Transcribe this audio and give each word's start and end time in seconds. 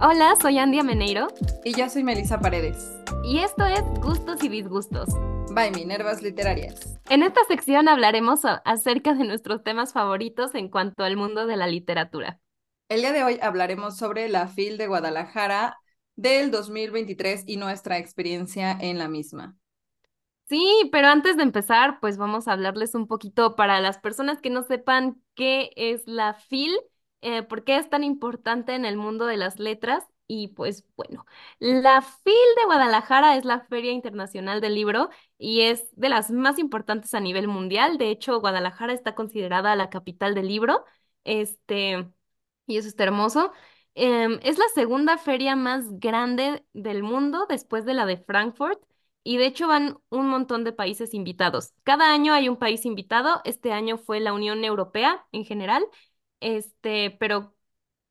Hola, 0.00 0.34
soy 0.40 0.58
Andy 0.58 0.78
Ameneiro 0.78 1.28
Y 1.64 1.74
yo 1.74 1.88
soy 1.88 2.04
Melissa 2.04 2.38
Paredes. 2.40 2.96
y 3.24 3.38
esto 3.38 3.64
es 3.66 3.82
Gustos 4.00 4.42
y 4.42 4.48
Disgustos. 4.48 5.08
By 5.52 5.70
Minervas 5.70 6.22
Literarias. 6.22 6.98
En 7.08 7.22
esta 7.22 7.40
sección 7.48 7.88
hablaremos 7.88 8.40
acerca 8.64 9.14
de 9.14 9.24
nuestros 9.24 9.62
temas 9.62 9.92
favoritos 9.92 10.54
en 10.54 10.68
cuanto 10.68 11.04
al 11.04 11.16
mundo 11.16 11.46
de 11.46 11.56
la 11.56 11.66
literatura. 11.66 12.40
El 12.88 13.00
día 13.00 13.12
de 13.12 13.24
hoy 13.24 13.38
hablaremos 13.40 13.96
sobre 13.96 14.28
la 14.28 14.48
FIL 14.48 14.76
de 14.76 14.86
Guadalajara 14.86 15.78
del 16.14 16.50
2023 16.50 17.44
y 17.46 17.56
nuestra 17.56 17.98
experiencia 17.98 18.76
en 18.78 18.98
la 18.98 19.08
misma. 19.08 19.56
Sí, 20.48 20.88
pero 20.92 21.08
antes 21.08 21.36
de 21.36 21.42
empezar, 21.42 21.98
pues 22.00 22.18
vamos 22.18 22.46
a 22.46 22.52
hablarles 22.52 22.94
un 22.94 23.08
poquito 23.08 23.56
para 23.56 23.80
las 23.80 23.98
personas 23.98 24.40
que 24.40 24.50
no 24.50 24.62
sepan 24.62 25.20
qué 25.34 25.70
es 25.74 26.02
la 26.06 26.34
FIL, 26.34 26.72
eh, 27.20 27.42
por 27.42 27.64
qué 27.64 27.76
es 27.78 27.88
tan 27.90 28.04
importante 28.04 28.74
en 28.74 28.84
el 28.84 28.96
mundo 28.96 29.26
de 29.26 29.36
las 29.36 29.58
letras. 29.58 30.04
Y 30.28 30.48
pues 30.48 30.84
bueno, 30.96 31.24
la 31.60 32.02
FIL 32.02 32.34
de 32.56 32.64
Guadalajara 32.64 33.36
es 33.36 33.44
la 33.44 33.60
Feria 33.60 33.92
Internacional 33.92 34.60
del 34.60 34.74
Libro 34.74 35.08
y 35.38 35.62
es 35.62 35.88
de 35.92 36.08
las 36.08 36.30
más 36.32 36.58
importantes 36.58 37.14
a 37.14 37.20
nivel 37.20 37.46
mundial. 37.48 37.96
De 37.98 38.10
hecho, 38.10 38.40
Guadalajara 38.40 38.92
está 38.92 39.14
considerada 39.14 39.76
la 39.76 39.88
capital 39.90 40.34
del 40.34 40.48
libro. 40.48 40.84
Este, 41.24 42.08
y 42.66 42.76
eso 42.78 42.88
está 42.88 43.04
hermoso. 43.04 43.52
Em, 43.94 44.38
es 44.42 44.58
la 44.58 44.66
segunda 44.74 45.16
feria 45.18 45.56
más 45.56 45.84
grande 45.98 46.64
del 46.72 47.02
mundo 47.02 47.46
después 47.48 47.84
de 47.84 47.94
la 47.94 48.06
de 48.06 48.18
Frankfurt. 48.18 48.80
Y 49.22 49.38
de 49.38 49.46
hecho 49.46 49.66
van 49.66 49.98
un 50.08 50.28
montón 50.28 50.62
de 50.64 50.72
países 50.72 51.12
invitados. 51.14 51.72
Cada 51.82 52.12
año 52.12 52.32
hay 52.32 52.48
un 52.48 52.56
país 52.58 52.84
invitado. 52.86 53.40
Este 53.44 53.72
año 53.72 53.98
fue 53.98 54.20
la 54.20 54.32
Unión 54.32 54.64
Europea 54.64 55.26
en 55.32 55.44
general. 55.44 55.84
Este, 56.46 57.10
pero 57.18 57.54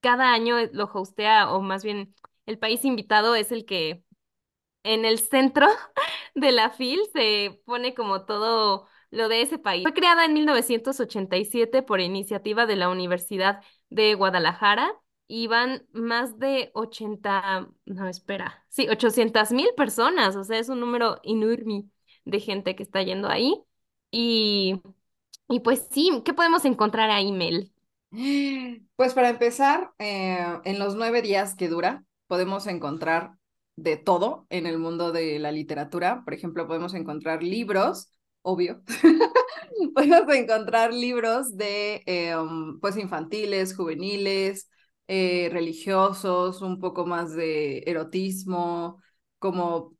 cada 0.00 0.32
año 0.32 0.56
lo 0.72 0.90
hostea, 0.92 1.50
o 1.52 1.62
más 1.62 1.82
bien 1.84 2.14
el 2.46 2.58
país 2.58 2.84
invitado 2.84 3.34
es 3.34 3.50
el 3.50 3.64
que 3.64 4.04
en 4.82 5.04
el 5.04 5.18
centro 5.18 5.66
de 6.34 6.52
la 6.52 6.70
FIL 6.70 7.00
se 7.12 7.62
pone 7.64 7.94
como 7.94 8.24
todo 8.24 8.88
lo 9.10 9.28
de 9.28 9.42
ese 9.42 9.58
país. 9.58 9.84
Fue 9.84 9.94
creada 9.94 10.24
en 10.24 10.34
1987 10.34 11.82
por 11.82 12.00
iniciativa 12.00 12.66
de 12.66 12.76
la 12.76 12.88
Universidad 12.90 13.62
de 13.90 14.14
Guadalajara 14.14 14.92
y 15.28 15.46
van 15.48 15.86
más 15.92 16.38
de 16.38 16.70
80, 16.74 17.68
no, 17.86 18.08
espera, 18.08 18.64
sí, 18.68 18.88
800 18.88 19.50
mil 19.52 19.68
personas, 19.76 20.36
o 20.36 20.44
sea, 20.44 20.58
es 20.58 20.68
un 20.68 20.80
número 20.80 21.20
enorme 21.24 21.84
de 22.24 22.40
gente 22.40 22.76
que 22.76 22.82
está 22.82 23.02
yendo 23.02 23.28
ahí. 23.28 23.54
Y, 24.10 24.80
y 25.48 25.60
pues 25.60 25.88
sí, 25.90 26.22
¿qué 26.24 26.34
podemos 26.34 26.64
encontrar 26.64 27.10
ahí, 27.10 27.32
Mel? 27.32 27.72
Pues 28.96 29.14
para 29.14 29.28
empezar, 29.30 29.90
eh, 29.98 30.38
en 30.64 30.78
los 30.78 30.94
nueve 30.94 31.22
días 31.22 31.54
que 31.54 31.68
dura, 31.68 32.04
podemos 32.26 32.66
encontrar 32.66 33.32
de 33.76 33.96
todo 33.96 34.46
en 34.48 34.66
el 34.66 34.78
mundo 34.78 35.12
de 35.12 35.38
la 35.38 35.52
literatura. 35.52 36.22
Por 36.24 36.32
ejemplo, 36.34 36.66
podemos 36.66 36.94
encontrar 36.94 37.42
libros, 37.42 38.10
obvio. 38.42 38.82
Podemos 39.94 40.34
encontrar 40.34 40.92
libros 40.94 41.56
de 41.56 42.02
eh, 42.06 42.34
um, 42.36 42.80
pues 42.80 42.96
infantiles, 42.96 43.74
juveniles, 43.76 44.70
eh, 45.08 45.48
religiosos, 45.52 46.62
un 46.62 46.80
poco 46.80 47.04
más 47.06 47.34
de 47.34 47.82
erotismo, 47.86 49.02
como 49.38 49.96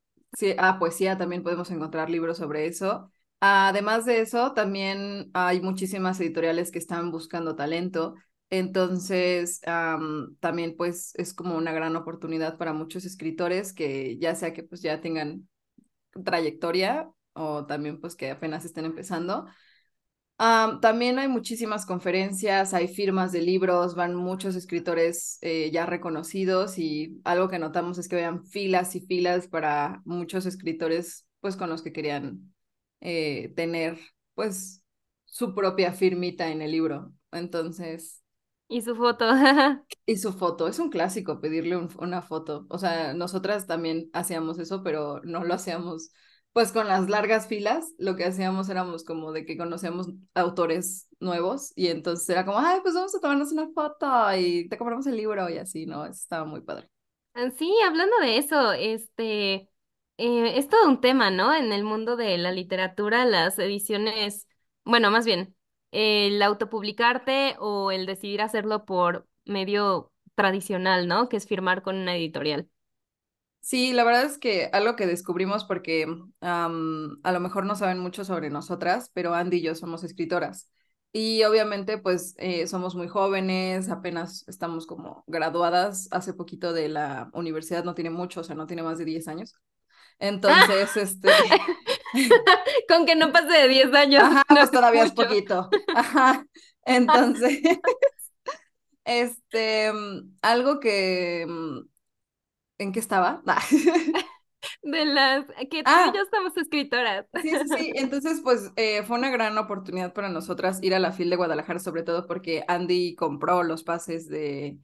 ah, 0.59 0.79
poesía, 0.79 1.19
también 1.19 1.43
podemos 1.43 1.71
encontrar 1.71 2.11
libros 2.11 2.39
sobre 2.39 2.67
eso. 2.67 3.11
Además 3.41 4.07
de 4.07 4.21
eso, 4.21 4.53
también 4.55 5.31
hay 5.35 5.61
muchísimas 5.61 6.19
editoriales 6.21 6.71
que 6.73 6.79
están 6.79 7.11
buscando 7.11 7.55
talento. 7.55 8.15
Entonces, 8.51 9.61
am, 9.67 10.37
también 10.41 10.77
pues 10.77 11.13
es 11.17 11.35
como 11.35 11.57
una 11.57 11.73
gran 11.73 11.97
oportunidad 11.97 12.57
para 12.59 12.73
muchos 12.73 13.05
escritores 13.05 13.73
que 13.73 14.19
ya 14.19 14.35
sea 14.35 14.53
que 14.55 14.63
pues 14.63 14.83
ya 14.83 15.01
tengan 15.01 15.49
trayectoria 16.25 17.11
o 17.35 17.67
también 17.67 18.01
pues 18.01 18.17
que 18.17 18.31
apenas 18.31 18.65
estén 18.65 18.87
empezando. 18.87 19.47
Am, 20.39 20.81
también 20.81 21.19
hay 21.19 21.29
muchísimas 21.29 21.87
conferencias, 21.87 22.75
hay 22.75 22.89
firmas 22.89 23.33
de 23.33 23.43
libros, 23.43 23.95
van 23.95 24.15
muchos 24.15 24.55
escritores 24.55 25.39
eh, 25.43 25.71
ya 25.73 25.87
reconocidos 25.87 26.79
y 26.79 27.21
algo 27.25 27.49
que 27.49 27.59
notamos 27.59 27.99
es 27.99 28.09
que 28.09 28.17
vean 28.17 28.45
filas 28.47 28.95
y 28.97 29.01
filas 29.01 29.49
para 29.49 30.03
muchos 30.05 30.47
escritores 30.47 31.27
pues 31.41 31.57
con 31.57 31.71
los 31.71 31.83
que 31.83 31.93
querían 31.93 32.53
eh, 33.01 33.53
tener 33.57 33.99
pues 34.35 34.83
su 35.25 35.55
propia 35.55 35.93
firmita 35.93 36.49
en 36.51 36.63
el 36.63 36.73
libro. 36.73 37.13
Entonces, 37.33 38.23
Y 38.69 38.83
su 38.83 38.95
foto. 38.97 39.25
y 40.07 40.17
su 40.17 40.33
foto, 40.33 40.69
es 40.69 40.79
un 40.79 40.91
clásico 40.91 41.41
pedirle 41.41 41.77
un- 41.77 41.91
una 41.99 42.23
foto. 42.23 42.67
O 42.71 42.79
sea, 42.79 43.15
nosotras 43.15 43.67
también 43.67 44.11
hacíamos 44.13 44.59
eso, 44.59 44.83
pero 44.83 45.21
no 45.25 45.45
lo 45.45 45.55
hacíamos 45.55 46.11
pues 46.53 46.73
con 46.73 46.89
las 46.89 47.09
largas 47.11 47.47
filas. 47.49 47.93
Lo 47.99 48.17
que 48.17 48.25
hacíamos 48.25 48.69
éramos 48.69 49.05
como 49.05 49.33
de 49.33 49.45
que 49.45 49.59
conocíamos 49.59 50.09
autores 50.35 51.09
nuevos 51.21 51.73
y 51.77 51.89
entonces 51.89 52.29
era 52.31 52.45
como, 52.47 52.59
ay, 52.59 52.81
pues 52.83 52.95
vamos 52.95 53.15
a 53.15 53.21
tomarnos 53.21 53.53
una 53.53 53.69
foto 53.75 54.07
y 54.37 54.69
te 54.69 54.79
compramos 54.79 55.07
el 55.07 55.17
libro 55.17 55.49
y 55.51 55.59
así, 55.59 55.87
¿no? 55.87 56.05
Eso 56.05 56.13
estaba 56.13 56.45
muy 56.47 56.63
padre. 56.63 56.89
Ah, 57.35 57.51
Sí, 57.59 57.71
hablando 57.87 58.17
de 58.21 58.39
eso, 58.39 58.73
este, 58.73 59.69
eh, 60.19 60.59
es 60.59 60.69
todo 60.69 60.89
un 60.89 61.01
tema, 61.01 61.31
¿no? 61.31 61.55
En 61.55 61.73
el 61.73 61.85
mundo 61.85 62.17
de 62.17 62.39
la 62.39 62.53
literatura, 62.53 63.25
las 63.27 63.59
ediciones, 63.59 64.49
bueno, 64.85 65.11
más 65.11 65.27
bien, 65.27 65.55
el 65.93 66.43
autopublicarte 66.43 67.57
o 67.59 67.91
el 67.93 68.07
decidir 68.07 68.43
hacerlo 68.43 68.85
por 68.85 69.29
medio 69.45 70.13
tradicional, 70.35 71.09
¿no? 71.09 71.29
Que 71.29 71.37
es 71.37 71.47
firmar 71.47 71.83
con 71.83 71.97
una 71.97 72.17
editorial. 72.17 72.69
Sí, 73.61 73.93
la 73.93 74.05
verdad 74.05 74.25
es 74.25 74.39
que 74.39 74.71
algo 74.73 74.95
que 74.95 75.07
descubrimos 75.07 75.65
porque 75.65 76.07
a 76.41 76.69
lo 77.33 77.41
mejor 77.41 77.67
no 77.67 77.75
saben 77.75 77.99
mucho 77.99 78.25
sobre 78.25 78.49
nosotras, 78.51 79.11
pero 79.13 79.35
Andy 79.35 79.57
y 79.59 79.63
yo 79.63 79.75
somos 79.75 80.05
escritoras. 80.05 80.71
Y 81.13 81.43
obviamente 81.45 81.99
pues 81.99 82.35
eh, 82.39 82.67
somos 82.69 82.95
muy 82.95 83.09
jóvenes, 83.09 83.89
apenas 83.91 84.45
estamos 84.49 84.87
como 84.87 85.25
graduadas 85.27 86.09
hace 86.13 86.35
poquito 86.35 86.73
de 86.73 86.89
la 86.89 87.31
universidad, 87.33 87.83
no 87.85 87.95
tiene 87.95 88.11
mucho, 88.11 88.41
o 88.43 88.45
sea, 88.45 88.55
no 88.55 88.67
tiene 88.67 88.83
más 88.85 88.99
de 88.99 89.05
10 89.07 89.27
años. 89.27 89.55
Entonces, 90.19 90.97
este, 90.97 91.29
Con 92.89 93.07
que 93.07 93.15
no 93.17 93.33
pase 93.33 93.49
de 93.49 93.69
10 93.69 93.95
años. 93.95 94.23
ajá, 94.23 94.43
no 94.49 94.57
pues 94.57 94.71
todavía 94.71 95.05
es 95.05 95.13
poquito. 95.13 95.69
Ajá. 95.95 96.47
Entonces, 96.85 97.61
este, 99.05 99.93
mm, 99.93 100.37
algo 100.43 100.81
que, 100.81 101.45
mm, 101.49 101.81
¿en 102.79 102.93
qué 102.93 103.01
estaba? 103.01 103.43
De 104.83 105.05
las 105.05 105.47
que 105.71 105.83
tú 105.83 105.91
y 105.91 105.95
Ah, 105.95 106.13
yo 106.15 106.23
somos 106.33 106.57
escritoras. 106.57 107.27
Sí, 107.43 107.51
sí, 107.51 107.77
sí. 107.77 107.93
Entonces, 107.95 108.41
pues 108.43 108.71
eh, 108.77 109.03
fue 109.03 109.19
una 109.19 109.31
gran 109.31 109.57
oportunidad 109.59 110.13
para 110.13 110.29
nosotras 110.29 110.83
ir 110.83 110.95
a 110.95 110.99
la 110.99 111.13
FIL 111.13 111.31
de 111.31 111.37
Guadalajara, 111.37 111.79
sobre 111.79 112.03
todo 112.03 112.27
porque 112.27 112.65
Andy 112.69 113.15
compró 113.15 113.63
los 113.63 113.83
pases 113.85 114.29
de 114.29 114.79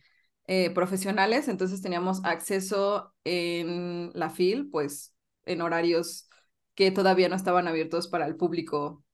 eh, 0.47 0.71
profesionales, 0.71 1.49
entonces 1.49 1.83
teníamos 1.83 2.25
acceso 2.25 3.15
en 3.25 4.11
la 4.15 4.31
FIL, 4.31 4.69
pues 4.71 5.15
en 5.47 5.61
horarios 5.63 6.29
que 6.75 6.91
todavía 6.91 7.29
no 7.29 7.37
estaban 7.37 7.69
abiertos 7.69 8.09
para 8.09 8.27
el 8.27 8.37
público, 8.37 9.05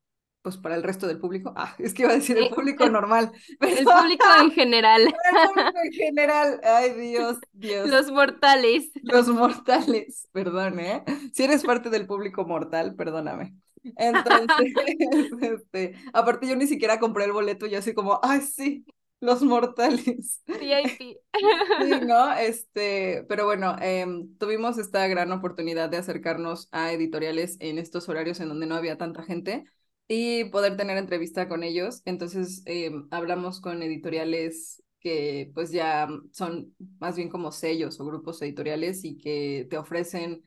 pues 0.43 0.57
para 0.57 0.77
el 0.77 0.83
resto 0.83 1.07
del 1.07 1.19
público. 1.21 1.53
Ah, 1.57 1.75
es 1.79 1.95
que 1.95 2.03
iba 2.03 2.13
a 2.13 2.17
decir 2.17 2.39
el 2.39 2.47
Eh, 2.47 2.51
público 2.51 2.89
normal, 2.89 3.33
el 3.61 3.85
público 3.85 4.25
en 4.41 4.51
general, 4.53 5.03
el 5.33 5.39
público 5.41 5.79
en 5.85 5.93
general. 5.93 6.61
Ay, 6.65 6.93
Dios, 6.95 7.39
Dios. 7.53 7.89
los 7.91 8.11
mortales. 8.11 8.91
Los 9.03 9.29
mortales, 9.29 10.29
perdón, 10.33 10.81
¿eh? 10.81 11.05
Si 11.33 11.45
eres 11.45 11.65
parte 11.65 11.91
del 11.91 12.07
público 12.07 12.45
mortal, 12.45 12.95
perdóname. 12.97 13.57
Entonces, 13.97 14.73
este, 15.41 15.95
aparte 16.13 16.47
yo 16.49 16.57
ni 16.57 16.67
siquiera 16.67 16.99
compré 16.99 17.25
el 17.25 17.33
boleto, 17.33 17.67
yo 17.67 17.79
así 17.79 17.95
como, 17.95 18.21
ay, 18.23 18.41
sí, 18.43 18.85
los 19.21 19.43
mortales. 19.43 20.43
VIP. 20.47 21.17
Sí, 21.81 22.01
¿no? 22.07 22.33
Este, 22.33 23.25
pero 23.29 23.45
bueno, 23.45 23.77
em, 23.81 24.37
tuvimos 24.39 24.79
esta 24.79 25.07
gran 25.07 25.31
oportunidad 25.33 25.89
de 25.89 25.99
acercarnos 25.99 26.69
a 26.73 26.93
editoriales 26.93 27.57
en 27.61 27.79
estos 27.79 28.09
horarios 28.09 28.41
en 28.41 28.49
donde 28.49 28.67
no 28.67 28.75
había 28.75 28.99
tanta 28.99 29.23
gente 29.23 29.65
y 30.09 30.45
poder 30.47 30.77
tener 30.77 30.97
entrevista 30.99 31.49
con 31.49 31.63
ellos. 31.63 32.03
Entonces, 32.05 32.63
em, 32.67 33.07
hablamos 33.11 33.61
con 33.61 33.83
editoriales 33.83 34.83
que 35.01 35.51
pues 35.55 35.71
ya 35.71 36.09
son 36.33 36.75
más 36.99 37.15
bien 37.17 37.29
como 37.29 37.53
sellos 37.53 38.01
o 38.01 38.05
grupos 38.07 38.43
editoriales 38.43 39.05
y 39.05 39.17
que 39.17 39.67
te 39.71 39.79
ofrecen 39.79 40.43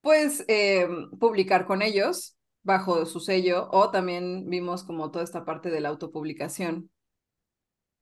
pues 0.00 0.44
em, 0.48 1.10
publicar 1.18 1.66
con 1.66 1.82
ellos 1.82 2.36
bajo 2.62 3.06
su 3.06 3.20
sello 3.20 3.68
o 3.72 3.90
también 3.90 4.48
vimos 4.48 4.84
como 4.84 5.10
toda 5.10 5.24
esta 5.24 5.44
parte 5.44 5.70
de 5.70 5.80
la 5.80 5.88
autopublicación 5.90 6.90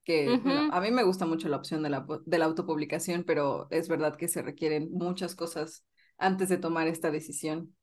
que, 0.05 0.41
bueno, 0.43 0.67
a 0.71 0.81
mí 0.81 0.91
me 0.91 1.03
gusta 1.05 1.27
mucho 1.27 1.49
la 1.49 1.57
opción 1.57 1.83
de 1.83 1.91
la, 1.91 2.07
de 2.27 2.39
la 2.39 2.45
autopublicación, 2.47 3.25
pero 3.25 3.69
es 3.71 3.89
verdad 3.89 4.17
que 4.17 4.29
se 4.29 4.43
requieren 4.43 4.91
muchas 4.93 5.35
cosas 5.35 5.85
antes 6.19 6.49
de 6.49 6.59
tomar 6.59 6.89
esta 6.89 7.11
decisión. 7.11 7.75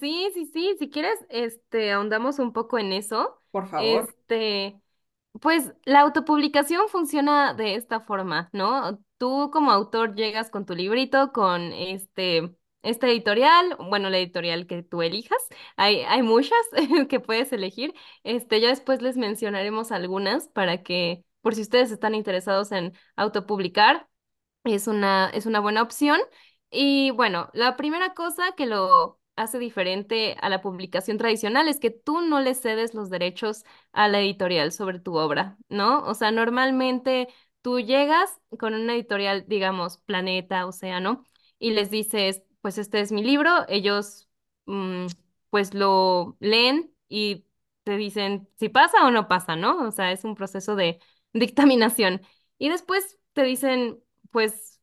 Sí, 0.00 0.30
sí, 0.34 0.46
sí, 0.52 0.76
si 0.78 0.90
quieres, 0.90 1.18
este, 1.28 1.92
ahondamos 1.92 2.38
un 2.40 2.52
poco 2.52 2.78
en 2.78 2.92
eso. 2.92 3.40
Por 3.50 3.68
favor. 3.68 4.08
Este, 4.08 4.80
pues 5.40 5.72
la 5.84 6.00
autopublicación 6.00 6.88
funciona 6.88 7.54
de 7.54 7.76
esta 7.76 8.00
forma, 8.00 8.50
¿no? 8.52 9.00
tú 9.18 9.50
como 9.52 9.72
autor 9.72 10.14
llegas 10.14 10.50
con 10.50 10.66
tu 10.66 10.74
librito, 10.74 11.32
con 11.32 11.72
este, 11.72 12.54
este 12.82 13.08
editorial, 13.08 13.76
bueno, 13.90 14.10
la 14.10 14.18
editorial 14.18 14.66
que 14.66 14.82
tú 14.82 15.02
elijas, 15.02 15.38
hay, 15.76 16.00
hay 16.02 16.22
muchas 16.22 16.58
que 17.08 17.20
puedes 17.20 17.52
elegir, 17.52 17.94
este, 18.24 18.60
ya 18.60 18.68
después 18.68 19.02
les 19.02 19.16
mencionaremos 19.16 19.92
algunas 19.92 20.48
para 20.48 20.82
que, 20.82 21.24
por 21.40 21.54
si 21.54 21.62
ustedes 21.62 21.90
están 21.90 22.14
interesados 22.14 22.72
en 22.72 22.92
autopublicar, 23.16 24.08
es 24.64 24.86
una, 24.86 25.30
es 25.30 25.46
una 25.46 25.60
buena 25.60 25.82
opción. 25.82 26.20
Y 26.70 27.10
bueno, 27.12 27.48
la 27.54 27.76
primera 27.76 28.14
cosa 28.14 28.52
que 28.56 28.66
lo 28.66 29.20
hace 29.36 29.58
diferente 29.58 30.36
a 30.40 30.48
la 30.48 30.60
publicación 30.60 31.16
tradicional 31.18 31.68
es 31.68 31.78
que 31.80 31.90
tú 31.90 32.20
no 32.20 32.40
le 32.40 32.54
cedes 32.54 32.94
los 32.94 33.08
derechos 33.10 33.64
a 33.92 34.08
la 34.08 34.20
editorial 34.20 34.72
sobre 34.72 34.98
tu 35.00 35.16
obra, 35.16 35.56
¿no? 35.68 36.00
O 36.04 36.14
sea, 36.14 36.30
normalmente 36.32 37.28
tú 37.62 37.80
llegas 37.80 38.40
con 38.58 38.74
una 38.74 38.94
editorial, 38.94 39.44
digamos, 39.48 39.98
Planeta, 39.98 40.66
Océano, 40.66 41.24
y 41.58 41.70
les 41.72 41.90
dices, 41.90 42.42
pues 42.68 42.76
este 42.78 43.00
es 43.00 43.12
mi 43.12 43.22
libro, 43.24 43.50
ellos 43.68 44.28
mm, 44.66 45.06
pues 45.50 45.72
lo 45.72 46.36
leen 46.38 46.92
y 47.08 47.46
te 47.84 47.96
dicen 47.96 48.46
si 48.58 48.68
pasa 48.68 49.06
o 49.06 49.10
no 49.10 49.26
pasa, 49.26 49.56
¿no? 49.56 49.86
O 49.88 49.90
sea, 49.90 50.12
es 50.12 50.24
un 50.24 50.34
proceso 50.34 50.76
de 50.76 51.00
dictaminación. 51.32 52.20
Y 52.58 52.68
después 52.68 53.18
te 53.32 53.42
dicen, 53.44 53.98
pues 54.30 54.82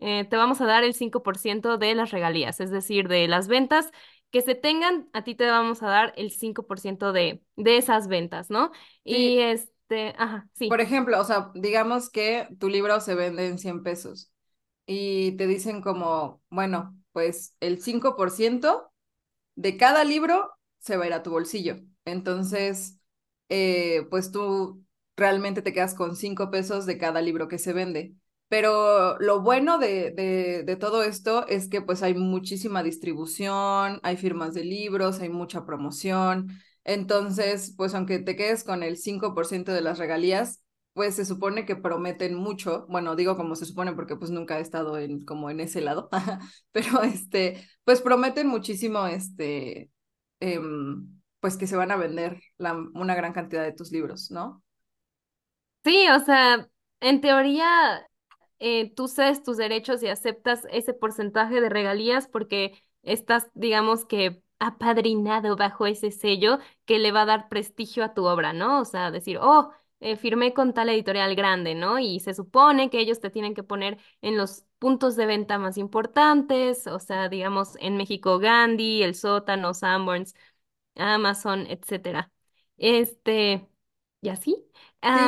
eh, 0.00 0.24
te 0.26 0.36
vamos 0.36 0.60
a 0.60 0.66
dar 0.66 0.84
el 0.84 0.94
5% 0.94 1.78
de 1.78 1.94
las 1.94 2.10
regalías, 2.10 2.60
es 2.60 2.70
decir, 2.70 3.08
de 3.08 3.28
las 3.28 3.48
ventas 3.48 3.90
que 4.30 4.42
se 4.42 4.54
tengan, 4.54 5.08
a 5.14 5.24
ti 5.24 5.34
te 5.34 5.46
vamos 5.48 5.82
a 5.82 5.88
dar 5.88 6.12
el 6.16 6.30
5% 6.32 7.12
de, 7.14 7.42
de 7.56 7.78
esas 7.78 8.08
ventas, 8.08 8.50
¿no? 8.50 8.72
Y 9.04 9.38
este, 9.40 10.14
ajá, 10.18 10.48
por 10.66 10.80
sí. 10.80 10.80
ejemplo, 10.80 11.20
o 11.20 11.24
sea, 11.24 11.50
digamos 11.54 12.10
que 12.10 12.48
tu 12.58 12.68
libro 12.68 13.00
se 13.00 13.14
vende 13.14 13.46
en 13.48 13.58
100 13.58 13.82
pesos 13.82 14.32
y 14.86 15.32
te 15.36 15.46
dicen 15.46 15.80
como, 15.82 16.42
bueno, 16.50 16.96
pues 17.12 17.54
el 17.60 17.80
5% 17.82 18.92
de 19.56 19.76
cada 19.76 20.04
libro 20.04 20.50
se 20.78 20.96
va 20.96 21.04
a 21.04 21.06
ir 21.08 21.12
a 21.14 21.22
tu 21.22 21.30
bolsillo. 21.30 21.76
Entonces, 22.04 22.98
eh, 23.48 24.06
pues 24.10 24.30
tú 24.32 24.84
realmente 25.16 25.62
te 25.62 25.72
quedas 25.72 25.94
con 25.94 26.16
cinco 26.16 26.50
pesos 26.50 26.86
de 26.86 26.98
cada 26.98 27.20
libro 27.22 27.48
que 27.48 27.58
se 27.58 27.72
vende. 27.72 28.14
Pero 28.48 29.18
lo 29.20 29.40
bueno 29.42 29.78
de, 29.78 30.10
de, 30.12 30.62
de 30.64 30.76
todo 30.76 31.02
esto 31.02 31.46
es 31.48 31.68
que 31.68 31.80
pues 31.82 32.02
hay 32.02 32.14
muchísima 32.14 32.82
distribución, 32.82 34.00
hay 34.02 34.16
firmas 34.16 34.54
de 34.54 34.64
libros, 34.64 35.20
hay 35.20 35.28
mucha 35.30 35.64
promoción. 35.66 36.48
Entonces, 36.84 37.74
pues 37.76 37.94
aunque 37.94 38.18
te 38.18 38.36
quedes 38.36 38.64
con 38.64 38.82
el 38.82 38.96
5% 38.98 39.72
de 39.72 39.80
las 39.80 39.98
regalías, 39.98 40.60
pues 40.94 41.16
se 41.16 41.24
supone 41.24 41.66
que 41.66 41.76
prometen 41.76 42.34
mucho. 42.34 42.86
Bueno, 42.88 43.16
digo 43.16 43.36
como 43.36 43.56
se 43.56 43.66
supone 43.66 43.92
porque 43.92 44.16
pues 44.16 44.30
nunca 44.30 44.58
he 44.58 44.62
estado 44.62 44.96
en, 44.98 45.24
como 45.24 45.50
en 45.50 45.60
ese 45.60 45.80
lado, 45.80 46.08
pero 46.72 47.02
este, 47.02 47.68
pues 47.84 48.00
prometen 48.00 48.46
muchísimo, 48.46 49.06
este, 49.06 49.90
eh, 50.40 50.60
pues 51.40 51.56
que 51.58 51.66
se 51.66 51.76
van 51.76 51.90
a 51.90 51.96
vender 51.96 52.40
la, 52.56 52.72
una 52.94 53.14
gran 53.14 53.32
cantidad 53.32 53.62
de 53.64 53.72
tus 53.72 53.92
libros, 53.92 54.30
¿no? 54.30 54.62
Sí, 55.84 56.06
o 56.08 56.20
sea, 56.20 56.70
en 57.00 57.20
teoría 57.20 58.08
eh, 58.58 58.94
tú 58.94 59.08
cedes 59.08 59.42
tus 59.42 59.58
derechos 59.58 60.02
y 60.02 60.08
aceptas 60.08 60.62
ese 60.70 60.94
porcentaje 60.94 61.60
de 61.60 61.68
regalías 61.68 62.28
porque 62.28 62.80
estás, 63.02 63.50
digamos 63.54 64.06
que, 64.06 64.42
apadrinado 64.60 65.56
bajo 65.56 65.86
ese 65.86 66.10
sello 66.10 66.58
que 66.86 66.98
le 66.98 67.12
va 67.12 67.22
a 67.22 67.26
dar 67.26 67.48
prestigio 67.48 68.04
a 68.04 68.14
tu 68.14 68.24
obra, 68.24 68.52
¿no? 68.52 68.80
O 68.80 68.84
sea, 68.84 69.10
decir, 69.10 69.38
oh, 69.42 69.72
eh, 70.00 70.16
firmé 70.16 70.52
con 70.54 70.74
tal 70.74 70.88
editorial 70.88 71.34
grande, 71.34 71.74
¿no? 71.74 71.98
Y 71.98 72.20
se 72.20 72.34
supone 72.34 72.90
que 72.90 73.00
ellos 73.00 73.20
te 73.20 73.30
tienen 73.30 73.54
que 73.54 73.62
poner 73.62 73.98
en 74.22 74.36
los 74.36 74.64
puntos 74.78 75.16
de 75.16 75.26
venta 75.26 75.58
más 75.58 75.78
importantes, 75.78 76.86
o 76.86 76.98
sea, 76.98 77.28
digamos, 77.28 77.76
en 77.80 77.96
México 77.96 78.38
Gandhi, 78.38 79.02
El 79.02 79.14
Sótano, 79.14 79.74
Sanborns, 79.74 80.34
Amazon, 80.96 81.66
etcétera. 81.68 82.30
Este, 82.76 83.68
y 84.20 84.28
así. 84.28 84.66
Sí, 85.12 85.20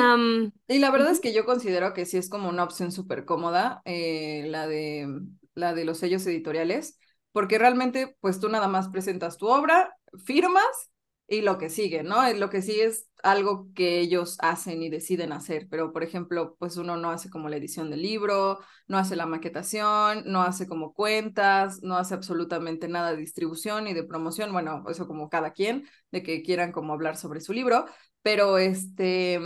y 0.69 0.79
la 0.79 0.91
verdad 0.91 1.11
es 1.11 1.21
que 1.21 1.33
yo 1.33 1.45
considero 1.45 1.93
que 1.95 2.07
sí 2.07 2.17
es 2.17 2.29
como 2.29 2.49
una 2.49 2.65
opción 2.65 2.91
súper 2.93 3.25
cómoda, 3.25 3.83
eh, 3.85 4.45
la 4.49 4.67
de, 4.67 5.09
la 5.55 5.75
de 5.75 5.85
los 5.85 5.99
sellos 5.99 6.27
editoriales, 6.27 6.99
porque 7.33 7.59
realmente 7.59 8.17
pues 8.21 8.41
tú 8.41 8.49
nada 8.49 8.69
más 8.69 8.89
presentas 8.89 9.37
tu 9.37 9.49
obra, 9.49 9.97
firmas 10.25 10.91
y 11.29 11.43
lo 11.43 11.59
que 11.59 11.71
sigue, 11.71 12.03
¿no? 12.03 12.29
Lo 12.35 12.51
que 12.51 12.63
sigue 12.63 12.85
es 12.85 13.09
algo 13.27 13.69
que 13.75 14.01
ellos 14.01 14.37
hacen 14.41 14.83
y 14.83 14.89
deciden 14.89 15.33
hacer, 15.33 15.67
pero 15.71 15.93
por 15.93 16.03
ejemplo, 16.03 16.57
pues 16.59 16.77
uno 16.77 16.97
no 16.97 17.11
hace 17.11 17.29
como 17.31 17.49
la 17.49 17.57
edición 17.57 17.91
del 17.91 18.03
libro, 18.03 18.59
no 18.89 18.99
hace 18.99 19.17
la 19.17 19.27
maquetación, 19.27 20.23
no 20.27 20.43
hace 20.43 20.67
como 20.67 20.95
cuentas, 20.95 21.83
no 21.83 21.97
hace 21.97 22.15
absolutamente 22.15 22.89
nada 22.89 23.11
de 23.13 23.19
distribución 23.19 23.87
y 23.89 23.95
de 23.95 24.05
promoción, 24.05 24.53
bueno, 24.53 24.85
eso 24.89 25.07
como 25.07 25.29
cada 25.29 25.53
quien, 25.53 25.87
de 26.11 26.23
que 26.23 26.43
quieran 26.43 26.73
como 26.73 26.93
hablar 26.93 27.17
sobre 27.17 27.41
su 27.41 27.53
libro 27.53 27.87
pero 28.23 28.59
este, 28.59 29.39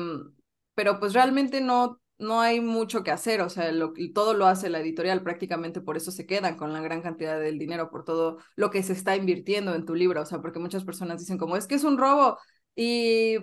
pero 0.74 0.98
pues 1.00 1.12
realmente 1.12 1.60
no, 1.60 2.00
no 2.18 2.40
hay 2.40 2.60
mucho 2.60 3.02
que 3.02 3.10
hacer, 3.10 3.40
o 3.42 3.50
sea, 3.50 3.70
lo, 3.72 3.92
todo 4.14 4.34
lo 4.34 4.46
hace 4.46 4.70
la 4.70 4.80
editorial, 4.80 5.22
prácticamente 5.22 5.80
por 5.80 5.96
eso 5.96 6.10
se 6.10 6.26
quedan 6.26 6.56
con 6.56 6.72
la 6.72 6.80
gran 6.80 7.02
cantidad 7.02 7.38
del 7.40 7.58
dinero, 7.58 7.90
por 7.90 8.04
todo 8.04 8.38
lo 8.56 8.70
que 8.70 8.82
se 8.82 8.92
está 8.92 9.16
invirtiendo 9.16 9.74
en 9.74 9.84
tu 9.84 9.94
libro, 9.94 10.22
o 10.22 10.26
sea, 10.26 10.40
porque 10.40 10.58
muchas 10.58 10.84
personas 10.84 11.20
dicen 11.20 11.38
como, 11.38 11.56
es 11.56 11.66
que 11.66 11.74
es 11.74 11.84
un 11.84 11.98
robo, 11.98 12.38
y 12.74 13.36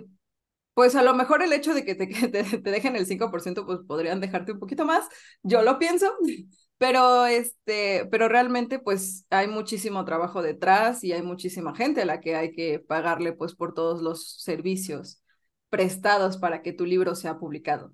pues 0.78 0.94
a 0.94 1.02
lo 1.02 1.12
mejor 1.12 1.42
el 1.42 1.52
hecho 1.52 1.74
de 1.74 1.84
que 1.84 1.96
te, 1.96 2.06
te, 2.60 2.70
dejen 2.70 2.94
el 2.94 3.04
5%, 3.04 3.66
pues 3.66 3.80
podrían 3.84 4.20
dejarte 4.20 4.52
un 4.52 4.60
poquito 4.60 4.84
más, 4.84 5.08
yo 5.42 5.62
lo 5.62 5.76
pienso, 5.80 6.06
pero 6.78 7.26
este, 7.26 8.06
pero 8.12 8.28
realmente 8.28 8.78
pues 8.78 9.26
hay 9.28 9.48
muchísimo 9.48 10.04
trabajo 10.04 10.40
detrás 10.40 11.02
y 11.02 11.12
hay 11.12 11.22
muchísima 11.22 11.74
gente 11.74 12.02
a 12.02 12.04
la 12.04 12.20
que 12.20 12.36
hay 12.36 12.52
que 12.52 12.78
pagarle 12.78 13.32
pues 13.32 13.56
por 13.56 13.74
todos 13.74 14.00
los 14.02 14.40
servicios 14.40 15.20
prestados 15.68 16.36
para 16.38 16.62
que 16.62 16.72
tu 16.72 16.86
libro 16.86 17.16
sea 17.16 17.40
publicado. 17.40 17.92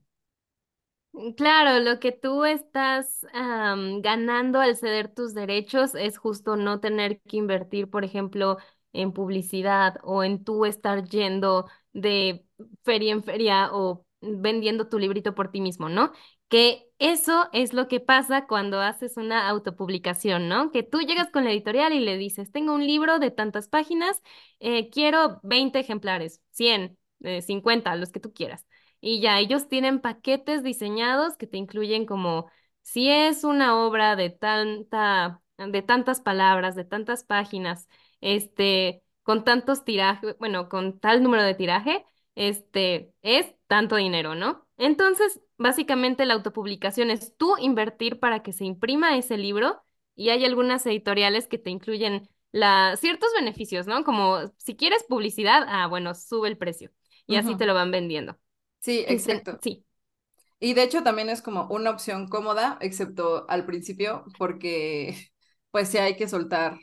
Claro, 1.39 1.83
lo 1.83 2.01
que 2.01 2.13
tú 2.13 2.45
estás 2.45 3.25
ganando 3.33 4.61
al 4.61 4.77
ceder 4.77 5.09
tus 5.09 5.33
derechos 5.33 5.95
es 5.95 6.19
justo 6.19 6.57
no 6.57 6.81
tener 6.81 7.23
que 7.23 7.39
invertir, 7.39 7.89
por 7.89 8.05
ejemplo, 8.05 8.59
en 8.93 9.15
publicidad 9.15 9.97
o 10.03 10.23
en 10.23 10.45
tú 10.45 10.67
estar 10.67 11.09
yendo 11.09 11.67
de 11.95 12.44
feria 12.85 13.13
en 13.13 13.23
feria 13.25 13.71
o 13.73 14.05
vendiendo 14.21 14.89
tu 14.89 14.99
librito 14.99 15.35
por 15.35 15.51
ti 15.51 15.61
mismo, 15.61 15.89
¿no? 15.89 16.13
Que 16.49 16.87
eso 16.99 17.49
es 17.53 17.73
lo 17.73 17.89
que 17.89 18.01
pasa 18.01 18.47
cuando 18.47 18.81
haces 18.81 19.17
una 19.17 19.49
autopublicación, 19.49 20.49
¿no? 20.49 20.71
Que 20.71 20.83
tú 20.83 21.01
llegas 21.01 21.31
con 21.31 21.45
la 21.45 21.51
editorial 21.53 21.93
y 21.93 22.01
le 22.01 22.17
dices, 22.17 22.51
tengo 22.53 22.75
un 22.75 22.87
libro 22.87 23.19
de 23.19 23.31
tantas 23.31 23.69
páginas, 23.69 24.23
eh, 24.61 24.91
quiero 24.91 25.41
20 25.43 25.79
ejemplares, 25.81 26.41
100, 26.51 26.99
eh, 27.23 27.43
50, 27.43 27.95
los 27.97 28.13
que 28.13 28.21
tú 28.21 28.33
quieras. 28.33 28.65
Y 29.01 29.21
ya, 29.21 29.39
ellos 29.39 29.69
tienen 29.69 30.01
paquetes 30.01 30.63
diseñados 30.63 31.37
que 31.37 31.47
te 31.47 31.59
incluyen 31.59 32.07
como 32.07 32.51
si 32.83 33.11
es 33.11 33.45
una 33.45 33.77
obra 33.85 34.17
de 34.17 34.31
tanta, 34.31 35.43
de 35.59 35.83
tantas 35.83 36.21
palabras, 36.21 36.75
de 36.75 36.85
tantas 36.85 37.25
páginas, 37.25 37.89
este, 38.21 39.03
con 39.23 39.45
tantos 39.45 39.85
tirajes, 39.85 40.37
bueno, 40.39 40.69
con 40.69 40.99
tal 41.01 41.23
número 41.23 41.43
de 41.43 41.55
tiraje, 41.55 42.05
este, 42.35 43.13
es 43.23 43.55
tanto 43.67 43.97
dinero, 43.97 44.35
¿no? 44.35 44.67
Entonces, 44.77 45.41
básicamente 45.57 46.27
la 46.27 46.35
autopublicación 46.35 47.11
es 47.11 47.37
tú 47.37 47.55
invertir 47.59 48.19
para 48.21 48.43
que 48.43 48.53
se 48.53 48.65
imprima 48.65 49.17
ese 49.17 49.37
libro 49.39 49.83
y 50.15 50.31
hay 50.31 50.45
algunas 50.45 50.85
editoriales 50.87 51.47
que 51.49 51.59
te 51.59 51.71
incluyen 51.71 52.29
la, 52.53 52.97
ciertos 52.97 53.31
beneficios, 53.37 53.87
¿no? 53.87 54.05
Como 54.05 54.41
si 54.59 54.77
quieres 54.77 55.05
publicidad, 55.09 55.65
ah, 55.69 55.87
bueno, 55.87 56.15
sube 56.15 56.49
el 56.49 56.59
precio 56.59 56.91
y 57.27 57.37
así 57.37 57.57
te 57.57 57.67
lo 57.67 57.75
van 57.75 57.91
vendiendo. 57.91 58.39
Sí, 58.81 59.05
Este, 59.07 59.15
exacto. 59.33 59.59
sí. 59.63 59.85
Y 60.61 60.75
de 60.75 60.83
hecho 60.85 61.03
también 61.03 61.29
es 61.29 61.43
como 61.43 61.67
una 61.69 61.91
opción 61.91 62.29
cómoda, 62.29 62.79
excepto 62.81 63.47
al 63.49 63.67
principio, 63.67 64.25
porque 64.39 65.31
pues 65.71 65.89
sí 65.89 65.99
hay 65.99 66.17
que 66.17 66.29
soltar 66.29 66.79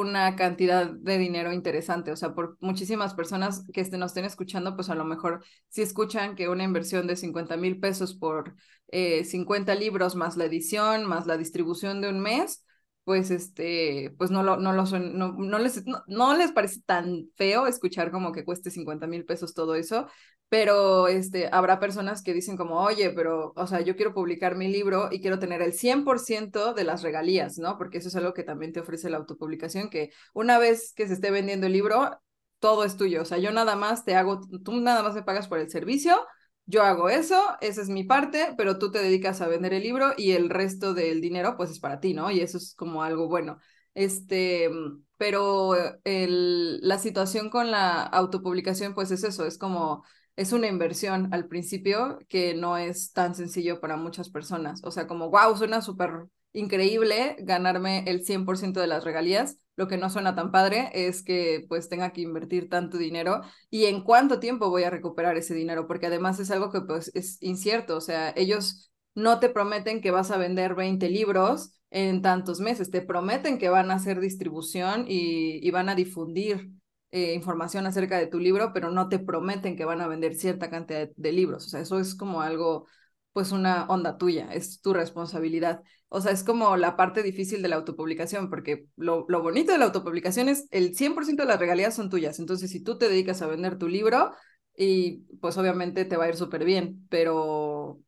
una 0.00 0.36
cantidad 0.36 0.90
de 0.90 1.18
dinero 1.18 1.52
interesante. 1.52 2.12
O 2.12 2.16
sea, 2.16 2.34
por 2.34 2.56
muchísimas 2.60 3.14
personas 3.14 3.64
que 3.72 3.80
este, 3.80 3.98
nos 3.98 4.12
estén 4.12 4.24
escuchando, 4.24 4.74
pues 4.74 4.88
a 4.90 4.94
lo 4.94 5.04
mejor 5.04 5.44
si 5.68 5.82
escuchan 5.82 6.34
que 6.34 6.48
una 6.48 6.64
inversión 6.64 7.06
de 7.06 7.16
cincuenta 7.16 7.56
mil 7.56 7.78
pesos 7.78 8.14
por 8.14 8.54
eh, 8.88 9.24
50 9.24 9.74
libros 9.74 10.14
más 10.14 10.36
la 10.36 10.44
edición, 10.46 11.04
más 11.06 11.26
la 11.26 11.36
distribución 11.36 12.00
de 12.00 12.08
un 12.08 12.20
mes, 12.20 12.64
pues 13.04 13.30
este, 13.30 14.14
pues 14.16 14.30
no 14.30 14.42
lo, 14.42 14.56
no 14.56 14.86
son, 14.86 15.18
no, 15.18 15.32
no 15.32 15.58
les, 15.58 15.84
no, 15.86 16.02
no 16.06 16.36
les 16.36 16.52
parece 16.52 16.80
tan 16.86 17.28
feo 17.36 17.66
escuchar 17.66 18.10
como 18.12 18.32
que 18.32 18.44
cueste 18.44 18.70
cincuenta 18.70 19.06
mil 19.06 19.24
pesos 19.24 19.54
todo 19.54 19.74
eso, 19.74 20.06
pero 20.52 21.08
este, 21.08 21.48
habrá 21.50 21.80
personas 21.80 22.22
que 22.22 22.34
dicen 22.34 22.58
como, 22.58 22.78
oye, 22.82 23.08
pero, 23.08 23.54
o 23.56 23.66
sea, 23.66 23.80
yo 23.80 23.96
quiero 23.96 24.12
publicar 24.12 24.54
mi 24.54 24.68
libro 24.68 25.08
y 25.10 25.22
quiero 25.22 25.38
tener 25.38 25.62
el 25.62 25.72
100% 25.72 26.74
de 26.74 26.84
las 26.84 27.02
regalías, 27.02 27.56
¿no? 27.56 27.78
Porque 27.78 27.96
eso 27.96 28.08
es 28.08 28.16
algo 28.16 28.34
que 28.34 28.42
también 28.42 28.70
te 28.74 28.80
ofrece 28.80 29.08
la 29.08 29.16
autopublicación, 29.16 29.88
que 29.88 30.10
una 30.34 30.58
vez 30.58 30.92
que 30.94 31.08
se 31.08 31.14
esté 31.14 31.30
vendiendo 31.30 31.66
el 31.68 31.72
libro, 31.72 32.20
todo 32.58 32.84
es 32.84 32.98
tuyo, 32.98 33.22
o 33.22 33.24
sea, 33.24 33.38
yo 33.38 33.50
nada 33.50 33.76
más 33.76 34.04
te 34.04 34.14
hago, 34.14 34.42
tú 34.62 34.78
nada 34.78 35.02
más 35.02 35.14
me 35.14 35.22
pagas 35.22 35.48
por 35.48 35.58
el 35.58 35.70
servicio 35.70 36.20
yo 36.66 36.82
hago 36.82 37.08
eso, 37.08 37.42
esa 37.60 37.80
es 37.82 37.88
mi 37.88 38.04
parte, 38.04 38.54
pero 38.56 38.78
tú 38.78 38.90
te 38.92 38.98
dedicas 39.00 39.40
a 39.40 39.48
vender 39.48 39.72
el 39.72 39.82
libro 39.82 40.12
y 40.18 40.32
el 40.32 40.48
resto 40.50 40.94
del 40.94 41.20
dinero 41.22 41.56
pues 41.56 41.70
es 41.70 41.80
para 41.80 41.98
ti, 41.98 42.14
¿no? 42.14 42.30
Y 42.30 42.40
eso 42.40 42.58
es 42.58 42.74
como 42.74 43.02
algo 43.02 43.26
bueno. 43.28 43.58
Este, 43.94 44.70
pero 45.16 45.74
el, 46.04 46.80
la 46.86 46.98
situación 46.98 47.50
con 47.50 47.70
la 47.70 48.02
autopublicación 48.02 48.94
pues 48.94 49.10
es 49.10 49.24
eso, 49.24 49.44
es 49.46 49.58
como, 49.58 50.04
es 50.36 50.52
una 50.52 50.68
inversión 50.68 51.32
al 51.32 51.46
principio 51.46 52.18
que 52.28 52.54
no 52.54 52.76
es 52.76 53.12
tan 53.12 53.34
sencillo 53.34 53.80
para 53.80 53.96
muchas 53.96 54.30
personas. 54.30 54.82
O 54.84 54.90
sea, 54.90 55.06
como, 55.06 55.30
wow, 55.30 55.56
suena 55.56 55.82
súper 55.82 56.26
increíble 56.52 57.36
ganarme 57.40 58.04
el 58.06 58.24
100% 58.24 58.80
de 58.80 58.86
las 58.86 59.04
regalías. 59.04 59.58
Lo 59.76 59.88
que 59.88 59.96
no 59.96 60.10
suena 60.10 60.34
tan 60.34 60.50
padre 60.50 60.90
es 60.92 61.22
que 61.22 61.64
pues 61.68 61.88
tenga 61.88 62.12
que 62.12 62.20
invertir 62.20 62.68
tanto 62.68 62.98
dinero 62.98 63.40
y 63.70 63.86
en 63.86 64.02
cuánto 64.02 64.38
tiempo 64.38 64.68
voy 64.68 64.84
a 64.84 64.90
recuperar 64.90 65.36
ese 65.36 65.54
dinero, 65.54 65.86
porque 65.86 66.06
además 66.06 66.38
es 66.40 66.50
algo 66.50 66.70
que 66.70 66.82
pues 66.82 67.10
es 67.14 67.38
incierto, 67.42 67.96
o 67.96 68.00
sea, 68.02 68.32
ellos 68.36 68.92
no 69.14 69.40
te 69.40 69.48
prometen 69.48 70.02
que 70.02 70.10
vas 70.10 70.30
a 70.30 70.36
vender 70.36 70.74
20 70.74 71.08
libros 71.08 71.72
en 71.90 72.20
tantos 72.22 72.60
meses, 72.60 72.90
te 72.90 73.00
prometen 73.00 73.58
que 73.58 73.70
van 73.70 73.90
a 73.90 73.94
hacer 73.94 74.20
distribución 74.20 75.06
y, 75.08 75.66
y 75.66 75.70
van 75.70 75.88
a 75.88 75.94
difundir 75.94 76.70
eh, 77.12 77.34
información 77.34 77.86
acerca 77.86 78.18
de 78.18 78.26
tu 78.26 78.40
libro, 78.40 78.72
pero 78.74 78.90
no 78.90 79.08
te 79.08 79.20
prometen 79.20 79.76
que 79.76 79.84
van 79.84 80.00
a 80.00 80.08
vender 80.08 80.34
cierta 80.34 80.70
cantidad 80.70 81.00
de, 81.08 81.12
de 81.16 81.32
libros, 81.32 81.66
o 81.66 81.68
sea, 81.70 81.80
eso 81.80 82.00
es 82.00 82.14
como 82.16 82.42
algo 82.42 82.86
pues 83.32 83.52
una 83.52 83.86
onda 83.86 84.18
tuya, 84.18 84.52
es 84.52 84.80
tu 84.82 84.92
responsabilidad. 84.92 85.82
O 86.08 86.20
sea, 86.20 86.32
es 86.32 86.44
como 86.44 86.76
la 86.76 86.96
parte 86.96 87.22
difícil 87.22 87.62
de 87.62 87.68
la 87.68 87.76
autopublicación, 87.76 88.50
porque 88.50 88.86
lo, 88.96 89.24
lo 89.28 89.42
bonito 89.42 89.72
de 89.72 89.78
la 89.78 89.86
autopublicación 89.86 90.48
es 90.50 90.66
el 90.70 90.94
100% 90.94 91.42
de 91.42 91.48
las 91.48 91.58
regalías 91.58 91.94
son 91.94 92.10
tuyas. 92.10 92.38
Entonces, 92.38 92.70
si 92.70 92.82
tú 92.82 92.98
te 92.98 93.08
dedicas 93.08 93.40
a 93.42 93.46
vender 93.46 93.78
tu 93.78 93.88
libro, 93.88 94.32
y 94.76 95.18
pues 95.40 95.56
obviamente 95.58 96.04
te 96.04 96.16
va 96.16 96.24
a 96.24 96.28
ir 96.28 96.36
súper 96.36 96.64
bien, 96.64 97.06
pero 97.10 98.00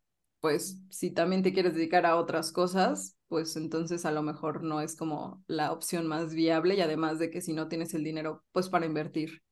pues 0.45 0.79
si 0.91 1.11
también 1.11 1.43
te 1.43 1.55
quieres 1.55 1.73
dedicar 1.75 2.05
a 2.05 2.17
otras 2.17 2.53
cosas, 2.53 3.17
pues 3.29 3.57
entonces 3.57 4.05
a 4.05 4.13
lo 4.13 4.23
mejor 4.23 4.63
no 4.63 4.83
es 4.83 4.95
como 4.95 5.43
la 5.47 5.73
opción 5.73 6.07
más 6.07 6.35
viable 6.35 6.75
y 6.75 6.83
además 6.83 7.19
de 7.19 7.31
que 7.31 7.41
si 7.41 7.55
no 7.55 7.67
tienes 7.69 7.95
el 7.95 8.05
dinero, 8.05 8.45
pues 8.53 8.69
para 8.69 8.85
invertir. 8.85 9.43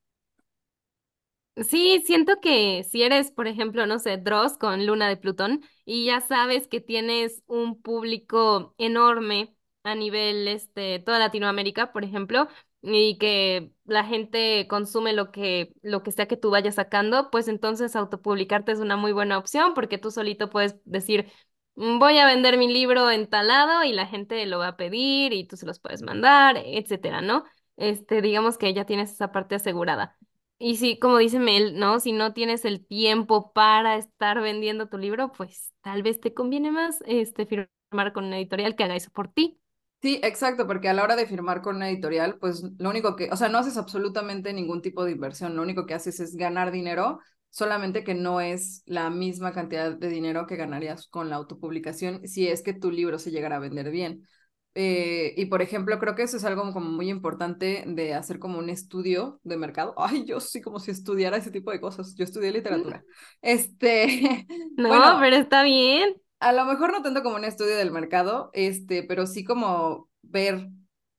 Sí, 1.68 2.02
siento 2.06 2.40
que 2.40 2.82
si 2.90 3.02
eres, 3.02 3.30
por 3.30 3.46
ejemplo, 3.46 3.86
no 3.86 3.98
sé, 3.98 4.16
Dross 4.16 4.56
con 4.56 4.86
Luna 4.86 5.06
de 5.08 5.18
Plutón 5.18 5.62
y 5.84 6.06
ya 6.06 6.20
sabes 6.22 6.66
que 6.66 6.80
tienes 6.80 7.42
un 7.46 7.80
público 7.82 8.74
enorme 8.78 9.54
a 9.82 9.94
nivel, 9.94 10.48
este, 10.48 10.98
toda 11.00 11.18
Latinoamérica, 11.18 11.92
por 11.92 12.04
ejemplo, 12.04 12.48
y 12.82 13.18
que 13.18 13.72
la 13.84 14.04
gente 14.04 14.66
consume 14.68 15.12
lo 15.12 15.30
que, 15.32 15.72
lo 15.82 16.02
que 16.02 16.12
sea 16.12 16.26
que 16.28 16.36
tú 16.36 16.50
vayas 16.50 16.74
sacando, 16.76 17.30
pues 17.30 17.48
entonces 17.48 17.94
autopublicarte 17.96 18.72
es 18.72 18.80
una 18.80 18.96
muy 18.96 19.12
buena 19.12 19.38
opción 19.38 19.74
porque 19.74 19.98
tú 19.98 20.10
solito 20.10 20.50
puedes 20.50 20.76
decir, 20.84 21.30
"Mm, 21.76 21.98
voy 21.98 22.18
a 22.18 22.26
vender 22.26 22.58
mi 22.58 22.72
libro 22.72 23.10
en 23.10 23.28
tal 23.28 23.48
lado 23.48 23.84
y 23.84 23.92
la 23.92 24.06
gente 24.06 24.44
lo 24.46 24.58
va 24.58 24.68
a 24.68 24.76
pedir 24.76 25.32
y 25.32 25.46
tú 25.46 25.56
se 25.56 25.66
los 25.66 25.78
puedes 25.80 26.02
mandar, 26.02 26.56
etcétera, 26.64 27.20
¿no? 27.20 27.44
Este, 27.76 28.20
digamos 28.22 28.58
que 28.58 28.72
ya 28.74 28.84
tienes 28.86 29.12
esa 29.12 29.32
parte 29.32 29.54
asegurada. 29.54 30.16
Y 30.58 30.76
sí, 30.76 30.98
como 30.98 31.18
dice 31.18 31.38
Mel, 31.40 31.78
¿no? 31.78 31.98
Si 32.00 32.12
no 32.12 32.32
tienes 32.34 32.64
el 32.64 32.86
tiempo 32.86 33.52
para 33.52 33.96
estar 33.96 34.40
vendiendo 34.40 34.88
tu 34.88 34.96
libro, 34.98 35.32
pues 35.32 35.72
tal 35.82 36.02
vez 36.02 36.20
te 36.20 36.34
conviene 36.34 36.70
más 36.70 37.02
este 37.06 37.46
firmar 37.46 38.12
con 38.12 38.24
una 38.26 38.36
editorial 38.38 38.76
que 38.76 38.84
haga 38.84 38.94
eso 38.96 39.10
por 39.10 39.28
ti. 39.32 39.58
Sí, 40.02 40.18
exacto, 40.24 40.66
porque 40.66 40.88
a 40.88 40.94
la 40.94 41.04
hora 41.04 41.14
de 41.14 41.26
firmar 41.26 41.62
con 41.62 41.76
una 41.76 41.88
editorial, 41.88 42.36
pues 42.40 42.64
lo 42.78 42.90
único 42.90 43.14
que, 43.14 43.30
o 43.30 43.36
sea, 43.36 43.48
no 43.48 43.58
haces 43.58 43.76
absolutamente 43.76 44.52
ningún 44.52 44.82
tipo 44.82 45.04
de 45.04 45.12
inversión, 45.12 45.54
lo 45.54 45.62
único 45.62 45.86
que 45.86 45.94
haces 45.94 46.18
es 46.18 46.34
ganar 46.34 46.72
dinero, 46.72 47.20
solamente 47.50 48.02
que 48.02 48.14
no 48.14 48.40
es 48.40 48.82
la 48.84 49.10
misma 49.10 49.52
cantidad 49.52 49.92
de 49.96 50.08
dinero 50.08 50.48
que 50.48 50.56
ganarías 50.56 51.06
con 51.06 51.30
la 51.30 51.36
autopublicación 51.36 52.26
si 52.26 52.48
es 52.48 52.62
que 52.62 52.72
tu 52.72 52.90
libro 52.90 53.20
se 53.20 53.30
llegara 53.30 53.56
a 53.56 53.58
vender 53.60 53.90
bien. 53.90 54.26
Eh, 54.74 55.34
y 55.36 55.46
por 55.46 55.62
ejemplo, 55.62 55.98
creo 56.00 56.16
que 56.16 56.22
eso 56.24 56.36
es 56.36 56.44
algo 56.44 56.62
como 56.72 56.90
muy 56.90 57.08
importante 57.08 57.84
de 57.86 58.14
hacer 58.14 58.40
como 58.40 58.58
un 58.58 58.70
estudio 58.70 59.38
de 59.44 59.56
mercado. 59.56 59.94
Ay, 59.98 60.24
yo 60.24 60.40
sí 60.40 60.60
como 60.62 60.80
si 60.80 60.90
estudiara 60.90 61.36
ese 61.36 61.52
tipo 61.52 61.70
de 61.70 61.80
cosas. 61.80 62.16
Yo 62.16 62.24
estudié 62.24 62.50
literatura. 62.50 63.04
Este, 63.42 64.46
No, 64.88 64.88
bueno, 64.88 65.18
pero 65.20 65.36
está 65.36 65.62
bien. 65.62 66.21
A 66.42 66.52
lo 66.52 66.64
mejor 66.64 66.92
no 66.92 67.02
tanto 67.02 67.22
como 67.22 67.36
un 67.36 67.44
estudio 67.44 67.76
del 67.76 67.90
mercado, 67.92 68.50
este, 68.52 69.02
pero 69.04 69.26
sí 69.26 69.44
como 69.44 70.10
ver, 70.22 70.68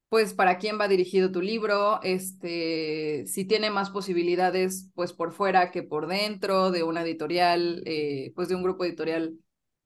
pues, 0.10 0.34
para 0.34 0.58
quién 0.58 0.80
va 0.80 0.88
dirigido 0.88 1.32
tu 1.32 1.42
libro, 1.42 2.02
este, 2.04 3.26
si 3.28 3.46
tiene 3.46 3.70
más 3.72 3.90
posibilidades, 3.90 4.92
pues, 4.96 5.14
por 5.14 5.32
fuera 5.32 5.72
que 5.72 5.82
por 5.84 6.08
dentro 6.08 6.72
de 6.72 6.84
una 6.84 7.02
editorial, 7.04 7.82
eh, 7.86 8.32
pues, 8.36 8.50
de 8.50 8.56
un 8.56 8.64
grupo 8.64 8.86
editorial 8.86 9.38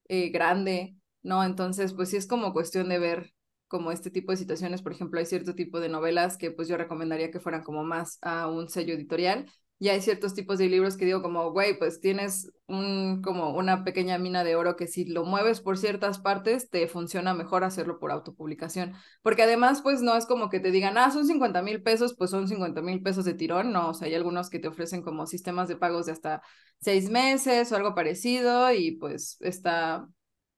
eh, 0.09 0.29
grande, 0.29 0.95
¿no? 1.23 1.43
Entonces, 1.43 1.93
pues, 1.93 2.09
sí 2.09 2.17
es 2.17 2.27
como 2.27 2.53
cuestión 2.53 2.89
de 2.89 2.99
ver 2.99 3.33
como 3.67 3.91
este 3.91 4.09
tipo 4.11 4.31
de 4.31 4.37
situaciones, 4.37 4.81
por 4.81 4.93
ejemplo, 4.93 5.19
hay 5.19 5.25
cierto 5.25 5.53
tipo 5.53 5.79
de 5.79 5.89
novelas 5.89 6.37
que 6.37 6.51
pues 6.51 6.69
yo 6.69 6.77
recomendaría 6.77 7.31
que 7.31 7.41
fueran 7.41 7.63
como 7.63 7.83
más 7.83 8.17
a 8.21 8.47
un 8.47 8.69
sello 8.69 8.93
editorial 8.93 9.45
y 9.79 9.89
hay 9.89 10.01
ciertos 10.01 10.33
tipos 10.33 10.57
de 10.57 10.67
libros 10.67 10.97
que 10.97 11.05
digo 11.05 11.21
como, 11.21 11.51
güey, 11.51 11.77
pues 11.77 12.01
tienes 12.01 12.51
un, 12.65 13.21
como 13.21 13.51
una 13.51 13.83
pequeña 13.83 14.17
mina 14.17 14.43
de 14.43 14.55
oro 14.55 14.75
que 14.75 14.87
si 14.87 15.05
lo 15.05 15.23
mueves 15.23 15.61
por 15.61 15.77
ciertas 15.77 16.17
partes, 16.17 16.69
te 16.71 16.87
funciona 16.87 17.35
mejor 17.35 17.63
hacerlo 17.63 17.99
por 17.99 18.11
autopublicación. 18.11 18.93
Porque 19.21 19.43
además, 19.43 19.81
pues 19.83 20.01
no 20.01 20.15
es 20.15 20.25
como 20.25 20.49
que 20.49 20.59
te 20.59 20.71
digan, 20.71 20.97
ah, 20.97 21.11
son 21.11 21.27
50 21.27 21.61
mil 21.61 21.83
pesos, 21.83 22.15
pues 22.17 22.31
son 22.31 22.47
50 22.47 22.81
mil 22.81 23.03
pesos 23.03 23.23
de 23.25 23.35
tirón. 23.35 23.71
No, 23.71 23.89
o 23.89 23.93
sea, 23.93 24.07
hay 24.07 24.15
algunos 24.15 24.49
que 24.49 24.57
te 24.59 24.67
ofrecen 24.67 25.03
como 25.03 25.27
sistemas 25.27 25.67
de 25.67 25.75
pagos 25.75 26.07
de 26.07 26.13
hasta 26.13 26.41
seis 26.79 27.09
meses 27.11 27.71
o 27.71 27.75
algo 27.75 27.93
parecido 27.93 28.71
y 28.73 28.93
pues 28.97 29.37
está, 29.41 30.07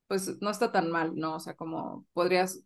pues 0.08 0.42
no 0.42 0.50
está 0.50 0.72
tan 0.72 0.90
mal, 0.92 1.16
¿no? 1.16 1.36
O 1.36 1.40
sea, 1.40 1.56
como 1.56 2.06
podrías 2.14 2.64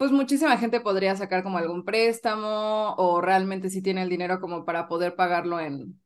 pues 0.00 0.12
muchísima 0.12 0.56
gente 0.58 0.80
podría 0.80 1.14
sacar 1.16 1.42
como 1.42 1.58
algún 1.58 1.84
préstamo 1.84 2.94
o 2.96 3.20
realmente 3.20 3.68
si 3.70 3.82
tiene 3.82 4.02
el 4.02 4.08
dinero 4.08 4.40
como 4.40 4.64
para 4.64 4.88
poder 4.88 5.14
pagarlo 5.16 5.60
en, 5.60 6.00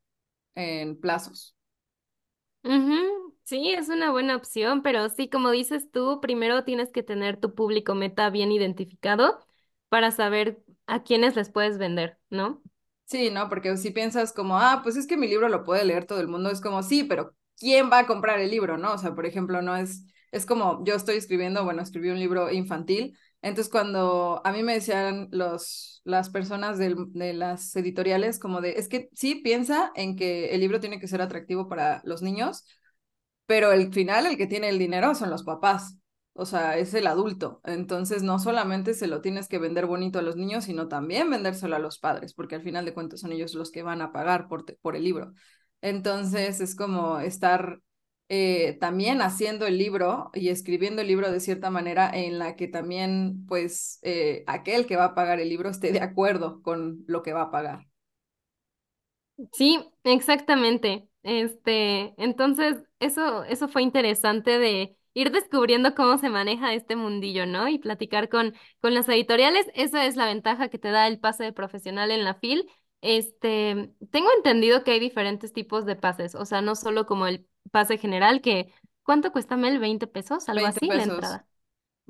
en 0.57 1.01
plazos. 1.01 1.57
Sí, 3.45 3.73
es 3.73 3.89
una 3.91 4.11
buena 4.11 4.37
opción, 4.37 4.83
pero 4.83 5.09
sí, 5.11 5.29
como 5.29 5.51
dices 5.51 5.91
tú, 5.91 6.21
primero 6.23 6.65
tienes 6.65 6.91
que 6.93 7.03
tener 7.03 7.37
tu 7.39 7.55
público 7.55 7.95
meta 7.95 8.31
bien 8.31 8.51
identificado 8.53 9.39
para 9.91 10.11
saber 10.11 10.63
a 10.87 11.03
quiénes 11.03 11.37
les 11.37 11.51
puedes 11.51 11.77
vender, 11.79 12.19
¿no? 12.31 12.63
Sí, 13.07 13.31
¿no? 13.31 13.49
Porque 13.49 13.77
si 13.77 13.91
piensas 13.91 14.33
como, 14.33 14.59
ah, 14.59 14.81
pues 14.83 14.97
es 14.97 15.07
que 15.07 15.17
mi 15.17 15.29
libro 15.29 15.49
lo 15.49 15.65
puede 15.65 15.85
leer 15.85 16.07
todo 16.07 16.21
el 16.21 16.29
mundo, 16.29 16.51
es 16.51 16.61
como, 16.61 16.83
sí, 16.83 17.05
pero 17.05 17.35
¿quién 17.59 17.91
va 17.91 18.01
a 18.01 18.07
comprar 18.07 18.41
el 18.41 18.51
libro, 18.51 18.79
no? 18.79 18.95
O 18.95 18.99
sea, 18.99 19.15
por 19.15 19.27
ejemplo, 19.27 19.61
no 19.63 19.77
es, 19.77 20.05
es 20.33 20.47
como, 20.47 20.83
yo 20.85 20.95
estoy 20.95 21.17
escribiendo, 21.17 21.65
bueno, 21.65 21.83
escribí 21.83 22.09
un 22.11 22.19
libro 22.19 22.51
infantil, 22.51 23.17
entonces 23.49 23.71
cuando 23.71 24.41
a 24.45 24.53
mí 24.53 24.63
me 24.63 24.75
decían 24.75 25.29
los, 25.31 26.01
las 26.05 26.31
personas 26.31 26.79
del, 26.79 26.97
de 27.13 27.35
las 27.35 27.75
editoriales 27.77 28.39
como 28.39 28.61
de, 28.61 28.73
es 28.73 28.89
que 28.89 29.09
sí, 29.15 29.37
piensa 29.37 29.93
en 29.95 30.17
que 30.17 30.55
el 30.55 30.61
libro 30.61 30.81
tiene 30.81 30.99
que 31.01 31.09
ser 31.09 31.23
atractivo 31.23 31.69
para 31.69 32.01
los 32.05 32.23
niños, 32.23 32.65
pero 33.47 33.73
el 33.73 33.93
final, 33.93 34.27
el 34.27 34.37
que 34.37 34.47
tiene 34.47 34.69
el 34.69 34.79
dinero 34.79 35.15
son 35.15 35.31
los 35.31 35.45
papás. 35.45 35.97
O 36.37 36.47
sea, 36.47 36.79
es 36.79 36.95
el 36.95 37.07
adulto. 37.07 37.61
Entonces, 37.65 38.23
no 38.23 38.39
solamente 38.41 38.95
se 38.95 39.07
lo 39.07 39.21
tienes 39.21 39.49
que 39.49 39.59
vender 39.59 39.87
bonito 39.87 40.19
a 40.19 40.23
los 40.23 40.37
niños, 40.37 40.65
sino 40.65 40.89
también 40.89 41.31
vendérselo 41.31 41.77
a 41.77 41.79
los 41.79 41.99
padres, 41.99 42.35
porque 42.35 42.57
al 42.57 42.63
final 42.63 42.85
de 42.85 42.95
cuentas 42.95 43.21
son 43.21 43.33
ellos 43.33 43.55
los 43.55 43.71
que 43.71 43.83
van 43.85 44.03
a 44.03 44.13
pagar 44.13 44.49
por, 44.49 44.65
por 44.79 44.97
el 44.97 45.05
libro. 45.05 45.33
Entonces, 45.81 46.61
es 46.61 46.75
como 46.75 47.21
estar 47.21 47.79
eh, 48.37 48.77
también 48.81 49.23
haciendo 49.23 49.67
el 49.67 49.79
libro 49.79 50.31
y 50.35 50.49
escribiendo 50.49 51.03
el 51.03 51.09
libro 51.09 51.31
de 51.31 51.41
cierta 51.41 51.71
manera 51.71 52.11
en 52.13 52.39
la 52.39 52.57
que 52.57 52.69
también, 52.69 53.47
pues, 53.47 53.99
eh, 54.03 54.45
aquel 54.47 54.87
que 54.87 54.97
va 54.97 55.05
a 55.07 55.15
pagar 55.15 55.41
el 55.41 55.49
libro 55.49 55.69
esté 55.71 55.93
de 55.93 56.01
acuerdo 56.01 56.63
con 56.63 57.05
lo 57.07 57.23
que 57.23 57.33
va 57.33 57.43
a 57.43 57.51
pagar. 57.51 57.87
Sí, 59.53 59.85
exactamente. 60.05 61.09
Este, 61.23 62.15
entonces, 62.23 62.77
eso, 63.01 63.45
eso 63.45 63.69
fue 63.69 63.83
interesante 63.83 64.59
de 64.59 64.97
ir 65.15 65.31
descubriendo 65.33 65.95
cómo 65.95 66.19
se 66.19 66.29
maneja 66.29 66.75
este 66.75 66.97
mundillo, 66.97 67.47
¿no? 67.47 67.69
Y 67.69 67.79
platicar 67.79 68.29
con, 68.29 68.55
con 68.81 68.95
las 68.95 69.09
editoriales. 69.09 69.67
Esa 69.75 70.07
es 70.07 70.17
la 70.17 70.27
ventaja 70.27 70.69
que 70.69 70.79
te 70.79 70.91
da 70.91 71.07
el 71.09 71.19
pase 71.21 71.45
de 71.45 71.53
profesional 71.53 72.11
en 72.11 72.25
la 72.25 72.35
FIL. 72.35 72.69
Este, 73.01 73.93
tengo 74.11 74.29
entendido 74.37 74.83
que 74.85 74.93
hay 74.93 75.01
diferentes 75.01 75.53
tipos 75.53 75.85
de 75.85 75.97
pases, 75.97 76.35
o 76.35 76.45
sea, 76.47 76.63
no 76.63 76.75
solo 76.75 77.07
como 77.07 77.27
el 77.27 77.47
pase 77.71 77.99
general, 77.99 78.41
que 78.41 78.73
¿cuánto 79.03 79.33
cuesta 79.33 79.57
Mel? 79.57 79.81
¿20 79.81 80.07
pesos? 80.07 80.49
Algo 80.49 80.63
20 80.63 80.79
así, 80.79 80.87
la 80.87 80.95
pesos. 80.95 81.15
entrada. 81.15 81.47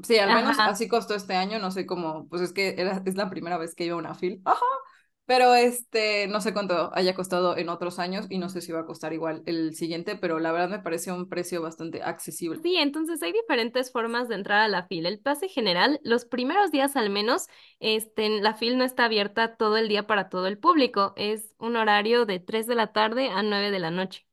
Sí, 0.03 0.19
al 0.19 0.35
menos 0.35 0.59
Ajá. 0.59 0.71
así 0.71 0.89
costó 0.89 1.15
este 1.15 1.35
año, 1.35 1.59
no 1.61 1.71
sé 1.71 1.87
cómo, 1.87 2.29
pues 2.29 2.43
es 2.43 2.53
que 2.53 2.75
era, 2.79 3.01
es 3.05 3.15
la 3.15 3.31
primera 3.31 3.59
vez 3.59 3.75
que 3.75 3.85
iba 3.85 3.95
a 3.95 3.99
una 3.99 4.15
FIL. 4.15 4.41
Ajá. 4.45 4.61
Pero 5.27 5.55
este, 5.55 6.27
no 6.27 6.43
sé 6.43 6.53
cuánto 6.53 6.91
haya 6.95 7.15
costado 7.15 7.57
en 7.57 7.71
otros 7.71 7.99
años 7.99 8.27
y 8.29 8.37
no 8.39 8.51
sé 8.51 8.61
si 8.61 8.73
va 8.73 8.81
a 8.81 8.85
costar 8.85 9.15
igual 9.15 9.43
el 9.47 9.75
siguiente, 9.75 10.17
pero 10.17 10.39
la 10.39 10.53
verdad 10.53 10.69
me 10.69 10.81
parece 10.81 11.13
un 11.13 11.31
precio 11.31 11.63
bastante 11.63 12.03
accesible. 12.03 12.61
Sí, 12.61 12.77
entonces 12.77 13.23
hay 13.23 13.33
diferentes 13.33 13.91
formas 13.91 14.29
de 14.29 14.35
entrar 14.35 14.61
a 14.61 14.69
la 14.69 14.87
fila. 14.87 15.09
El 15.09 15.21
pase 15.21 15.49
general, 15.49 15.99
los 16.03 16.27
primeros 16.27 16.71
días 16.73 16.95
al 16.97 17.09
menos, 17.09 17.47
este, 17.81 18.29
la 18.43 18.53
fila 18.55 18.77
no 18.77 18.85
está 18.85 19.07
abierta 19.07 19.57
todo 19.57 19.79
el 19.79 19.89
día 19.89 20.07
para 20.07 20.29
todo 20.29 20.47
el 20.47 20.59
público. 20.59 21.15
Es 21.17 21.55
un 21.59 21.77
horario 21.77 22.27
de 22.27 22.39
3 22.41 22.67
de 22.67 22.75
la 22.75 22.93
tarde 22.93 23.31
a 23.31 23.43
9 23.43 23.71
de 23.71 23.79
la 23.79 23.91
noche. 23.91 24.27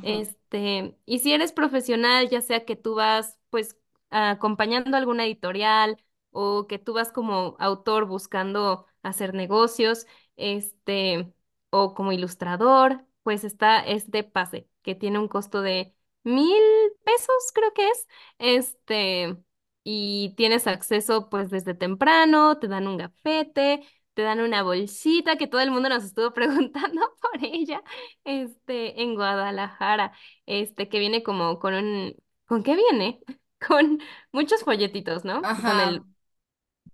Este, 0.00 0.96
y 1.06 1.18
si 1.20 1.32
eres 1.32 1.52
profesional, 1.52 2.28
ya 2.28 2.40
sea 2.40 2.64
que 2.64 2.76
tú 2.76 2.94
vas 2.94 3.38
pues 3.50 3.76
acompañando 4.10 4.96
alguna 4.96 5.24
editorial 5.26 6.02
o 6.30 6.66
que 6.66 6.78
tú 6.78 6.94
vas 6.94 7.12
como 7.12 7.56
autor 7.58 8.06
buscando 8.06 8.86
hacer 9.02 9.34
negocios, 9.34 10.06
este, 10.36 11.32
o 11.70 11.94
como 11.94 12.12
ilustrador, 12.12 13.04
pues 13.22 13.44
está 13.44 13.80
este 13.80 14.22
pase 14.24 14.68
que 14.82 14.94
tiene 14.94 15.18
un 15.18 15.28
costo 15.28 15.62
de 15.62 15.94
mil 16.24 16.62
pesos, 17.04 17.52
creo 17.54 17.72
que 17.74 17.88
es. 17.88 18.06
Este, 18.38 19.36
y 19.84 20.34
tienes 20.36 20.66
acceso 20.66 21.28
pues 21.30 21.50
desde 21.50 21.74
temprano, 21.74 22.58
te 22.58 22.68
dan 22.68 22.86
un 22.88 22.98
gafete, 22.98 23.82
te 24.18 24.24
dan 24.24 24.40
una 24.40 24.64
bolsita 24.64 25.36
que 25.36 25.46
todo 25.46 25.60
el 25.60 25.70
mundo 25.70 25.88
nos 25.88 26.02
estuvo 26.04 26.32
preguntando 26.34 27.00
por 27.22 27.44
ella, 27.44 27.82
este, 28.24 29.00
en 29.02 29.14
Guadalajara, 29.14 30.12
este, 30.46 30.88
que 30.88 30.98
viene 30.98 31.22
como 31.22 31.60
con 31.60 31.74
un, 31.74 32.16
¿con 32.46 32.64
qué 32.64 32.74
viene? 32.76 33.20
Con 33.68 34.00
muchos 34.32 34.62
folletitos, 34.64 35.24
¿no? 35.24 35.50
Con 35.64 35.80
Ajá, 35.80 35.80
el, 35.80 36.04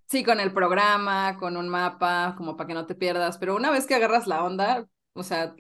sí, 0.08 0.24
con 0.24 0.40
el 0.40 0.52
programa, 0.52 1.36
con 1.38 1.56
un 1.56 1.68
mapa, 1.68 2.34
como 2.36 2.56
para 2.56 2.68
que 2.68 2.74
no 2.74 2.86
te 2.86 2.94
pierdas, 2.94 3.38
pero 3.38 3.56
una 3.56 3.70
vez 3.70 3.86
que 3.86 3.94
agarras 3.94 4.26
la 4.26 4.44
onda, 4.44 4.86
o 5.14 5.22
sea, 5.22 5.54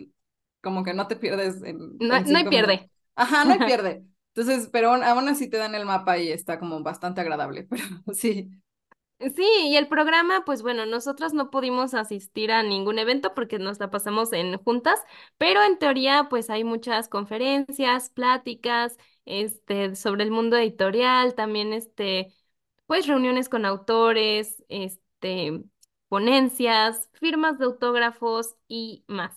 como 0.62 0.84
que 0.84 0.94
no 0.94 1.08
te 1.08 1.16
pierdes 1.16 1.62
en, 1.62 1.78
no, 1.98 2.14
en 2.14 2.26
no 2.26 2.38
hay 2.38 2.44
cinco 2.44 2.52
minutos. 2.52 2.74
pierde. 2.74 2.90
Ajá, 3.16 3.44
no 3.44 3.54
hay 3.54 3.60
pierde. 3.60 4.04
Entonces, 4.34 4.68
pero 4.72 4.92
aún, 4.92 5.02
aún 5.04 5.28
así 5.28 5.48
te 5.48 5.56
dan 5.58 5.74
el 5.74 5.86
mapa 5.86 6.18
y 6.18 6.30
está 6.32 6.58
como 6.58 6.82
bastante 6.82 7.20
agradable, 7.20 7.64
pero 7.70 7.84
sí. 8.14 8.50
Sí, 9.34 9.42
y 9.68 9.76
el 9.76 9.88
programa, 9.88 10.44
pues 10.44 10.60
bueno, 10.60 10.84
nosotras 10.84 11.32
no 11.32 11.50
pudimos 11.50 11.94
asistir 11.94 12.52
a 12.52 12.62
ningún 12.62 12.98
evento 12.98 13.32
porque 13.34 13.58
nos 13.58 13.78
la 13.80 13.90
pasamos 13.90 14.32
en 14.34 14.58
juntas, 14.58 15.00
pero 15.38 15.62
en 15.62 15.78
teoría, 15.78 16.26
pues 16.28 16.50
hay 16.50 16.62
muchas 16.62 17.08
conferencias, 17.08 18.10
pláticas, 18.10 18.98
este, 19.24 19.96
sobre 19.96 20.24
el 20.24 20.30
mundo 20.30 20.56
editorial, 20.58 21.34
también 21.34 21.72
este, 21.72 22.34
pues 22.86 23.06
reuniones 23.06 23.48
con 23.48 23.64
autores, 23.64 24.62
este, 24.68 25.62
ponencias, 26.08 27.08
firmas 27.14 27.58
de 27.58 27.64
autógrafos 27.64 28.56
y 28.68 29.04
más. 29.08 29.34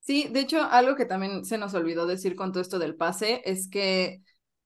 Sí, 0.00 0.28
de 0.30 0.40
hecho, 0.40 0.62
algo 0.62 0.96
que 0.96 1.06
también 1.06 1.44
se 1.46 1.56
nos 1.56 1.72
olvidó 1.74 2.06
decir 2.06 2.36
con 2.36 2.52
todo 2.52 2.60
esto 2.60 2.78
del 2.78 2.94
pase 2.96 3.40
es 3.46 3.68
que 3.68 4.22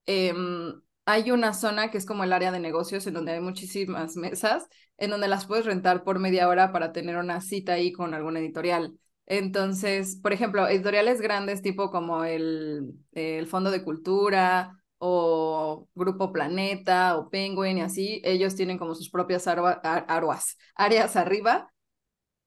em, 0.07 0.81
hay 1.11 1.31
una 1.31 1.55
zona 1.55 1.91
que 1.91 1.99
es 1.99 2.07
como 2.07 2.25
el 2.25 2.33
área 2.33 2.53
de 2.53 2.61
negocios 2.61 3.07
en 3.07 3.15
donde 3.15 3.33
hay 3.33 3.41
muchísimas 3.41 4.17
mesas, 4.17 4.69
en 4.99 5.11
donde 5.11 5.29
las 5.29 5.47
puedes 5.47 5.65
rentar 5.67 6.05
por 6.05 6.19
media 6.19 6.49
hora 6.49 6.73
para 6.73 6.93
tener 6.93 7.17
una 7.17 7.41
cita 7.41 7.73
ahí 7.75 7.93
con 7.93 8.15
algún 8.15 8.37
editorial. 8.37 8.99
Entonces, 9.27 10.17
por 10.23 10.33
ejemplo, 10.33 10.67
editoriales 10.69 11.21
grandes 11.21 11.63
tipo 11.63 11.91
como 11.91 12.25
el, 12.25 12.95
el 13.13 13.47
Fondo 13.47 13.71
de 13.71 13.85
Cultura 13.85 14.83
o 14.99 15.89
Grupo 15.95 16.33
Planeta 16.33 17.17
o 17.19 17.31
Penguin 17.31 17.79
y 17.79 17.83
así, 17.83 18.21
ellos 18.25 18.55
tienen 18.57 18.79
como 18.79 18.95
sus 18.95 19.11
propias 19.11 19.47
arba- 19.47 19.81
ar- 19.83 20.07
aruas, 20.09 20.57
áreas 20.75 21.17
arriba 21.17 21.73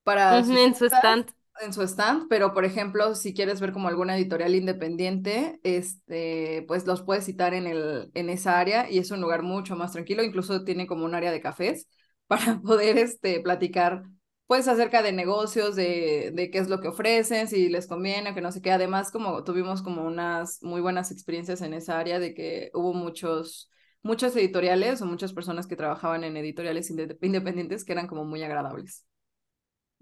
para 0.04 0.38
en 0.38 0.46
su 0.46 0.58
stand. 0.58 1.20
En 1.62 1.74
su 1.74 1.82
stand, 1.84 2.28
pero 2.30 2.54
por 2.54 2.66
ejemplo, 2.66 3.16
si 3.16 3.34
quieres 3.34 3.60
ver 3.62 3.72
como 3.74 3.88
alguna 3.88 4.16
editorial 4.18 4.56
independiente, 4.56 5.60
este, 5.64 6.64
pues 6.68 6.86
los 6.88 7.02
puedes 7.04 7.26
citar 7.26 7.54
en 7.54 7.68
el, 7.68 8.10
en 8.14 8.30
esa 8.30 8.60
área 8.60 8.90
y 8.90 8.98
es 9.00 9.12
un 9.12 9.22
lugar 9.22 9.44
mucho 9.44 9.76
más 9.76 9.92
tranquilo, 9.94 10.24
incluso 10.24 10.64
tiene 10.64 10.88
como 10.88 11.06
un 11.06 11.16
área 11.16 11.32
de 11.32 11.42
cafés 11.42 11.88
para 12.28 12.60
poder 12.62 12.98
este, 12.98 13.40
platicar 13.42 14.04
pues 14.48 14.68
acerca 14.68 15.02
de 15.02 15.14
negocios, 15.14 15.76
de, 15.78 16.32
de 16.34 16.52
qué 16.52 16.58
es 16.60 16.68
lo 16.70 16.82
que 16.82 16.90
ofrecen, 16.90 17.48
si 17.48 17.70
les 17.70 17.88
conviene, 17.88 18.34
que 18.36 18.42
no 18.42 18.52
sé 18.52 18.62
qué. 18.62 18.72
Además, 18.72 19.10
como 19.12 19.44
tuvimos 19.46 19.82
como 19.82 20.04
unas 20.04 20.62
muy 20.62 20.82
buenas 20.82 21.10
experiencias 21.12 21.62
en 21.62 21.74
esa 21.74 21.98
área 22.00 22.20
de 22.20 22.34
que 22.34 22.70
hubo 22.74 22.94
muchos, 22.94 23.72
muchos 24.04 24.36
editoriales 24.36 25.02
o 25.02 25.06
muchas 25.06 25.32
personas 25.34 25.68
que 25.68 25.78
trabajaban 25.78 26.24
en 26.26 26.36
editoriales 26.36 26.92
inde- 26.92 27.18
independientes 27.22 27.86
que 27.86 27.94
eran 27.94 28.08
como 28.08 28.26
muy 28.26 28.44
agradables. 28.44 29.06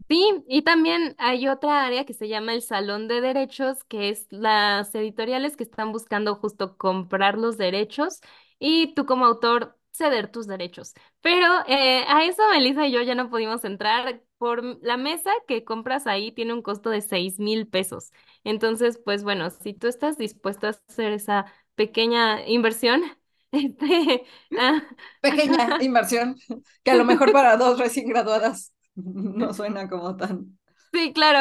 Sí, 0.07 0.43
y 0.47 0.63
también 0.63 1.15
hay 1.19 1.47
otra 1.47 1.85
área 1.85 2.05
que 2.05 2.13
se 2.13 2.27
llama 2.27 2.53
el 2.53 2.61
Salón 2.63 3.07
de 3.07 3.21
Derechos, 3.21 3.83
que 3.83 4.09
es 4.09 4.25
las 4.31 4.93
editoriales 4.95 5.55
que 5.55 5.63
están 5.63 5.91
buscando 5.91 6.35
justo 6.35 6.77
comprar 6.77 7.37
los 7.37 7.57
derechos 7.57 8.19
y 8.57 8.93
tú 8.95 9.05
como 9.05 9.25
autor 9.25 9.77
ceder 9.91 10.31
tus 10.31 10.47
derechos. 10.47 10.93
Pero 11.21 11.45
eh, 11.67 12.03
a 12.07 12.23
eso 12.25 12.41
Melissa 12.51 12.87
y 12.87 12.91
yo 12.91 13.01
ya 13.03 13.13
no 13.13 13.29
pudimos 13.29 13.63
entrar 13.65 14.21
por 14.39 14.63
la 14.83 14.97
mesa 14.97 15.29
que 15.47 15.63
compras 15.63 16.07
ahí 16.07 16.31
tiene 16.31 16.53
un 16.53 16.61
costo 16.63 16.89
de 16.89 17.01
seis 17.01 17.37
mil 17.39 17.67
pesos. 17.67 18.11
Entonces, 18.43 18.97
pues 19.03 19.23
bueno, 19.23 19.49
si 19.51 19.73
tú 19.73 19.87
estás 19.87 20.17
dispuesto 20.17 20.67
a 20.67 20.69
hacer 20.71 21.11
esa 21.13 21.45
pequeña 21.75 22.47
inversión, 22.47 23.03
este, 23.51 24.25
ah, 24.57 24.81
pequeña 25.21 25.77
inversión 25.79 26.35
que 26.83 26.91
a 26.91 26.95
lo 26.95 27.05
mejor 27.05 27.31
para 27.31 27.57
dos 27.57 27.77
recién 27.79 28.07
graduadas 28.07 28.73
no 29.35 29.53
suena 29.53 29.89
como 29.89 30.15
tan 30.17 30.57
sí, 30.93 31.13
claro, 31.13 31.39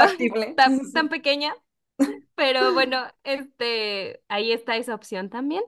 tan, 0.55 0.93
tan 0.93 1.09
pequeña. 1.09 1.55
Pero 2.37 2.73
bueno, 2.75 3.07
este, 3.25 4.23
ahí 4.29 4.53
está 4.53 4.77
esa 4.77 4.95
opción 4.95 5.31
también. 5.31 5.63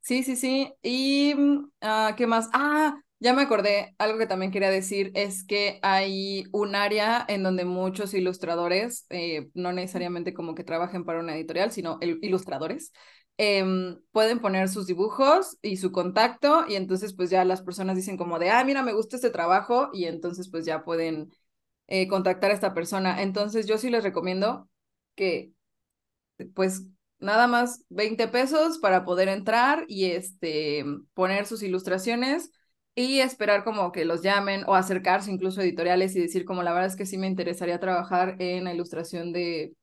Sí, 0.00 0.22
sí, 0.22 0.36
sí. 0.36 0.72
Y 0.82 1.34
mm, 1.34 1.70
ah, 1.80 2.14
¿qué 2.16 2.26
más? 2.26 2.48
Ah, 2.52 3.00
ya 3.20 3.32
me 3.32 3.42
acordé. 3.42 3.94
Algo 3.98 4.18
que 4.18 4.26
también 4.26 4.52
quería 4.52 4.68
decir 4.70 5.10
es 5.14 5.44
que 5.46 5.78
hay 5.82 6.44
un 6.52 6.74
área 6.74 7.24
en 7.28 7.42
donde 7.42 7.64
muchos 7.64 8.12
ilustradores, 8.14 9.06
eh, 9.10 9.48
no 9.54 9.72
necesariamente 9.72 10.34
como 10.34 10.54
que 10.54 10.64
trabajen 10.64 11.04
para 11.04 11.20
una 11.20 11.34
editorial, 11.34 11.72
sino 11.72 11.98
el- 12.02 12.18
ilustradores, 12.22 12.92
em, 13.36 14.00
pueden 14.12 14.40
poner 14.40 14.68
sus 14.68 14.86
dibujos 14.86 15.58
y 15.62 15.76
su 15.78 15.92
contacto 15.92 16.64
y 16.68 16.76
entonces 16.76 17.14
pues 17.14 17.30
ya 17.30 17.44
las 17.44 17.62
personas 17.62 17.96
dicen 17.96 18.16
como 18.16 18.38
de, 18.38 18.50
ah, 18.50 18.64
mira, 18.64 18.82
me 18.82 18.92
gusta 18.92 19.16
este 19.16 19.30
trabajo 19.30 19.90
y 19.92 20.04
entonces 20.06 20.48
pues 20.50 20.64
ya 20.66 20.84
pueden 20.84 21.32
eh, 21.88 22.08
contactar 22.08 22.50
a 22.50 22.54
esta 22.54 22.74
persona. 22.74 23.22
Entonces 23.22 23.66
yo 23.66 23.78
sí 23.78 23.90
les 23.90 24.04
recomiendo 24.04 24.68
que 25.16 25.52
pues 26.54 26.82
nada 27.18 27.46
más 27.46 27.84
20 27.88 28.28
pesos 28.28 28.78
para 28.78 29.04
poder 29.04 29.28
entrar 29.28 29.84
y 29.88 30.06
este 30.06 30.84
poner 31.14 31.46
sus 31.46 31.62
ilustraciones 31.62 32.50
y 32.94 33.20
esperar 33.20 33.64
como 33.64 33.92
que 33.92 34.04
los 34.04 34.22
llamen 34.22 34.62
o 34.66 34.74
acercarse 34.74 35.30
incluso 35.30 35.60
a 35.60 35.64
editoriales 35.64 36.14
y 36.14 36.20
decir 36.20 36.44
como 36.44 36.62
la 36.62 36.72
verdad 36.72 36.88
es 36.88 36.96
que 36.96 37.06
sí 37.06 37.18
me 37.18 37.26
interesaría 37.26 37.80
trabajar 37.80 38.36
en 38.40 38.64
la 38.64 38.74
ilustración 38.74 39.32
de 39.32 39.74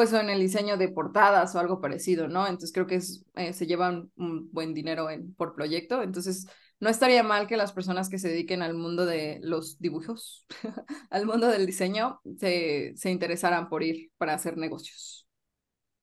pues 0.00 0.14
en 0.14 0.30
el 0.30 0.40
diseño 0.40 0.78
de 0.78 0.88
portadas 0.88 1.54
o 1.54 1.58
algo 1.58 1.78
parecido, 1.78 2.26
¿no? 2.26 2.46
Entonces 2.46 2.72
creo 2.72 2.86
que 2.86 3.00
eh, 3.34 3.52
se 3.52 3.66
llevan 3.66 4.10
un 4.16 4.50
buen 4.50 4.72
dinero 4.72 5.08
por 5.36 5.54
proyecto, 5.54 6.02
entonces 6.02 6.46
no 6.78 6.88
estaría 6.88 7.22
mal 7.22 7.46
que 7.46 7.58
las 7.58 7.72
personas 7.74 8.08
que 8.08 8.18
se 8.18 8.28
dediquen 8.30 8.62
al 8.62 8.72
mundo 8.72 9.04
de 9.04 9.40
los 9.42 9.78
dibujos, 9.78 10.46
al 11.10 11.26
mundo 11.26 11.48
del 11.48 11.66
diseño, 11.66 12.18
se, 12.38 12.94
se 12.96 13.10
interesaran 13.10 13.68
por 13.68 13.82
ir 13.82 14.10
para 14.16 14.32
hacer 14.32 14.56
negocios. 14.56 15.26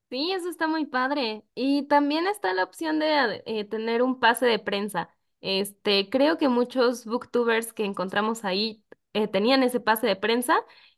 Sí, 0.09 0.31
eso 0.31 0.47
está 0.49 0.67
muy 0.67 0.85
padre. 0.85 1.43
Y 1.55 1.87
también 1.87 2.27
está 2.27 2.53
la 2.53 2.63
opción 2.63 2.99
de 2.99 3.43
eh, 3.45 3.65
tener 3.65 4.01
un 4.03 4.19
pase 4.19 4.45
de 4.45 4.59
prensa. 4.59 5.09
Este, 5.41 6.09
creo 6.09 6.37
que 6.37 6.47
muchos 6.49 7.05
booktubers 7.05 7.73
que 7.73 7.83
encontramos 7.83 8.45
ahí 8.45 8.83
eh, 9.13 9.27
tenían 9.27 9.63
ese 9.63 9.79
pase 9.79 10.07
de 10.07 10.15
prensa. 10.15 10.55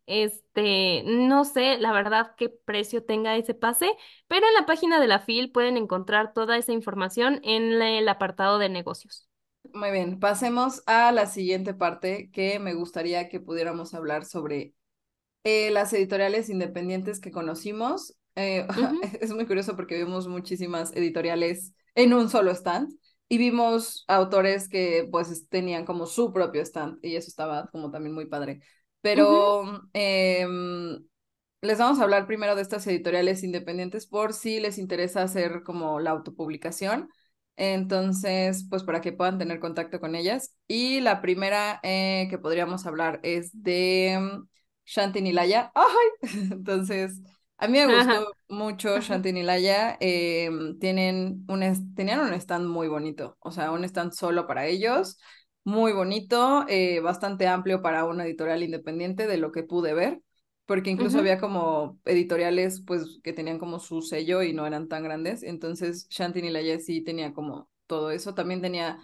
Este, 0.10 1.04
no 1.06 1.46
sé 1.46 1.78
la 1.78 1.92
verdad 1.92 2.34
qué 2.36 2.50
precio 2.50 3.06
tenga 3.06 3.36
ese 3.38 3.54
pase, 3.54 3.92
pero 4.28 4.48
en 4.48 4.56
la 4.56 4.66
página 4.66 5.00
de 5.00 5.06
la 5.08 5.20
FIL 5.20 5.52
pueden 5.52 5.78
encontrar 5.78 6.34
toda 6.34 6.58
esa 6.58 6.72
información 6.74 7.40
en 7.44 7.80
el 7.80 8.10
apartado 8.10 8.58
de 8.58 8.70
negocios. 8.70 9.30
Muy 9.72 9.92
bien, 9.92 10.20
pasemos 10.20 10.82
a 10.88 11.12
la 11.12 11.28
siguiente 11.28 11.76
parte 11.76 12.32
que 12.32 12.58
me 12.58 12.74
gustaría 12.74 13.30
que 13.30 13.40
pudiéramos 13.40 13.94
hablar 13.94 14.26
sobre 14.26 14.74
eh, 15.44 15.70
las 15.72 15.94
editoriales 15.94 16.50
independientes 16.50 17.20
que 17.20 17.32
conocimos. 17.32 18.16
Eh, 18.36 18.66
es 19.22 19.32
muy 19.32 19.46
curioso 19.46 19.76
porque 19.76 19.98
vimos 19.98 20.28
muchísimas 20.28 20.92
editoriales 20.96 21.74
en 21.96 22.14
un 22.14 22.30
solo 22.30 22.52
stand 22.52 22.92
y 23.28 23.38
vimos 23.38 24.06
autores 24.08 24.70
que 24.70 25.08
pues 25.12 25.48
tenían 25.50 25.86
como 25.86 26.08
su 26.08 26.34
propio 26.34 26.64
stand 26.64 26.98
y 27.04 27.16
eso 27.16 27.28
estaba 27.28 27.68
como 27.72 27.92
también 27.92 28.16
muy 28.16 28.26
padre. 28.26 28.62
Pero 29.02 29.88
em, 29.94 31.06
les 31.62 31.78
vamos 31.80 32.00
a 32.00 32.04
hablar 32.04 32.28
primero 32.28 32.56
de 32.56 32.62
estas 32.62 32.86
editoriales 32.88 33.44
independientes 33.44 34.08
por 34.08 34.34
si 34.34 34.60
les 34.60 34.78
interesa 34.78 35.24
hacer 35.24 35.64
como 35.64 36.00
la 36.00 36.12
autopublicación. 36.12 37.10
Entonces, 37.58 38.66
pues 38.70 38.84
para 38.84 39.02
que 39.02 39.12
puedan 39.12 39.38
tener 39.38 39.60
contacto 39.60 40.00
con 40.00 40.16
ellas. 40.16 40.56
Y 40.68 41.02
la 41.02 41.22
primera 41.22 41.80
eh, 41.84 42.28
que 42.30 42.38
podríamos 42.38 42.86
hablar 42.86 43.20
es 43.24 43.52
de 43.54 44.18
mm, 44.20 44.48
Shanti 44.86 45.22
Nilaya. 45.22 45.72
¡Ay! 45.76 45.86
Entonces, 46.52 47.22
a 47.58 47.68
mí 47.68 47.78
me 47.78 47.88
Ajá. 47.88 48.14
gustó 48.14 48.32
mucho 48.48 49.00
Shanti 49.02 49.34
Nilaya. 49.34 49.98
Eh, 50.00 50.50
tienen 50.80 51.46
un 51.50 51.96
tenían 51.96 52.22
un 52.22 52.34
stand 52.34 52.68
muy 52.68 52.88
bonito, 52.88 53.38
o 53.42 53.52
sea, 53.52 53.72
un 53.72 53.84
stand 53.84 54.14
solo 54.14 54.48
para 54.48 54.66
ellos, 54.68 55.18
muy 55.64 55.92
bonito, 55.94 56.66
eh, 56.68 57.00
bastante 57.02 57.48
amplio 57.48 57.82
para 57.82 58.06
una 58.06 58.26
editorial 58.26 58.64
independiente 58.64 59.28
de 59.28 59.38
lo 59.38 59.52
que 59.52 59.64
pude 59.64 59.94
ver. 59.94 60.22
porque 60.66 60.92
incluso 60.92 61.18
había 61.20 61.40
como 61.40 62.00
editoriales 62.06 62.82
pues 62.86 63.20
que 63.24 63.34
tenían 63.34 63.58
como 63.60 63.80
su 63.80 64.02
sello 64.04 64.44
y 64.44 64.54
no 64.54 64.68
eran 64.68 64.88
tan 64.88 65.04
grandes, 65.04 65.42
entonces 65.44 66.08
Shanti 66.10 66.42
Nilaya 66.44 66.80
sí 66.80 67.02
tenía 67.04 67.34
como 67.34 67.70
todo 67.88 68.12
eso, 68.12 68.36
también 68.36 68.62
tenía 68.62 69.00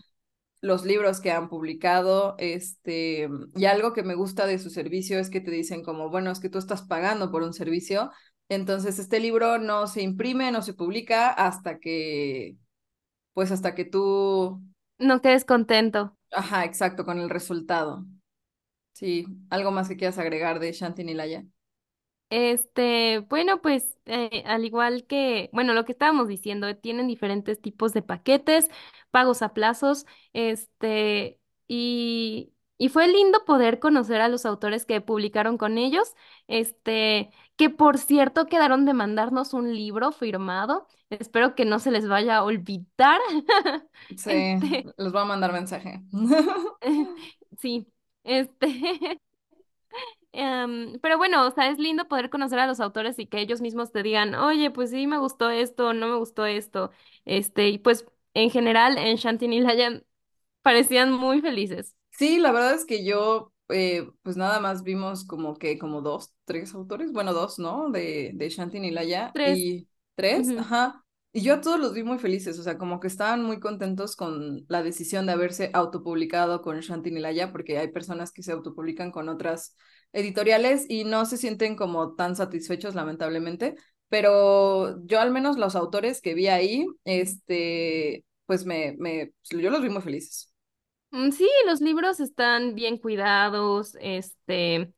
los 0.62 0.86
libros 0.86 1.22
que 1.22 1.32
han 1.32 1.50
publicado, 1.50 2.36
este, 2.40 3.30
y 3.56 3.66
algo 3.66 3.94
que 3.94 4.04
me 4.04 4.16
gusta 4.16 4.48
de 4.48 4.60
su 4.60 4.70
servicio 4.72 5.20
es 5.20 5.30
que 5.30 5.42
te 5.42 5.52
dicen 5.52 5.84
como, 5.84 6.10
bueno, 6.10 6.32
es 6.32 6.40
que 6.40 6.50
tú 6.50 6.58
estás 6.60 6.84
pagando 6.84 7.32
por 7.32 7.44
un 7.44 7.54
servicio, 7.54 8.12
entonces 8.50 9.00
este 9.00 9.20
libro 9.20 9.60
no 9.60 9.88
se 9.88 10.02
imprime, 10.04 10.52
no 10.52 10.62
se 10.62 10.74
publica 10.74 11.30
hasta 11.30 11.80
que, 11.80 12.58
pues 13.34 13.52
hasta 13.52 13.76
que 13.76 13.86
tú, 13.86 14.62
No 15.00 15.22
quedes 15.22 15.46
contento. 15.46 16.18
ajá, 16.32 16.66
exacto, 16.66 17.06
con 17.06 17.20
el 17.20 17.30
resultado. 17.30 18.06
Sí, 18.94 19.26
algo 19.52 19.72
más 19.72 19.90
que 19.90 19.98
quieras 19.98 20.18
agregar 20.20 20.60
de 20.60 20.72
Shanti 20.74 21.04
Nilaya. 21.06 21.46
Este, 22.32 23.20
bueno, 23.30 23.62
pues 23.62 23.98
eh, 24.06 24.44
al 24.48 24.66
igual 24.66 25.06
que, 25.06 25.50
bueno, 25.54 25.74
lo 25.74 25.86
que 25.86 25.92
estábamos 25.94 26.28
diciendo, 26.28 26.76
tienen 26.78 27.08
diferentes 27.08 27.62
tipos 27.62 27.94
de 27.94 28.02
paquetes, 28.02 28.70
pagos 29.12 29.42
a 29.42 29.54
plazos, 29.54 30.06
este, 30.34 31.40
y, 31.68 32.52
y 32.78 32.90
fue 32.90 33.08
lindo 33.08 33.46
poder 33.46 33.80
conocer 33.80 34.22
a 34.22 34.28
los 34.28 34.46
autores 34.46 34.86
que 34.86 35.02
publicaron 35.02 35.58
con 35.58 35.78
ellos, 35.78 36.16
este, 36.48 37.32
que 37.58 37.70
por 37.70 37.98
cierto 37.98 38.46
quedaron 38.48 38.86
de 38.86 38.94
mandarnos 38.94 39.54
un 39.54 39.74
libro 39.76 40.12
firmado. 40.12 40.88
Espero 41.10 41.56
que 41.56 41.66
no 41.66 41.80
se 41.80 41.92
les 41.92 42.08
vaya 42.08 42.38
a 42.38 42.44
olvidar. 42.44 43.20
Sí, 44.16 44.32
Este, 44.60 44.86
les 44.98 45.12
voy 45.12 45.22
a 45.22 45.26
mandar 45.26 45.52
mensaje. 45.54 46.02
sí, 47.60 47.88
este. 48.24 48.68
Em, 50.32 51.00
pero 51.02 51.18
bueno, 51.18 51.48
o 51.48 51.52
sea, 51.52 51.70
es 51.70 51.78
lindo 51.80 52.08
poder 52.08 52.30
conocer 52.30 52.60
a 52.60 52.68
los 52.68 52.80
autores 52.82 53.18
y 53.20 53.26
que 53.28 53.40
ellos 53.40 53.62
mismos 53.62 53.92
te 53.92 54.04
digan, 54.04 54.36
oye, 54.36 54.70
pues 54.72 54.90
sí 54.92 55.08
me 55.08 55.18
gustó 55.18 55.50
esto, 55.50 55.94
no 55.94 56.08
me 56.08 56.18
gustó 56.18 56.46
esto. 56.46 56.92
Este, 57.26 57.70
y 57.70 57.78
pues 57.80 58.06
en 58.34 58.50
general 58.52 58.98
en 58.98 59.16
Shanti 59.16 59.48
Layan 59.62 60.04
parecían 60.64 61.12
muy 61.14 61.42
felices. 61.42 61.96
Sí, 62.12 62.40
la 62.40 62.52
verdad 62.52 62.76
es 62.76 62.86
que 62.86 63.04
yo, 63.06 63.52
eh, 63.70 64.08
pues 64.24 64.38
nada 64.38 64.60
más 64.60 64.84
vimos 64.84 65.26
como 65.26 65.56
que, 65.56 65.78
como 65.80 66.02
dos, 66.02 66.34
tres 66.46 66.74
autores, 66.74 67.12
bueno, 67.12 67.34
dos, 67.34 67.60
¿no? 67.60 67.90
De, 67.90 68.32
de 68.36 68.50
Shanti 68.50 68.80
Nilaya 68.80 69.32
Tres. 69.34 69.58
y 69.58 69.88
tres, 70.16 70.50
ajá. 70.58 71.02
Y 71.32 71.42
yo 71.42 71.56
a 71.56 71.62
todos 71.62 71.80
los 71.80 71.94
vi 71.94 72.04
muy 72.04 72.18
felices, 72.18 72.58
o 72.60 72.64
sea, 72.64 72.78
como 72.78 73.02
que 73.02 73.08
estaban 73.08 73.44
muy 73.44 73.60
contentos 73.60 74.16
con 74.16 74.66
la 74.70 74.84
decisión 74.84 75.26
de 75.26 75.34
haberse 75.34 75.70
autopublicado 75.74 76.62
con 76.62 76.80
Shanti 76.80 77.12
Nilaya, 77.12 77.52
porque 77.52 77.78
hay 77.78 77.90
personas 77.90 78.32
que 78.32 78.42
se 78.42 78.54
autopublican 78.54 79.12
con 79.12 79.28
otras 79.28 79.76
editoriales 80.14 80.86
y 80.88 81.04
no 81.04 81.26
se 81.26 81.36
sienten 81.38 81.76
como 81.76 82.16
tan 82.16 82.38
satisfechos, 82.38 82.96
lamentablemente. 82.96 83.76
Pero 84.08 85.04
yo 85.06 85.20
al 85.20 85.32
menos 85.32 85.58
los 85.58 85.76
autores 85.76 86.22
que 86.22 86.36
vi 86.36 86.48
ahí, 86.48 86.86
este, 87.04 88.24
pues 88.46 88.66
me, 88.66 88.96
me, 88.98 89.34
yo 89.50 89.70
los 89.70 89.82
vi 89.82 89.90
muy 89.90 90.02
felices. 90.02 90.55
Mm, 91.16 91.32
Sí, 91.32 91.48
los 91.66 91.82
libros 91.82 92.20
están 92.20 92.76
bien 92.76 92.98
cuidados, 92.98 93.98
este, 94.02 94.94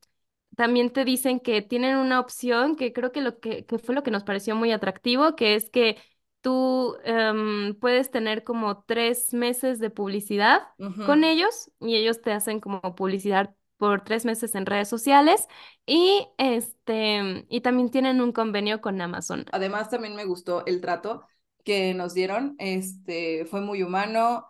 También 0.58 0.92
te 0.92 1.06
dicen 1.06 1.40
que 1.42 1.62
tienen 1.64 1.98
una 1.98 2.20
opción 2.22 2.76
que 2.78 2.94
creo 2.94 3.12
que 3.14 3.22
lo 3.22 3.40
que, 3.40 3.66
que 3.66 3.80
fue 3.80 3.96
lo 3.96 4.04
que 4.04 4.12
nos 4.12 4.24
pareció 4.26 4.56
muy 4.56 4.72
atractivo, 4.74 5.36
que 5.36 5.56
es 5.56 5.70
que 5.72 5.98
tú 6.42 6.98
em, 7.06 7.76
puedes 7.80 8.12
tener 8.12 8.44
como 8.46 8.84
tres 8.86 9.34
meses 9.34 9.80
de 9.80 9.90
publicidad 9.92 10.64
con 11.06 11.24
Ujú. 11.24 11.24
ellos 11.26 11.72
y 11.82 11.96
ellos 11.98 12.22
te 12.22 12.34
hacen 12.34 12.60
como 12.62 12.82
publicidad 12.96 13.56
por 13.78 14.04
tres 14.04 14.26
meses 14.26 14.56
en 14.56 14.66
redes 14.68 14.90
sociales 14.90 15.48
y 15.88 16.28
este 16.38 17.46
y 17.50 17.62
también 17.62 17.92
tienen 17.92 18.22
un 18.22 18.32
convenio 18.34 18.82
con 18.82 19.02
Amazon. 19.02 19.46
Además, 19.52 19.90
también 19.90 20.16
me 20.16 20.26
gustó 20.26 20.66
el 20.68 20.82
trato 20.82 21.26
que 21.66 21.94
nos 21.96 22.14
dieron, 22.14 22.56
este, 22.60 23.46
fue 23.46 23.62
muy 23.62 23.84
humano. 23.84 24.48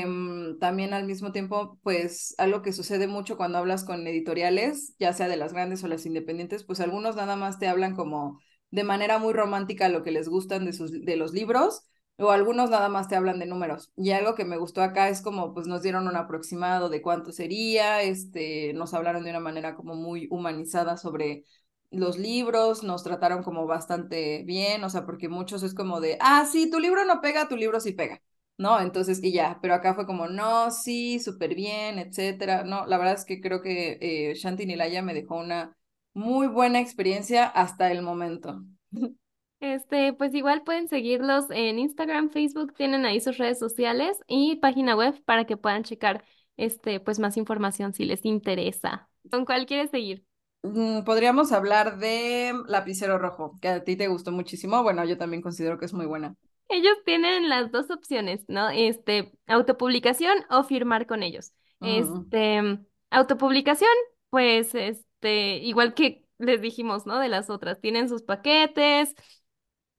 Em, 0.00 0.58
también 0.58 0.94
al 0.94 1.04
mismo 1.06 1.32
tiempo, 1.32 1.78
pues 1.82 2.34
algo 2.38 2.62
que 2.62 2.72
sucede 2.72 3.06
mucho 3.06 3.36
cuando 3.36 3.58
hablas 3.58 3.84
con 3.84 4.06
editoriales, 4.06 4.94
ya 4.98 5.12
sea 5.12 5.28
de 5.28 5.36
las 5.36 5.52
grandes 5.52 5.84
o 5.84 5.88
las 5.88 6.06
independientes, 6.06 6.64
pues 6.64 6.80
algunos 6.80 7.16
nada 7.16 7.36
más 7.36 7.58
te 7.58 7.68
hablan 7.68 7.94
como 7.96 8.40
de 8.70 8.84
manera 8.84 9.18
muy 9.18 9.32
romántica 9.32 9.88
lo 9.88 10.02
que 10.02 10.10
les 10.10 10.28
gustan 10.28 10.64
de, 10.64 10.72
sus, 10.72 10.92
de 10.92 11.16
los 11.16 11.32
libros, 11.32 11.86
o 12.16 12.30
algunos 12.30 12.70
nada 12.70 12.88
más 12.88 13.08
te 13.08 13.16
hablan 13.16 13.38
de 13.38 13.46
números. 13.46 13.92
Y 13.96 14.10
algo 14.12 14.34
que 14.34 14.44
me 14.44 14.56
gustó 14.56 14.82
acá 14.82 15.08
es 15.08 15.20
como, 15.22 15.54
pues 15.54 15.66
nos 15.66 15.82
dieron 15.82 16.06
un 16.08 16.16
aproximado 16.16 16.88
de 16.88 17.02
cuánto 17.02 17.32
sería, 17.32 18.02
este, 18.02 18.72
nos 18.74 18.94
hablaron 18.94 19.24
de 19.24 19.30
una 19.30 19.40
manera 19.40 19.74
como 19.74 19.94
muy 19.94 20.28
humanizada 20.30 20.96
sobre 20.96 21.44
los 21.94 22.18
libros 22.18 22.82
nos 22.82 23.02
trataron 23.04 23.42
como 23.42 23.66
bastante 23.66 24.42
bien, 24.44 24.82
o 24.84 24.90
sea, 24.90 25.06
porque 25.06 25.28
muchos 25.28 25.62
es 25.62 25.74
como 25.74 26.00
de, 26.00 26.18
ah, 26.20 26.44
sí, 26.50 26.70
tu 26.70 26.80
libro 26.80 27.04
no 27.04 27.20
pega, 27.20 27.48
tu 27.48 27.56
libro 27.56 27.80
sí 27.80 27.92
pega, 27.92 28.20
¿no? 28.58 28.80
Entonces, 28.80 29.22
y 29.22 29.32
ya, 29.32 29.58
pero 29.62 29.74
acá 29.74 29.94
fue 29.94 30.06
como, 30.06 30.28
no, 30.28 30.70
sí, 30.70 31.18
súper 31.20 31.54
bien, 31.54 31.98
etcétera. 31.98 32.64
No, 32.64 32.86
la 32.86 32.98
verdad 32.98 33.14
es 33.14 33.24
que 33.24 33.40
creo 33.40 33.62
que 33.62 33.98
eh, 34.00 34.34
Shanti 34.34 34.66
Nilaya 34.66 35.02
me 35.02 35.14
dejó 35.14 35.36
una 35.38 35.76
muy 36.14 36.46
buena 36.46 36.80
experiencia 36.80 37.46
hasta 37.46 37.90
el 37.92 38.02
momento. 38.02 38.62
Este, 39.60 40.12
pues 40.12 40.34
igual 40.34 40.62
pueden 40.62 40.88
seguirlos 40.88 41.46
en 41.50 41.78
Instagram, 41.78 42.28
Facebook, 42.30 42.74
tienen 42.74 43.06
ahí 43.06 43.20
sus 43.20 43.38
redes 43.38 43.58
sociales 43.58 44.18
y 44.26 44.56
página 44.56 44.94
web 44.94 45.22
para 45.24 45.46
que 45.46 45.56
puedan 45.56 45.84
checar 45.84 46.22
este, 46.58 47.00
pues 47.00 47.18
más 47.18 47.36
información 47.38 47.94
si 47.94 48.04
les 48.04 48.24
interesa. 48.26 49.08
¿Con 49.30 49.46
cuál 49.46 49.64
quieres 49.66 49.90
seguir? 49.90 50.24
Mm, 50.62 51.04
Podríamos 51.04 51.52
hablar 51.52 51.98
de 51.98 52.52
Lapicero 52.68 53.18
Rojo, 53.18 53.58
que 53.60 53.68
a 53.68 53.84
ti 53.84 53.96
te 53.96 54.08
gustó 54.08 54.32
muchísimo. 54.32 54.82
Bueno, 54.82 55.04
yo 55.04 55.18
también 55.18 55.42
considero 55.42 55.78
que 55.78 55.84
es 55.86 55.92
muy 55.92 56.06
buena. 56.06 56.34
Ellos 56.74 56.96
tienen 57.04 57.48
las 57.48 57.70
dos 57.70 57.88
opciones, 57.90 58.44
¿no? 58.48 58.68
Este, 58.68 59.32
autopublicación 59.46 60.36
o 60.50 60.64
firmar 60.64 61.06
con 61.06 61.22
ellos. 61.22 61.52
Este, 61.80 62.80
autopublicación, 63.10 63.90
pues, 64.30 64.74
este, 64.74 65.58
igual 65.58 65.94
que 65.94 66.24
les 66.38 66.60
dijimos, 66.60 67.06
¿no? 67.06 67.20
De 67.20 67.28
las 67.28 67.48
otras, 67.48 67.80
tienen 67.80 68.08
sus 68.08 68.22
paquetes, 68.22 69.14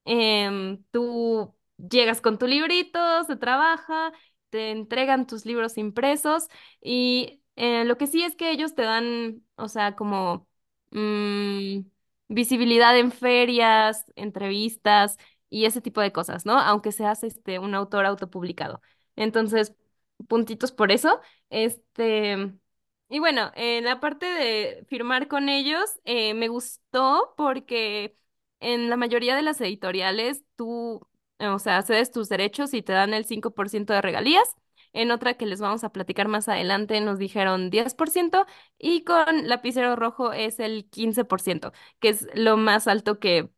em, 0.04 0.84
tú 0.92 1.56
llegas 1.78 2.20
con 2.22 2.38
tu 2.38 2.48
librito, 2.48 3.00
se 3.24 3.38
trabaja, 3.38 4.12
te 4.50 4.72
entregan 4.72 5.28
tus 5.28 5.46
libros 5.46 5.78
impresos 5.78 6.48
y 6.82 7.42
eh, 7.56 7.86
lo 7.86 7.98
que 7.98 8.08
sí 8.08 8.24
es 8.24 8.36
que 8.36 8.52
ellos 8.52 8.76
te 8.76 8.82
dan, 8.82 9.44
o 9.56 9.70
sea, 9.70 9.96
como 9.96 10.48
mm, 10.92 11.82
visibilidad 12.28 12.98
en 12.98 13.12
ferias, 13.12 14.04
entrevistas 14.16 15.18
y 15.56 15.66
ese 15.66 15.80
tipo 15.82 16.02
de 16.02 16.12
cosas, 16.12 16.46
¿no? 16.46 16.60
Aunque 16.60 16.92
seas 16.92 17.24
este 17.24 17.60
un 17.60 17.76
autor 17.76 18.06
autopublicado. 18.06 18.82
Entonces, 19.16 19.74
puntitos 20.28 20.72
por 20.74 20.92
eso. 20.92 21.22
Este, 21.50 22.54
y 23.10 23.20
bueno, 23.20 23.52
en 23.56 23.86
la 23.86 24.00
parte 24.00 24.26
de 24.26 24.86
firmar 24.90 25.28
con 25.28 25.48
ellos, 25.50 26.00
eh, 26.06 26.34
me 26.34 26.48
gustó 26.50 27.34
porque 27.38 28.18
en 28.60 28.90
la 28.90 28.98
mayoría 28.98 29.36
de 29.36 29.44
las 29.44 29.62
editoriales 29.62 30.44
tú, 30.56 31.08
o 31.40 31.60
sea, 31.60 31.82
cedes 31.84 32.12
tus 32.12 32.28
derechos 32.30 32.74
y 32.74 32.82
te 32.82 32.94
dan 32.94 33.14
el 33.14 33.26
5% 33.26 33.94
de 33.94 34.02
regalías. 34.02 34.56
En 34.94 35.12
otra 35.12 35.34
que 35.36 35.46
les 35.46 35.60
vamos 35.60 35.84
a 35.84 35.92
platicar 35.92 36.28
más 36.30 36.48
adelante 36.50 37.00
nos 37.02 37.18
dijeron 37.20 37.70
10% 37.70 38.46
y 38.78 39.04
con 39.04 39.48
lapicero 39.48 39.96
rojo 39.96 40.32
es 40.34 40.60
el 40.60 40.86
15%, 40.90 41.74
que 42.00 42.10
es 42.10 42.28
lo 42.34 42.56
más 42.58 42.88
alto 42.88 43.20
que 43.20 43.50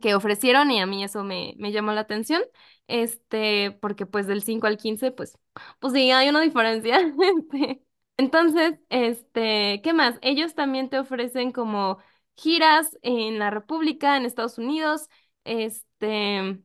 que 0.00 0.14
ofrecieron 0.14 0.70
y 0.70 0.80
a 0.80 0.86
mí 0.86 1.02
eso 1.04 1.24
me, 1.24 1.54
me 1.58 1.72
llamó 1.72 1.92
la 1.92 2.02
atención, 2.02 2.42
este, 2.88 3.72
porque 3.80 4.06
pues 4.06 4.26
del 4.26 4.42
5 4.42 4.66
al 4.66 4.76
15 4.78 5.10
pues, 5.10 5.38
pues 5.80 5.92
sí, 5.92 6.10
hay 6.10 6.28
una 6.28 6.40
diferencia. 6.40 6.98
este. 7.22 7.82
Entonces, 8.16 8.78
este, 8.90 9.80
¿qué 9.82 9.92
más? 9.94 10.18
Ellos 10.22 10.54
también 10.54 10.90
te 10.90 10.98
ofrecen 10.98 11.52
como 11.52 11.98
giras 12.36 12.98
en 13.02 13.38
la 13.38 13.50
República, 13.50 14.16
en 14.16 14.26
Estados 14.26 14.58
Unidos, 14.58 15.08
este, 15.44 16.60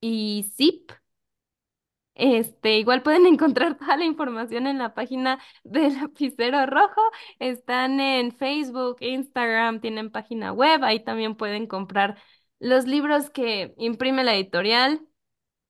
y 0.00 0.50
zip. 0.56 0.92
Este, 2.20 2.78
igual 2.78 3.02
pueden 3.02 3.26
encontrar 3.26 3.78
toda 3.78 3.96
la 3.96 4.04
información 4.04 4.66
en 4.66 4.78
la 4.78 4.94
página 4.94 5.38
del 5.64 5.94
Lapicero 5.94 6.66
Rojo. 6.66 7.00
Están 7.38 8.00
en 8.00 8.32
Facebook, 8.32 8.96
Instagram, 9.00 9.80
tienen 9.80 10.10
página 10.10 10.52
web. 10.52 10.84
Ahí 10.84 11.02
también 11.04 11.34
pueden 11.36 11.66
comprar 11.66 12.18
los 12.58 12.86
libros 12.86 13.30
que 13.30 13.74
imprime 13.78 14.24
la 14.24 14.34
editorial. 14.34 15.00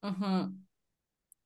Ujú. 0.03 0.53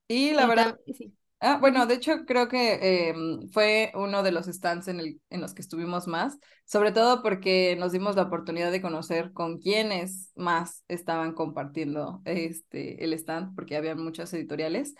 Y 0.07 0.31
la 0.33 0.45
Y 0.45 0.47
verdad 0.47 0.79
sí. 0.93 1.15
Ah, 1.41 1.57
bueno, 1.59 1.85
de 1.85 1.95
hecho 1.95 2.25
creo 2.25 2.47
que 2.47 3.09
em, 3.09 3.47
fue 3.49 3.91
uno 3.93 4.23
de 4.23 4.31
los 4.31 4.47
stands 4.47 4.87
en, 4.87 4.99
el, 4.99 5.21
en 5.29 5.41
los 5.41 5.53
que 5.53 5.61
estuvimos 5.61 6.07
más, 6.07 6.39
sobre 6.65 6.91
todo 6.91 7.21
porque 7.21 7.75
nos 7.77 7.91
dimos 7.91 8.15
la 8.15 8.23
oportunidad 8.23 8.71
de 8.71 8.81
conocer 8.81 9.31
con 9.33 9.59
quiénes 9.59 10.31
más 10.35 10.83
estaban 10.87 11.33
compartiendo 11.33 12.21
este, 12.25 13.03
el 13.03 13.13
stand, 13.13 13.53
porque 13.55 13.75
había 13.75 13.95
muchas 13.95 14.33
editoriales. 14.33 14.95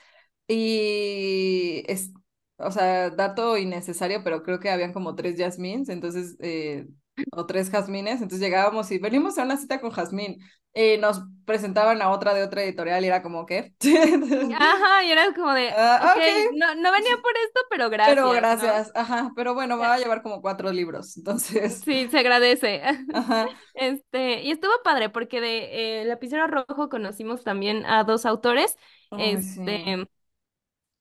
Y 0.48 1.84
es, 1.88 2.12
o 2.58 2.70
sea, 2.72 3.10
dato 3.10 3.58
innecesario, 3.58 4.24
pero 4.24 4.44
creo 4.44 4.60
que 4.60 4.70
habían 4.70 4.94
como 4.94 5.16
tres 5.16 5.38
Jasmines, 5.40 5.90
entonces 5.90 6.36
eh, 6.42 6.86
o 7.32 7.46
tres 7.48 7.70
Jazmines, 7.72 8.16
entonces 8.22 8.40
llegábamos 8.42 8.92
y 8.92 9.00
venimos 9.00 9.38
a 9.40 9.44
una 9.44 9.58
cita 9.58 9.82
con 9.82 9.90
Jazmín. 9.92 10.38
Y 10.76 10.98
nos 10.98 11.22
presentaban 11.46 12.02
a 12.02 12.10
otra 12.12 12.34
de 12.34 12.44
otra 12.44 12.64
editorial 12.64 13.04
y 13.04 13.08
era 13.08 13.22
como, 13.24 13.46
¿qué? 13.46 13.74
Ajá, 14.60 15.04
y 15.04 15.12
era 15.12 15.34
como 15.34 15.54
de, 15.54 15.76
ok, 16.00 16.16
no, 16.52 16.76
no 16.76 16.92
venía 16.92 17.18
por 17.22 17.32
esto, 17.46 17.60
pero 17.70 17.90
pero 18.04 18.32
gracias, 18.32 18.54
¿no? 18.54 18.74
gracias, 18.74 18.92
ajá, 18.96 19.32
pero 19.36 19.54
bueno, 19.54 19.78
me 19.78 19.84
va 19.88 19.96
a 19.96 20.00
llevar 20.00 20.22
como 20.22 20.42
cuatro 20.42 20.72
libros, 20.72 21.18
entonces, 21.18 21.84
Sí, 21.84 22.08
se 22.10 22.20
agradece. 22.20 22.82
ajá, 23.12 23.50
Este, 23.74 24.42
y 24.44 24.52
estuvo 24.52 24.72
padre 24.84 25.10
porque 25.10 25.42
de 25.42 26.02
eh, 26.02 26.06
Lapicero 26.06 26.48
Rojo 26.48 26.90
conocimos 26.90 27.44
también 27.44 27.86
a 27.86 28.04
dos 28.04 28.26
autores, 28.26 28.78
ay, 29.12 29.42
sí. 29.42 29.62
este, 29.66 30.08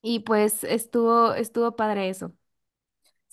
y 0.02 0.20
pues 0.20 0.64
estuvo, 0.64 1.34
estuvo 1.34 1.76
padre 1.76 2.08
eso. 2.10 2.32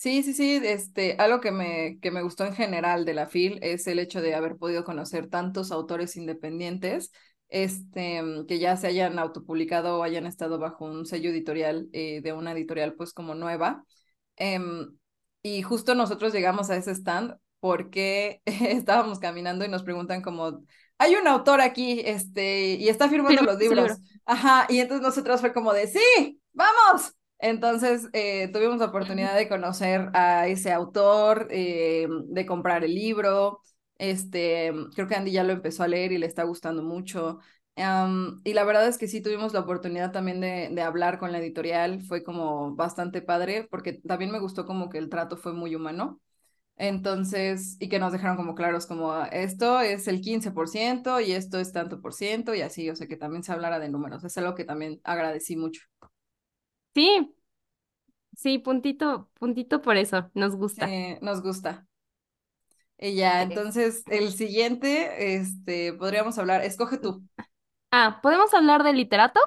Sí, 0.02 0.24
sí, 0.24 0.34
sí, 0.34 0.60
este, 0.64 1.16
algo 1.20 1.42
que 1.42 1.52
me, 1.52 2.00
que 2.02 2.10
me 2.10 2.24
gustó 2.24 2.44
en 2.44 2.56
general 2.56 3.06
de 3.06 3.14
la 3.14 3.28
FIL 3.28 3.60
es 3.62 3.86
el 3.86 4.00
hecho 4.00 4.20
de 4.20 4.34
haber 4.34 4.58
podido 4.58 4.84
conocer 4.84 5.30
tantos 5.30 5.72
autores 5.72 6.16
independientes, 6.16 7.12
este, 7.50 8.24
que 8.48 8.58
ya 8.58 8.78
se 8.78 8.88
hayan 8.88 9.20
autopublicado 9.20 10.00
o 10.00 10.04
hayan 10.04 10.26
estado 10.26 10.58
bajo 10.58 10.86
un 10.86 11.06
sello 11.06 11.30
editorial 11.30 11.88
eh, 11.94 12.22
de 12.24 12.34
una 12.34 12.54
editorial 12.54 12.96
pues 12.96 13.14
como 13.14 13.36
nueva. 13.36 13.84
Em, 14.38 14.88
y 15.44 15.62
justo 15.62 15.94
nosotros 15.94 16.34
llegamos 16.34 16.72
a 16.72 16.78
ese 16.78 16.96
stand 16.96 17.36
porque 17.60 18.42
estábamos 18.48 19.20
caminando 19.20 19.66
y 19.66 19.70
nos 19.70 19.84
preguntan 19.84 20.24
como, 20.24 20.64
hay 20.98 21.14
un 21.14 21.28
autor 21.28 21.62
aquí, 21.62 22.02
este, 22.04 22.74
y 22.74 22.90
está 22.90 23.08
firmando 23.08 23.38
Firma 23.38 23.52
los 23.52 23.62
su 23.62 23.70
libro. 23.70 23.82
libros. 23.84 24.00
Ajá, 24.26 24.66
y 24.68 24.80
entonces 24.80 25.06
nosotros 25.06 25.42
fue 25.42 25.54
como 25.54 25.74
de, 25.74 25.86
sí, 25.86 26.42
vamos. 26.54 27.14
Entonces 27.42 28.08
eh, 28.14 28.50
tuvimos 28.54 28.78
la 28.80 28.86
oportunidad 28.88 29.36
de 29.36 29.50
conocer 29.50 30.10
a 30.14 30.48
ese 30.48 30.72
autor, 30.72 31.48
eh, 31.50 32.08
de 32.28 32.46
comprar 32.46 32.84
el 32.84 32.94
libro. 32.96 33.62
Este, 33.98 34.72
creo 34.96 35.08
que 35.08 35.16
Andy 35.16 35.32
ya 35.32 35.44
lo 35.44 35.54
empezó 35.54 35.84
a 35.84 35.88
leer 35.88 36.12
y 36.12 36.18
le 36.18 36.28
está 36.28 36.44
gustando 36.44 36.84
mucho. 36.84 37.40
Y 38.44 38.54
la 38.54 38.64
verdad 38.64 38.88
es 38.88 38.98
que 38.98 39.08
sí 39.08 39.22
tuvimos 39.22 39.54
la 39.54 39.62
oportunidad 39.62 40.12
también 40.12 40.40
de, 40.40 40.70
de, 40.72 40.82
hablar 40.82 41.18
con 41.18 41.32
la 41.32 41.40
editorial, 41.40 42.02
fue 42.02 42.24
como 42.24 42.76
bastante 42.76 43.22
padre, 43.22 43.68
porque 43.72 43.94
también 43.94 44.32
me 44.32 44.40
gustó 44.40 44.66
como 44.66 44.90
que 44.90 45.00
el 45.00 45.10
trato 45.10 45.38
fue 45.38 45.54
muy 45.54 45.76
humano. 45.76 46.22
Entonces, 46.78 47.78
y 47.80 47.90
que 47.90 48.00
nos 48.00 48.12
dejaron 48.14 48.38
como 48.38 48.56
claros 48.56 48.88
como 48.88 49.14
ah, 49.14 49.28
esto 49.28 49.82
es 49.82 50.08
el 50.08 50.22
15% 50.22 51.20
y 51.22 51.34
esto 51.34 51.60
es 51.60 51.72
tanto 51.72 52.02
por 52.02 52.14
ciento 52.14 52.56
y 52.56 52.62
así, 52.62 52.90
o 52.90 52.96
sea, 52.96 53.08
que 53.08 53.18
también 53.18 53.44
se 53.44 53.52
hablara 53.54 53.80
de 53.80 53.90
números. 53.90 54.24
Es 54.24 54.38
algo 54.38 54.56
que 54.56 54.66
también 54.66 55.00
agradecí 55.04 55.56
mucho. 55.56 55.82
Sí, 56.96 57.34
sí, 58.38 58.60
puntito, 58.60 59.30
puntito 59.40 59.82
por 59.82 59.98
eso, 59.98 60.32
nos 60.34 60.56
gusta. 60.56 60.96
Sí, 60.96 61.18
nos 61.22 61.42
gusta. 61.44 61.88
Y 62.98 63.16
ya, 63.16 63.42
Es- 63.50 63.64
entonces 63.64 64.04
el 64.10 64.32
siguiente, 64.34 65.36
este, 65.36 65.94
podríamos 65.94 66.38
hablar, 66.38 66.64
escoge 66.64 66.98
tú. 66.98 67.24
Ah, 67.92 68.20
¿podemos 68.22 68.54
hablar 68.54 68.84
de 68.84 68.92
literato? 68.94 69.40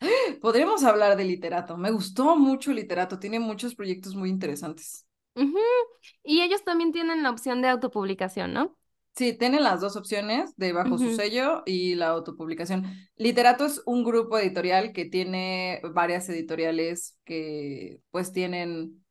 Podríamos 0.40 0.84
hablar 0.84 1.16
de 1.16 1.24
literato. 1.24 1.76
Me 1.76 1.90
gustó 1.90 2.36
mucho 2.36 2.72
literato, 2.72 3.18
tiene 3.18 3.38
muchos 3.40 3.74
proyectos 3.74 4.14
muy 4.14 4.30
interesantes. 4.30 5.06
Ujú, 5.34 5.58
Y 6.24 6.42
ellos 6.42 6.64
también 6.64 6.92
tienen 6.92 7.22
la 7.22 7.30
opción 7.30 7.62
de 7.62 7.68
autopublicación, 7.68 8.52
¿no? 8.54 8.76
Sí, 9.16 9.32
tienen 9.32 9.64
las 9.64 9.80
dos 9.80 9.96
opciones 9.96 10.54
de 10.56 10.72
bajo 10.72 10.98
su 10.98 11.14
sello 11.16 11.62
y 11.64 11.94
la 11.94 12.08
autopublicación. 12.08 12.84
Literato 13.16 13.64
es 13.64 13.82
un 13.86 14.04
grupo 14.04 14.38
editorial 14.38 14.92
que 14.92 15.06
tiene 15.06 15.80
varias 15.94 16.28
editoriales 16.28 17.16
que 17.24 17.98
pues 18.10 18.32
tienen 18.32 19.02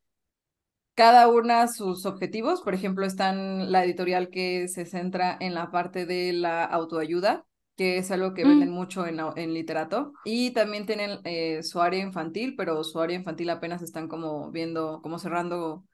cada 0.94 1.26
una 1.28 1.66
sus 1.66 2.06
objetivos. 2.06 2.62
Por 2.62 2.72
ejemplo, 2.74 3.04
están 3.04 3.72
la 3.72 3.84
editorial 3.84 4.30
que 4.30 4.68
se 4.68 4.86
centra 4.86 5.36
en 5.40 5.54
la 5.54 5.72
parte 5.72 6.06
de 6.06 6.32
la 6.32 6.64
autoayuda, 6.64 7.44
que 7.76 7.98
es 7.98 8.12
algo 8.12 8.32
que 8.32 8.44
venden 8.44 8.70
mm, 8.70 8.74
mucho 8.74 9.08
en, 9.08 9.18
en 9.34 9.54
literato. 9.54 10.12
Y 10.24 10.52
también 10.52 10.86
tienen 10.86 11.18
eh, 11.24 11.64
su 11.64 11.80
área 11.80 12.00
infantil, 12.00 12.54
pero 12.56 12.84
su 12.84 13.00
área 13.00 13.16
infantil 13.16 13.50
apenas 13.50 13.82
están 13.82 14.06
como 14.06 14.52
viendo, 14.52 15.00
como 15.02 15.18
cerrando 15.18 15.84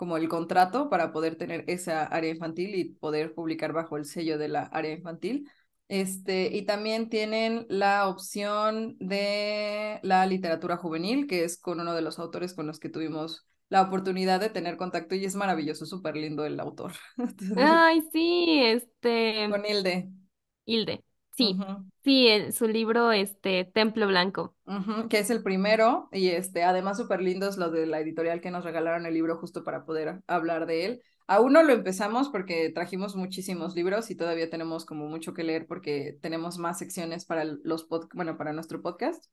como 0.00 0.16
el 0.16 0.30
contrato 0.30 0.88
para 0.88 1.12
poder 1.12 1.36
tener 1.36 1.62
esa 1.66 2.04
área 2.04 2.30
infantil 2.30 2.74
y 2.74 2.84
poder 2.86 3.34
publicar 3.34 3.74
bajo 3.74 3.98
el 3.98 4.06
sello 4.06 4.38
de 4.38 4.48
la 4.48 4.62
área 4.62 4.92
infantil. 4.92 5.50
Este, 5.88 6.56
y 6.56 6.62
también 6.62 7.10
tienen 7.10 7.66
la 7.68 8.08
opción 8.08 8.96
de 8.98 10.00
la 10.02 10.24
literatura 10.24 10.78
juvenil, 10.78 11.26
que 11.26 11.44
es 11.44 11.60
con 11.60 11.80
uno 11.80 11.92
de 11.94 12.00
los 12.00 12.18
autores 12.18 12.54
con 12.54 12.66
los 12.66 12.80
que 12.80 12.88
tuvimos 12.88 13.46
la 13.68 13.82
oportunidad 13.82 14.40
de 14.40 14.48
tener 14.48 14.78
contacto 14.78 15.16
y 15.16 15.26
es 15.26 15.34
maravilloso, 15.34 15.84
súper 15.84 16.16
lindo 16.16 16.46
el 16.46 16.58
autor. 16.60 16.92
Entonces, 17.18 17.56
Ay, 17.58 18.00
sí, 18.10 18.62
este, 18.64 19.50
con 19.50 19.66
Hilde. 19.66 20.08
Hilde, 20.64 21.04
sí, 21.40 21.58
Ujú. 21.58 21.90
sí, 22.04 22.28
el- 22.28 22.52
su 22.52 22.66
libro, 22.68 23.12
este, 23.12 23.64
Templo 23.64 24.06
Blanco. 24.06 24.54
Ujú, 24.66 25.08
que 25.08 25.18
es 25.18 25.30
el 25.30 25.42
primero 25.42 26.08
y 26.12 26.28
este 26.28 26.62
además 26.62 26.96
súper 26.98 27.20
lindos 27.22 27.56
los 27.58 27.72
de 27.72 27.86
la 27.86 27.98
editorial 28.00 28.40
que 28.40 28.52
nos 28.52 28.62
regalaron 28.64 29.04
el 29.04 29.14
libro 29.14 29.36
justo 29.38 29.64
para 29.64 29.84
poder 29.84 30.22
hablar 30.28 30.66
de 30.66 30.84
él. 30.86 31.02
Aún 31.26 31.52
no 31.54 31.62
lo 31.64 31.72
empezamos 31.72 32.28
porque 32.28 32.70
trajimos 32.70 33.16
muchísimos 33.16 33.74
libros 33.74 34.10
y 34.10 34.16
todavía 34.16 34.48
tenemos 34.50 34.84
como 34.84 35.08
mucho 35.08 35.34
que 35.34 35.42
leer 35.44 35.66
porque 35.66 36.18
tenemos 36.22 36.58
más 36.58 36.78
secciones 36.78 37.24
para 37.24 37.44
los 37.44 37.84
pod 37.84 38.08
bueno, 38.14 38.36
para 38.36 38.52
nuestro 38.52 38.80
podcast. 38.80 39.24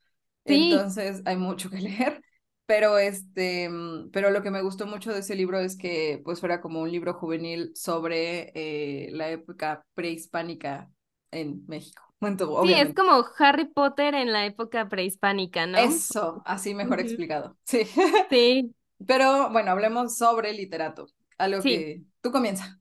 Sí, 0.48 0.90
Entonces 0.90 1.22
hay 1.26 1.38
mucho 1.38 1.70
que 1.70 1.78
leer, 1.82 2.22
pero 2.66 2.98
este, 2.98 3.70
mm, 3.70 4.10
pero 4.12 4.32
lo 4.32 4.42
que 4.42 4.50
me 4.52 4.62
gustó 4.64 4.88
mucho 4.88 5.14
de 5.14 5.20
ese 5.20 5.36
libro 5.36 5.60
es 5.60 5.78
que 5.78 6.20
pues 6.24 6.40
fuera 6.40 6.62
como 6.62 6.82
un 6.82 6.92
libro 6.92 7.14
juvenil 7.14 7.72
sobre 7.76 8.52
eh, 8.56 9.10
la 9.12 9.30
época 9.30 9.86
prehispánica 9.94 10.90
en 11.32 11.66
México. 11.68 12.04
Sí, 12.66 12.74
es 12.74 12.96
como 12.96 13.26
Harry 13.38 13.66
Potter 13.66 14.16
en 14.16 14.32
la 14.32 14.46
época 14.46 14.90
prehispánica, 14.90 15.68
¿no? 15.68 15.78
Eso, 15.78 16.42
así 16.46 16.74
mejor 16.74 17.00
explicado. 17.00 17.56
Sí. 17.66 17.88
Sí, 18.30 18.76
Pero 19.06 19.52
bueno, 19.52 19.72
hablemos 19.72 20.18
sobre 20.18 20.54
literato. 20.54 21.08
Algo 21.38 21.62
sí. 21.62 21.70
que 21.70 22.04
tú 22.22 22.32
comienza. 22.32 22.80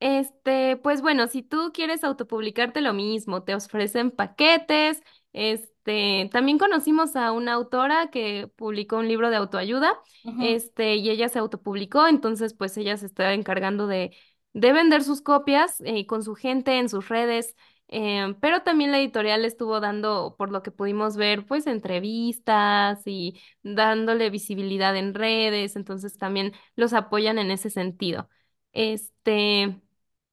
Este, 0.00 0.76
pues 0.76 1.02
bueno, 1.02 1.26
si 1.26 1.42
tú 1.42 1.72
quieres 1.74 2.04
autopublicarte 2.04 2.80
lo 2.80 2.94
mismo, 2.94 3.42
te 3.42 3.54
ofrecen 3.54 4.10
paquetes. 4.10 5.02
Este, 5.32 6.30
también 6.32 6.58
conocimos 6.58 7.16
a 7.16 7.32
una 7.32 7.52
autora 7.52 8.10
que 8.10 8.50
publicó 8.56 8.96
un 8.96 9.08
libro 9.08 9.28
de 9.28 9.36
autoayuda, 9.36 9.92
este, 10.40 10.96
y 10.96 11.10
ella 11.10 11.28
se 11.28 11.38
autopublicó, 11.38 12.06
entonces 12.06 12.54
pues 12.54 12.76
ella 12.76 12.96
se 12.96 13.06
está 13.06 13.34
encargando 13.34 13.86
de, 13.86 14.16
de 14.60 14.72
vender 14.72 15.02
sus 15.04 15.20
copias 15.22 15.80
eh, 15.84 16.06
con 16.06 16.22
su 16.22 16.34
gente 16.34 16.78
en 16.78 16.88
sus 16.88 17.08
redes. 17.08 17.54
em, 17.88 18.34
pero 18.40 18.62
también 18.62 18.92
la 18.92 18.98
editorial 18.98 19.44
estuvo 19.44 19.80
dando, 19.80 20.34
por 20.38 20.50
lo 20.50 20.62
que 20.62 20.70
pudimos 20.70 21.16
ver, 21.16 21.46
pues 21.46 21.66
entrevistas 21.66 23.00
y 23.06 23.40
dándole 23.62 24.28
visibilidad 24.30 24.94
en 24.96 25.14
redes, 25.14 25.74
entonces 25.76 26.18
también 26.18 26.52
los 26.76 26.92
apoyan 26.92 27.38
en 27.38 27.50
ese 27.50 27.70
sentido. 27.70 28.28
Este, 28.72 29.80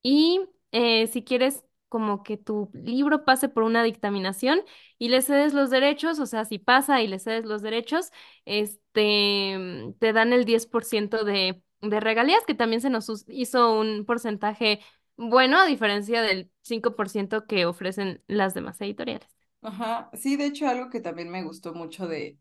y 0.02 0.42
eh, 0.72 1.08
si 1.08 1.24
quieres 1.24 1.64
como 1.90 2.24
que 2.24 2.36
tu 2.38 2.70
libro 2.74 3.24
pase 3.26 3.48
por 3.50 3.64
una 3.64 3.84
dictaminación 3.84 4.62
y 4.98 5.10
le 5.10 5.22
cedes 5.22 5.54
los 5.54 5.70
derechos, 5.70 6.20
o 6.20 6.26
sea, 6.26 6.44
si 6.46 6.60
pasa 6.60 7.02
y 7.02 7.08
le 7.08 7.20
cedes 7.20 7.46
los 7.46 7.62
derechos, 7.62 8.12
este, 8.46 9.94
te 10.00 10.14
dan 10.14 10.34
el 10.34 10.46
10% 10.46 11.24
de, 11.24 11.62
de 11.82 12.00
regalías, 12.00 12.44
que 12.46 12.56
también 12.56 12.82
se 12.82 12.90
nos 12.90 13.26
hizo 13.28 13.80
un 13.80 14.06
porcentaje 14.06 14.80
bueno, 15.18 15.60
a 15.60 15.66
diferencia 15.66 16.22
del 16.22 16.52
5% 16.62 17.46
que 17.48 17.66
ofrecen 17.66 18.24
las 18.28 18.54
demás 18.54 18.80
editoriales. 18.82 19.30
Ajá. 19.62 20.10
Sí, 20.14 20.36
de 20.38 20.46
hecho, 20.46 20.68
algo 20.68 20.90
que 20.90 21.00
también 21.02 21.30
me 21.30 21.44
gustó 21.44 21.74
mucho 21.74 22.08
de, 22.08 22.38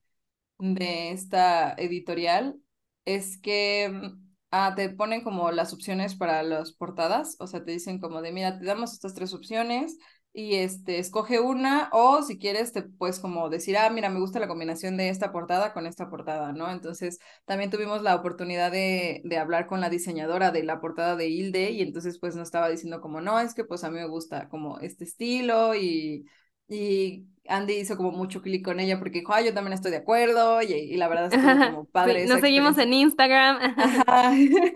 de 0.58 1.12
esta 1.12 1.74
editorial 1.74 2.60
es 3.04 3.38
que 3.38 3.88
mm, 3.90 4.34
ah, 4.52 4.74
te 4.76 4.90
ponen 4.90 5.22
como 5.24 5.50
las 5.52 5.72
opciones 5.74 6.14
para 6.16 6.42
las 6.44 6.72
portadas, 6.72 7.36
o 7.40 7.46
sea, 7.48 7.64
te 7.64 7.72
dicen 7.72 8.00
como 8.00 8.22
de, 8.22 8.32
mira, 8.32 8.58
te 8.58 8.66
damos 8.66 8.92
estas 8.94 9.14
tres 9.14 9.34
opciones 9.34 9.98
y 10.36 10.56
este, 10.56 10.98
escoge 10.98 11.40
una 11.40 11.88
o 11.92 12.22
si 12.22 12.38
quieres 12.38 12.72
te 12.72 12.82
puedes 12.82 13.20
como 13.20 13.48
decir, 13.50 13.76
ah, 13.78 13.88
mira, 13.90 14.10
me 14.10 14.18
gusta 14.20 14.40
la 14.40 14.48
combinación 14.48 14.96
de 14.96 15.08
esta 15.08 15.30
portada 15.32 15.72
con 15.72 15.86
esta 15.86 16.10
portada, 16.10 16.52
¿no? 16.52 16.70
Entonces, 16.72 17.20
también 17.46 17.70
tuvimos 17.70 18.02
la 18.02 18.16
oportunidad 18.16 18.72
de, 18.72 19.22
de 19.24 19.38
hablar 19.38 19.66
con 19.68 19.80
la 19.80 19.90
diseñadora 19.90 20.50
de 20.50 20.64
la 20.64 20.80
portada 20.80 21.16
de 21.16 21.28
Hilde 21.28 21.70
y 21.70 21.82
entonces 21.82 22.18
pues 22.18 22.34
nos 22.36 22.48
estaba 22.48 22.68
diciendo 22.68 23.00
como, 23.00 23.20
no, 23.20 23.38
es 23.40 23.54
que 23.54 23.64
pues 23.64 23.84
a 23.84 23.90
mí 23.90 23.96
me 23.98 24.08
gusta 24.08 24.48
como 24.48 24.78
este 24.80 25.04
estilo 25.04 25.74
y 25.76 26.26
y 26.68 27.26
Andy 27.48 27.74
hizo 27.74 27.96
como 27.96 28.12
mucho 28.12 28.42
clic 28.42 28.64
con 28.64 28.80
ella 28.80 28.98
porque 28.98 29.20
dijo, 29.20 29.32
ah, 29.34 29.42
yo 29.42 29.54
también 29.54 29.74
estoy 29.74 29.90
de 29.90 29.98
acuerdo 29.98 30.62
y, 30.62 30.72
y 30.74 30.96
la 30.96 31.08
verdad 31.08 31.26
estuvo 31.26 31.58
como 31.60 31.86
Sí, 32.04 32.10
padre 32.10 32.24
esa 32.24 32.38
nos 32.38 32.40
seguimos 32.40 32.76
en 32.78 32.92
Instagram. 32.92 33.74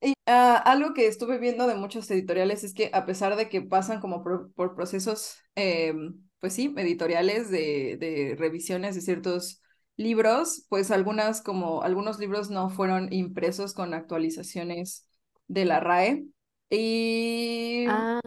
Y 0.00 0.14
ah, 0.26 0.56
algo 0.56 0.94
que 0.94 1.06
estuve 1.06 1.38
viendo 1.38 1.66
de 1.66 1.76
muchos 1.76 2.10
editoriales 2.10 2.64
es 2.64 2.74
que 2.74 2.90
a 2.92 3.06
pesar 3.06 3.36
de 3.36 3.48
que 3.48 3.62
pasan 3.62 4.00
como 4.00 4.22
por, 4.24 4.52
por 4.54 4.74
procesos, 4.74 5.38
eh, 5.56 5.94
pues 6.40 6.54
sí, 6.54 6.74
editoriales 6.76 7.50
de, 7.50 7.96
de 8.00 8.36
revisiones 8.38 8.94
de 8.96 9.00
ciertos 9.00 9.62
libros, 9.96 10.66
pues 10.68 10.90
algunas 10.90 11.42
como 11.42 11.82
algunos 11.82 12.18
libros 12.18 12.50
no 12.50 12.70
fueron 12.70 13.12
impresos 13.12 13.74
con 13.74 13.94
actualizaciones 13.94 15.06
de 15.48 15.64
la 15.66 15.78
RAE. 15.80 16.24
Y 16.70 17.86
Ah, 17.86 18.20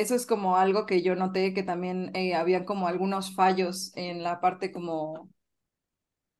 eso 0.00 0.14
es 0.14 0.26
como 0.26 0.56
algo 0.56 0.86
que 0.86 1.02
yo 1.02 1.14
noté 1.14 1.54
que 1.54 1.62
también 1.62 2.10
eh, 2.14 2.34
había 2.34 2.64
como 2.64 2.88
algunos 2.88 3.34
fallos 3.34 3.92
en 3.96 4.22
la 4.22 4.40
parte 4.40 4.72
como 4.72 5.30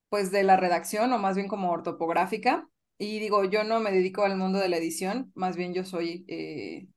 pues 0.08 0.30
de 0.30 0.42
la 0.42 0.56
redacción 0.56 1.12
o 1.12 1.18
más 1.18 1.36
bien 1.36 1.48
como 1.48 1.70
ortopográfica. 1.70 2.68
Y 2.98 3.20
digo, 3.20 3.44
yo 3.44 3.64
no 3.64 3.80
me 3.80 3.92
dedico 3.92 4.24
al 4.24 4.36
mundo 4.36 4.58
de 4.58 4.68
la 4.68 4.78
edición, 4.78 5.30
más 5.34 5.56
bien 5.56 5.72
yo 5.72 5.84
soy 5.84 6.24
eh, 6.28 6.88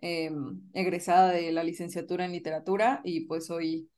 eh, 0.00 0.30
egresada 0.74 1.32
de 1.32 1.50
la 1.52 1.64
licenciatura 1.64 2.24
en 2.24 2.32
literatura 2.32 3.00
y 3.04 3.26
pues 3.26 3.46
soy 3.46 3.90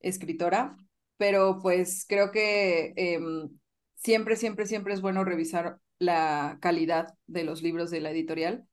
escritora, 0.00 0.76
pero 1.16 1.58
pues 1.60 2.06
creo 2.08 2.30
que 2.30 2.92
eh, 2.96 3.20
siempre, 3.96 4.36
siempre, 4.36 4.66
siempre 4.66 4.94
es 4.94 5.00
bueno 5.00 5.24
revisar 5.24 5.78
la 5.98 6.58
calidad 6.62 7.14
de 7.26 7.44
los 7.44 7.62
libros 7.62 7.90
de 7.90 8.00
la 8.00 8.10
editorial 8.12 8.66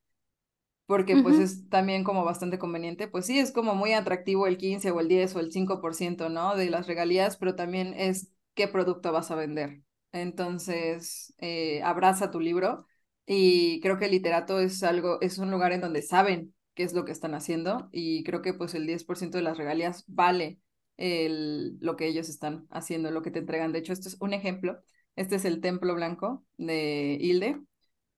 porque 0.88 1.18
pues 1.18 1.38
es 1.38 1.68
también 1.68 2.02
como 2.02 2.24
bastante 2.24 2.58
conveniente, 2.58 3.08
pues 3.08 3.26
sí, 3.26 3.38
es 3.38 3.52
como 3.52 3.74
muy 3.74 3.92
atractivo 3.92 4.46
el 4.46 4.56
15 4.56 4.90
o 4.90 5.00
el 5.00 5.08
10 5.08 5.36
o 5.36 5.40
el 5.40 5.52
5%, 5.52 6.30
¿no? 6.30 6.56
De 6.56 6.70
las 6.70 6.86
regalías, 6.86 7.36
pero 7.36 7.54
también 7.54 7.92
es 7.94 8.32
qué 8.54 8.68
producto 8.68 9.12
vas 9.12 9.30
a 9.30 9.34
vender. 9.34 9.82
Entonces, 10.12 11.34
eh, 11.40 11.82
abraza 11.82 12.30
tu 12.30 12.40
libro 12.40 12.86
y 13.26 13.80
creo 13.82 13.98
que 13.98 14.06
el 14.06 14.12
literato 14.12 14.60
es 14.60 14.82
algo, 14.82 15.20
es 15.20 15.36
un 15.36 15.50
lugar 15.50 15.72
en 15.72 15.82
donde 15.82 16.00
saben 16.00 16.54
qué 16.72 16.84
es 16.84 16.94
lo 16.94 17.04
que 17.04 17.12
están 17.12 17.34
haciendo 17.34 17.90
y 17.92 18.24
creo 18.24 18.40
que 18.40 18.54
pues 18.54 18.74
el 18.74 18.86
10% 18.86 19.36
de 19.36 19.44
las 19.44 19.58
regalías 19.58 20.04
vale 20.06 20.58
el, 20.96 21.76
lo 21.80 21.96
que 21.96 22.06
ellos 22.06 22.30
están 22.30 22.66
haciendo, 22.70 23.10
lo 23.10 23.20
que 23.20 23.30
te 23.30 23.40
entregan. 23.40 23.72
De 23.72 23.80
hecho, 23.80 23.92
esto 23.92 24.08
es 24.08 24.16
un 24.20 24.32
ejemplo. 24.32 24.80
Este 25.16 25.36
es 25.36 25.44
el 25.44 25.60
Templo 25.60 25.94
Blanco 25.94 26.46
de 26.56 27.18
Hilde 27.20 27.60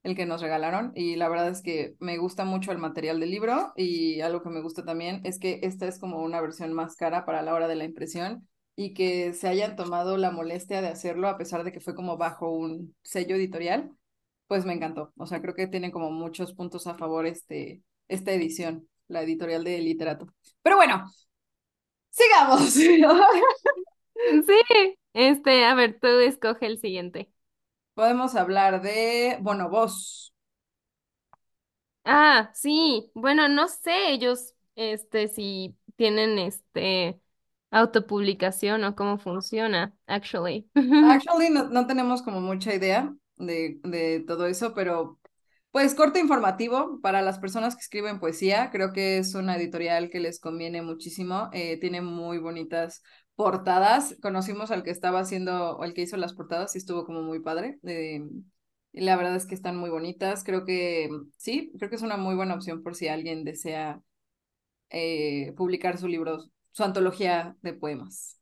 el 0.02 0.16
que 0.16 0.26
nos 0.26 0.40
regalaron 0.40 0.92
y 0.94 1.16
la 1.16 1.28
verdad 1.28 1.48
es 1.48 1.62
que 1.62 1.94
me 2.00 2.18
gusta 2.18 2.44
mucho 2.44 2.72
el 2.72 2.78
material 2.78 3.20
del 3.20 3.30
libro 3.30 3.72
y 3.76 4.20
algo 4.22 4.42
que 4.42 4.48
me 4.48 4.62
gusta 4.62 4.84
también 4.84 5.20
es 5.24 5.38
que 5.38 5.60
esta 5.62 5.86
es 5.86 5.98
como 5.98 6.22
una 6.22 6.40
versión 6.40 6.72
más 6.72 6.96
cara 6.96 7.26
para 7.26 7.42
la 7.42 7.54
hora 7.54 7.68
de 7.68 7.76
la 7.76 7.84
impresión 7.84 8.48
y 8.76 8.94
que 8.94 9.34
se 9.34 9.48
hayan 9.48 9.76
tomado 9.76 10.16
la 10.16 10.30
molestia 10.30 10.80
de 10.80 10.88
hacerlo 10.88 11.28
a 11.28 11.36
pesar 11.36 11.64
de 11.64 11.72
que 11.72 11.80
fue 11.80 11.94
como 11.94 12.16
bajo 12.16 12.50
un 12.50 12.96
sello 13.02 13.36
editorial, 13.36 13.90
pues 14.46 14.64
me 14.64 14.72
encantó. 14.72 15.12
O 15.16 15.26
sea, 15.26 15.42
creo 15.42 15.54
que 15.54 15.66
tiene 15.66 15.92
como 15.92 16.10
muchos 16.10 16.54
puntos 16.54 16.86
a 16.86 16.94
favor 16.94 17.26
este, 17.26 17.82
esta 18.08 18.32
edición, 18.32 18.88
la 19.06 19.22
editorial 19.22 19.64
de 19.64 19.78
literato. 19.80 20.32
Pero 20.62 20.76
bueno, 20.76 21.04
sigamos. 22.10 22.70
sí, 22.72 23.02
este, 25.12 25.64
a 25.64 25.74
ver, 25.74 25.98
tú 26.00 26.08
escoge 26.08 26.66
el 26.66 26.80
siguiente. 26.80 27.30
Podemos 28.00 28.34
hablar 28.34 28.82
de 28.82 29.36
Bonobos. 29.42 30.34
Ah, 32.04 32.50
sí, 32.54 33.10
bueno, 33.14 33.48
no 33.48 33.68
sé 33.68 34.10
ellos, 34.12 34.54
este, 34.74 35.28
si 35.28 35.76
tienen, 35.96 36.38
este, 36.38 37.20
autopublicación 37.70 38.84
o 38.84 38.94
cómo 38.96 39.18
funciona, 39.18 39.94
actually. 40.06 40.68
Actually, 41.00 41.50
no, 41.50 41.68
no 41.70 41.86
tenemos 41.86 42.22
como 42.22 42.40
mucha 42.40 42.74
idea 42.74 43.14
de, 43.36 43.80
de 43.84 44.20
todo 44.26 44.46
eso, 44.46 44.74
pero 44.74 45.18
pues 45.70 45.94
corte 45.94 46.18
informativo 46.20 47.00
para 47.00 47.22
las 47.22 47.38
personas 47.38 47.74
que 47.74 47.80
escriben 47.82 48.20
poesía. 48.20 48.70
Creo 48.70 48.92
que 48.92 49.18
es 49.18 49.34
una 49.34 49.56
editorial 49.56 50.10
que 50.10 50.20
les 50.20 50.40
conviene 50.40 50.82
muchísimo. 50.82 51.48
eh, 51.52 51.78
tiene 51.80 52.00
muy 52.02 52.38
bonitas 52.38 53.02
portadas. 53.40 54.16
Conocimos 54.20 54.70
al 54.70 54.82
que 54.82 54.90
estaba 54.90 55.20
haciendo, 55.20 55.82
el 55.82 55.94
que 55.94 56.02
hizo 56.02 56.16
las 56.18 56.34
portadas 56.34 56.74
y 56.74 56.78
estuvo 56.78 57.06
como 57.06 57.22
muy 57.22 57.40
padre. 57.40 57.78
eh, 57.84 58.22
la 58.92 59.16
verdad 59.16 59.36
es 59.36 59.46
que 59.46 59.54
están 59.54 59.76
muy 59.78 59.88
bonitas. 59.90 60.44
Creo 60.44 60.64
que 60.66 61.08
sí, 61.38 61.72
creo 61.78 61.88
que 61.90 61.96
es 61.96 62.02
una 62.02 62.16
muy 62.18 62.34
buena 62.34 62.54
opción 62.54 62.82
por 62.82 62.94
si 62.96 63.08
alguien 63.08 63.44
desea 63.44 64.02
eh, 64.90 65.54
publicar 65.56 65.98
su 65.98 66.08
libro, 66.08 66.44
su 66.72 66.84
antología 66.84 67.56
de 67.62 67.74
poemas. 67.74 68.39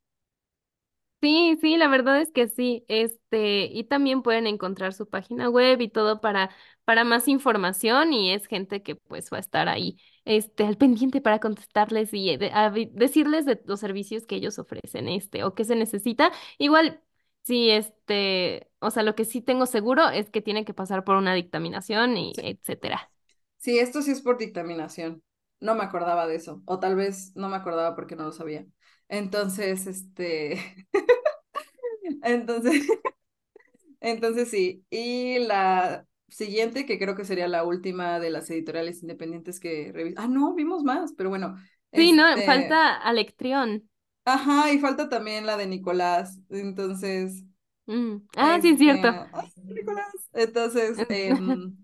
Sí, 1.21 1.59
sí, 1.61 1.77
la 1.77 1.89
verdad 1.89 2.21
es 2.21 2.31
que 2.31 2.47
sí, 2.47 2.85
este, 2.87 3.65
y 3.73 3.83
también 3.85 4.23
pueden 4.23 4.47
encontrar 4.47 4.93
su 4.95 5.09
página 5.09 5.49
web 5.51 5.81
y 5.81 5.89
todo 5.89 6.21
para, 6.21 6.49
para 6.85 7.03
más 7.03 7.27
información 7.27 8.13
y 8.13 8.31
es 8.33 8.47
gente 8.47 8.85
que 8.85 8.95
pues 8.95 9.29
va 9.33 9.39
a 9.39 9.41
estar 9.41 9.69
ahí, 9.69 9.99
este, 10.25 10.65
al 10.65 10.77
pendiente 10.77 11.21
para 11.21 11.41
contestarles 11.41 12.15
y 12.15 12.31
eh, 12.31 12.39
de- 12.39 12.91
decirles 12.95 13.47
de 13.47 13.61
los 13.67 13.81
servicios 13.81 14.27
que 14.27 14.37
ellos 14.37 14.61
ofrecen, 14.61 15.09
este, 15.09 15.43
o 15.43 15.55
qué 15.57 15.65
se 15.65 15.75
necesita. 15.75 16.31
Igual, 16.57 17.03
sí, 17.43 17.69
este, 17.71 18.71
o 18.79 18.93
sea, 18.93 19.03
lo 19.03 19.17
que 19.17 19.25
sí 19.25 19.41
tengo 19.43 19.67
seguro 19.67 20.09
es 20.11 20.31
que 20.31 20.41
tienen 20.41 20.65
que 20.65 20.73
pasar 20.75 21.03
por 21.03 21.17
una 21.17 21.35
dictaminación 21.35 22.17
y 22.17 22.37
Sí. 22.37 22.43
etcétera. 22.43 23.11
Sí, 23.59 23.79
esto 23.79 24.03
sí 24.03 24.11
es 24.13 24.21
por 24.23 24.39
dictaminación. 24.39 25.23
No 25.61 25.75
me 25.75 25.83
acordaba 25.85 26.27
de 26.27 26.37
eso. 26.37 26.63
O 26.67 26.79
tal 26.81 26.97
vez 26.97 27.33
no 27.37 27.49
me 27.49 27.57
acordaba 27.57 27.95
porque 27.97 28.17
no 28.17 28.25
lo 28.25 28.33
sabía. 28.33 28.67
Entonces, 29.09 29.87
este, 29.87 30.87
entonces, 32.23 32.83
entonces 34.01 34.51
sí. 34.51 34.85
Y 34.91 35.39
la 35.41 36.07
siguiente, 36.29 36.87
que 36.87 36.99
creo 36.99 37.15
que 37.17 37.25
sería 37.25 37.49
la 37.49 37.65
última 37.65 38.21
de 38.21 38.31
las 38.31 38.51
editoriales 38.51 39.03
independientes 39.03 39.61
que 39.61 39.93
revis- 39.93 40.15
Ah, 40.17 40.29
no, 40.29 40.55
vimos 40.55 40.83
más, 40.85 41.13
pero 41.17 41.31
bueno, 41.31 41.57
Sí, 41.95 42.13
no, 42.13 42.27
este, 42.33 42.43
falta 42.43 42.97
Alectrión. 42.97 43.89
ajá, 44.25 44.73
y 44.73 44.79
falta 44.81 45.09
también 45.09 45.47
la 45.47 45.57
de 45.57 45.67
Nicolás. 45.67 46.39
Entonces, 46.51 47.45
Mm. 47.87 48.19
Ah, 48.37 48.59
sí, 48.61 48.71
es 48.71 48.79
este, 48.79 48.79
cierto. 48.79 49.19
ay, 49.33 49.53
Nicolás. 49.65 50.13
Entonces, 50.35 51.07
em, 51.11 51.77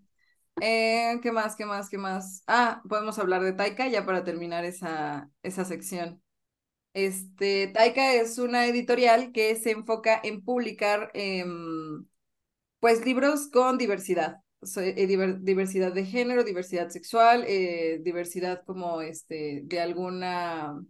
Eh, 0.60 1.20
¿qué 1.22 1.32
más? 1.32 1.56
¿Qué 1.56 1.66
más? 1.66 1.90
¿Qué 1.90 1.98
más? 1.98 2.44
Ah, 2.48 2.82
podemos 2.88 3.18
hablar 3.20 3.42
de 3.44 3.54
Taika 3.54 3.88
ya 3.88 4.06
para 4.06 4.24
terminar 4.24 4.64
esa, 4.66 5.30
esa 5.44 5.66
sección. 5.66 6.23
Este, 6.94 7.68
Taika 7.74 8.14
es 8.14 8.38
una 8.38 8.66
editorial 8.66 9.32
que 9.32 9.56
se 9.56 9.72
enfoca 9.72 10.20
en 10.22 10.42
publicar, 10.44 11.10
em, 11.14 12.06
pues, 12.80 13.04
libros 13.06 13.48
con 13.48 13.78
diversidad. 13.78 14.42
Eh, 14.78 15.06
diver- 15.08 15.40
diversidad 15.42 15.92
de 15.94 16.06
género, 16.06 16.44
diversidad 16.44 16.90
sexual, 16.90 17.44
eh, 17.48 18.00
diversidad 18.02 18.64
como, 18.66 19.02
este, 19.02 19.62
de 19.64 19.80
alguna 19.80 20.80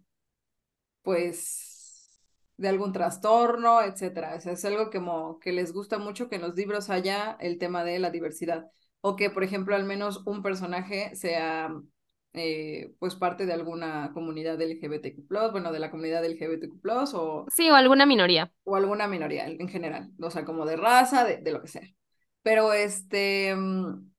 pues, 1.03 2.11
de 2.57 2.69
algún 2.69 2.93
trastorno, 2.93 3.83
etcétera. 3.83 4.35
O 4.37 4.41
sea, 4.41 4.53
es 4.53 4.65
algo 4.65 4.91
que 5.41 5.53
les 5.53 5.73
gusta 5.73 5.99
mucho 5.99 6.29
que 6.29 6.37
en 6.37 6.43
los 6.43 6.55
libros 6.55 6.91
haya 6.91 7.37
el 7.41 7.59
tema 7.59 7.85
de 7.85 7.99
la 7.99 8.11
diversidad. 8.11 8.71
O 9.01 9.17
que, 9.17 9.31
por 9.31 9.45
ejemplo, 9.45 9.75
al 9.77 9.85
menos 9.85 10.23
un 10.27 10.43
personaje 10.43 11.15
sea, 11.17 11.71
eh, 12.35 12.95
pues, 12.99 13.15
parte 13.15 13.47
de 13.47 13.53
alguna 13.53 14.13
comunidad 14.13 14.61
LGBTQ+, 14.61 15.51
bueno, 15.53 15.73
de 15.73 15.79
la 15.79 15.91
comunidad 15.91 16.25
LGBTQ+, 16.25 17.15
o, 17.15 17.47
Sí, 17.55 17.71
o 17.71 17.75
alguna 17.75 18.07
minoría. 18.07 18.53
o 18.65 18.77
alguna 18.77 19.09
minoría 19.09 19.47
en 19.47 19.69
general. 19.69 20.11
O 20.21 20.31
sea, 20.31 20.45
como 20.45 20.67
de 20.67 20.77
raza, 20.77 21.25
de, 21.25 21.39
de 21.39 21.53
lo 21.53 21.63
que 21.63 21.69
sea. 21.69 21.89
Pero 22.43 22.73
este... 22.73 23.55
mm, 23.55 24.11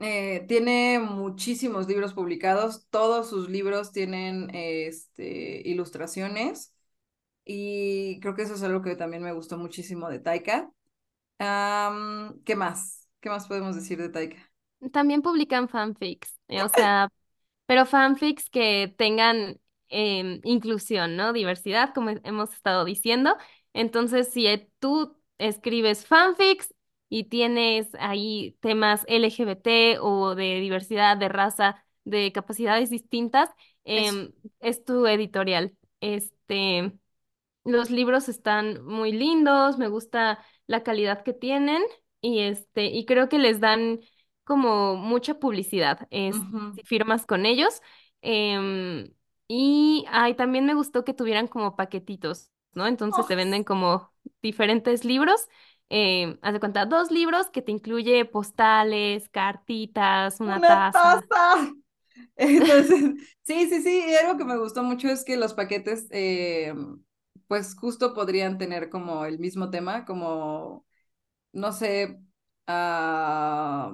eh, 0.00 0.44
tiene 0.48 0.98
muchísimos 0.98 1.86
libros 1.86 2.14
publicados, 2.14 2.86
todos 2.88 3.28
sus 3.28 3.50
libros 3.50 3.92
tienen 3.92 4.48
este, 4.54 5.60
ilustraciones 5.68 6.74
y 7.44 8.20
creo 8.20 8.34
que 8.34 8.42
eso 8.42 8.54
es 8.54 8.62
algo 8.62 8.82
que 8.82 8.96
también 8.96 9.22
me 9.22 9.32
gustó 9.32 9.58
muchísimo 9.58 10.08
de 10.08 10.20
Taika. 10.20 10.70
¿qué 12.44 12.56
más? 12.56 13.08
¿Qué 13.20 13.28
más 13.30 13.46
podemos 13.46 13.74
decir 13.76 13.98
de 14.00 14.08
Taika? 14.08 14.50
También 14.92 15.20
publican 15.20 15.68
fanfics, 15.68 16.38
eh, 16.48 16.62
o 16.62 16.68
sea, 16.68 17.10
pero 17.70 17.86
fanfics 17.86 18.50
que 18.50 18.92
tengan 18.98 19.60
em, 19.90 20.40
inclusión, 20.42 21.14
¿no? 21.14 21.32
Diversidad, 21.32 21.94
como 21.94 22.10
hemos 22.24 22.52
estado 22.52 22.84
diciendo. 22.84 23.36
Entonces, 23.72 24.32
si 24.32 24.48
eh, 24.48 24.68
tú 24.80 25.16
escribes 25.38 26.04
fanfics 26.04 26.74
y 27.08 27.28
tienes 27.28 27.86
ahí 28.00 28.56
temas 28.60 29.04
LGBT 29.06 30.00
o 30.00 30.34
de 30.34 30.58
diversidad, 30.58 31.16
de 31.16 31.28
raza, 31.28 31.84
de 32.02 32.32
capacidades 32.32 32.90
distintas, 32.90 33.50
em, 33.84 34.32
es 34.58 34.84
tu 34.84 35.06
editorial. 35.06 35.72
Este. 36.00 36.92
Los 37.64 37.90
libros 37.90 38.28
están 38.28 38.84
muy 38.84 39.12
lindos, 39.12 39.78
me 39.78 39.86
gusta 39.86 40.44
la 40.66 40.82
calidad 40.82 41.22
que 41.22 41.34
tienen 41.34 41.82
y 42.20 42.40
este, 42.40 42.86
y 42.86 43.04
creo 43.04 43.28
que 43.28 43.38
les 43.38 43.60
dan 43.60 44.00
como 44.50 44.96
mucha 44.96 45.38
publicidad, 45.38 46.08
es, 46.10 46.44
Ujú. 46.44 46.60
si 46.74 46.82
firmas 46.84 47.26
con 47.26 47.46
ellos. 47.46 47.82
Em, 48.22 49.12
y 49.48 50.04
ay, 50.10 50.34
también 50.34 50.66
me 50.66 50.74
gustó 50.74 51.04
que 51.04 51.14
tuvieran 51.14 51.46
como 51.48 51.76
paquetitos, 51.76 52.50
¿no? 52.74 52.86
Entonces 52.88 53.26
te 53.26 53.36
venden 53.36 53.64
como 53.64 54.12
diferentes 54.42 55.04
libros. 55.04 55.48
em, 55.90 56.38
haz 56.42 56.52
de 56.54 56.60
cuenta, 56.60 56.86
dos 56.86 57.10
libros 57.10 57.48
que 57.50 57.62
te 57.62 57.72
incluye 57.72 58.24
postales, 58.24 59.28
cartitas, 59.30 60.40
una 60.40 60.64
una 60.64 60.64
taza. 60.64 60.90
taza. 60.90 61.74
Entonces, 62.36 63.00
sí, 63.42 63.68
sí, 63.68 63.82
sí, 63.82 64.04
y 64.10 64.14
algo 64.16 64.38
que 64.38 64.44
me 64.44 64.58
gustó 64.58 64.82
mucho 64.82 65.08
es 65.08 65.24
que 65.24 65.36
los 65.36 65.54
paquetes, 65.54 66.06
eh, 66.10 66.74
pues 67.48 67.74
justo 67.76 68.14
podrían 68.14 68.58
tener 68.58 68.90
como 68.90 69.24
el 69.26 69.38
mismo 69.38 69.70
tema, 69.70 70.04
como, 70.04 70.86
no 71.52 71.72
sé, 71.72 72.20
ah, 72.68 73.92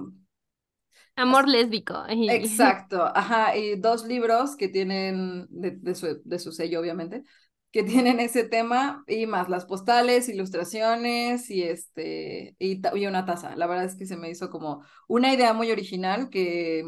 Amor 1.17 1.49
lésbico. 1.49 2.03
Exacto, 2.07 3.03
ajá, 3.03 3.57
y 3.57 3.75
dos 3.75 4.05
libros 4.05 4.55
que 4.55 4.69
tienen, 4.69 5.47
de, 5.49 5.71
de, 5.71 5.95
su, 5.95 6.21
de 6.23 6.39
su 6.39 6.51
sello 6.51 6.79
obviamente, 6.79 7.23
que 7.71 7.83
tienen 7.83 8.19
ese 8.19 8.43
tema 8.43 9.03
y 9.07 9.25
más 9.25 9.49
las 9.49 9.65
postales, 9.65 10.29
ilustraciones 10.29 11.49
y 11.49 11.63
este 11.63 12.55
y, 12.59 12.81
y, 12.95 13.05
una 13.07 13.25
taza. 13.25 13.55
La 13.55 13.67
verdad 13.67 13.85
es 13.85 13.95
que 13.95 14.05
se 14.05 14.15
me 14.15 14.29
hizo 14.29 14.49
como 14.49 14.83
una 15.07 15.33
idea 15.33 15.53
muy 15.53 15.71
original 15.71 16.29
que 16.29 16.83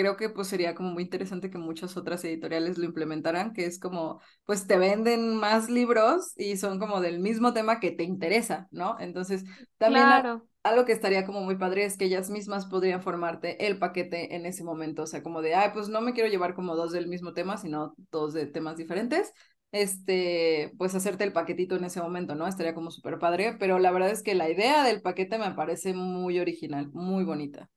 creo 0.00 0.16
que 0.16 0.30
pues 0.30 0.48
sería 0.48 0.74
como 0.74 0.90
muy 0.90 1.02
interesante 1.04 1.50
que 1.50 1.58
muchas 1.58 1.96
otras 1.96 2.24
editoriales 2.24 2.78
lo 2.78 2.84
implementaran, 2.86 3.52
que 3.52 3.66
es 3.66 3.78
como 3.78 4.20
pues 4.44 4.66
te 4.66 4.78
venden 4.78 5.36
más 5.36 5.68
libros 5.70 6.32
y 6.36 6.56
son 6.56 6.78
como 6.78 7.00
del 7.00 7.20
mismo 7.20 7.52
tema 7.52 7.80
que 7.80 7.90
te 7.92 8.04
interesa, 8.04 8.68
¿no? 8.70 8.96
Entonces, 9.00 9.44
también 9.78 10.12
claro. 10.12 10.48
algo 10.62 10.84
que 10.84 10.92
estaría 10.92 11.26
como 11.26 11.40
muy 11.42 11.56
padre 11.56 11.84
es 11.84 11.96
que 11.96 12.06
ellas 12.06 12.30
mismas 12.30 12.66
podrían 12.66 13.02
formarte 13.02 13.66
el 13.66 13.78
paquete 13.78 14.34
en 14.36 14.46
ese 14.46 14.64
momento, 14.64 15.02
o 15.02 15.06
sea, 15.06 15.22
como 15.22 15.42
de, 15.42 15.54
ay, 15.54 15.70
pues 15.74 15.88
no 15.88 16.00
me 16.00 16.12
quiero 16.14 16.28
llevar 16.30 16.54
como 16.54 16.76
dos 16.76 16.92
del 16.92 17.08
mismo 17.08 17.32
tema, 17.34 17.56
sino 17.58 17.94
dos 18.10 18.32
de 18.34 18.46
temas 18.46 18.76
diferentes 18.76 19.32
este, 19.72 20.72
pues 20.78 20.94
hacerte 20.94 21.24
el 21.24 21.32
paquetito 21.32 21.76
en 21.76 21.84
ese 21.84 22.00
momento, 22.02 22.34
¿no? 22.34 22.46
Estaría 22.48 22.74
como 22.74 22.90
súper 22.90 23.18
padre, 23.18 23.56
pero 23.58 23.78
la 23.78 23.90
verdad 23.92 24.10
es 24.10 24.22
que 24.22 24.34
la 24.34 24.50
idea 24.50 24.82
del 24.84 25.02
paquete 25.02 25.38
me 25.38 25.52
parece 25.54 25.94
muy 25.94 26.38
original, 26.40 26.90
muy 26.92 27.24
bonita. 27.24 27.70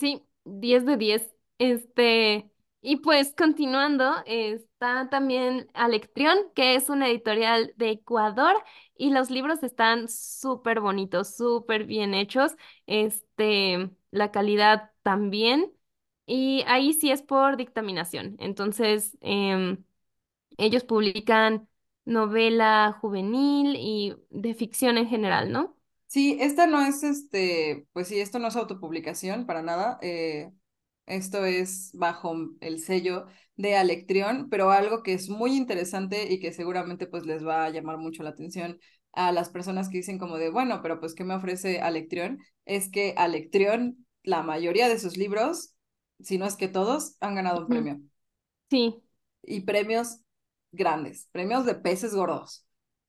Sí, 0.00 0.22
10 0.44 0.84
de 0.86 0.96
10. 0.96 1.34
Este, 1.58 2.50
y 2.82 2.96
pues 2.96 3.34
continuando, 3.36 4.12
está 4.26 5.08
también 5.10 5.68
Alectrión, 5.74 6.38
que 6.54 6.74
es 6.74 6.88
una 6.88 7.08
editorial 7.08 7.72
de 7.76 7.90
Ecuador, 7.90 8.54
y 8.96 9.10
los 9.10 9.30
libros 9.30 9.62
están 9.62 10.08
súper 10.08 10.80
bonitos, 10.80 11.36
súper 11.36 11.84
bien 11.84 12.14
hechos. 12.14 12.52
Este, 12.86 13.90
la 14.10 14.30
calidad 14.30 14.92
también. 15.02 15.72
Y 16.26 16.64
ahí 16.66 16.92
sí 16.94 17.10
es 17.10 17.22
por 17.22 17.56
dictaminación. 17.56 18.36
Entonces, 18.38 19.16
em, 19.20 19.84
ellos 20.58 20.84
publican 20.84 21.68
novela 22.04 22.96
juvenil 23.00 23.76
y 23.78 24.16
de 24.30 24.54
ficción 24.54 24.98
en 24.98 25.08
general, 25.08 25.52
¿no? 25.52 25.73
Sí, 26.14 26.38
esta 26.40 26.68
no 26.68 26.80
es 26.80 27.02
este, 27.02 27.88
pues 27.92 28.06
sí, 28.06 28.20
esto 28.20 28.38
no 28.38 28.46
es 28.46 28.54
autopublicación 28.54 29.46
para 29.46 29.62
nada. 29.62 29.98
Eh, 30.00 30.52
esto 31.06 31.44
es 31.44 31.90
bajo 31.92 32.36
el 32.60 32.78
sello 32.78 33.26
de 33.56 33.74
Alectrión, 33.74 34.48
pero 34.48 34.70
algo 34.70 35.02
que 35.02 35.12
es 35.12 35.28
muy 35.28 35.56
interesante 35.56 36.32
y 36.32 36.38
que 36.38 36.52
seguramente 36.52 37.08
pues 37.08 37.26
les 37.26 37.44
va 37.44 37.64
a 37.64 37.70
llamar 37.70 37.98
mucho 37.98 38.22
la 38.22 38.30
atención 38.30 38.78
a 39.12 39.32
las 39.32 39.48
personas 39.48 39.88
que 39.88 39.96
dicen 39.96 40.20
como 40.20 40.36
de, 40.38 40.50
bueno, 40.50 40.82
pero 40.82 41.00
pues 41.00 41.16
¿qué 41.16 41.24
me 41.24 41.34
ofrece 41.34 41.80
Alectrión? 41.80 42.38
Es 42.64 42.92
que 42.92 43.14
Alectrión, 43.16 44.06
la 44.22 44.44
mayoría 44.44 44.88
de 44.88 45.00
sus 45.00 45.16
libros, 45.16 45.74
si 46.20 46.38
no 46.38 46.46
es 46.46 46.54
que 46.54 46.68
todos, 46.68 47.16
han 47.18 47.34
ganado 47.34 47.62
un 47.62 47.66
premio. 47.66 48.00
Sí. 48.70 49.02
Y 49.42 49.62
premios 49.62 50.20
grandes, 50.70 51.28
premios 51.32 51.66
de 51.66 51.74
peces 51.74 52.14
gordos. 52.14 52.64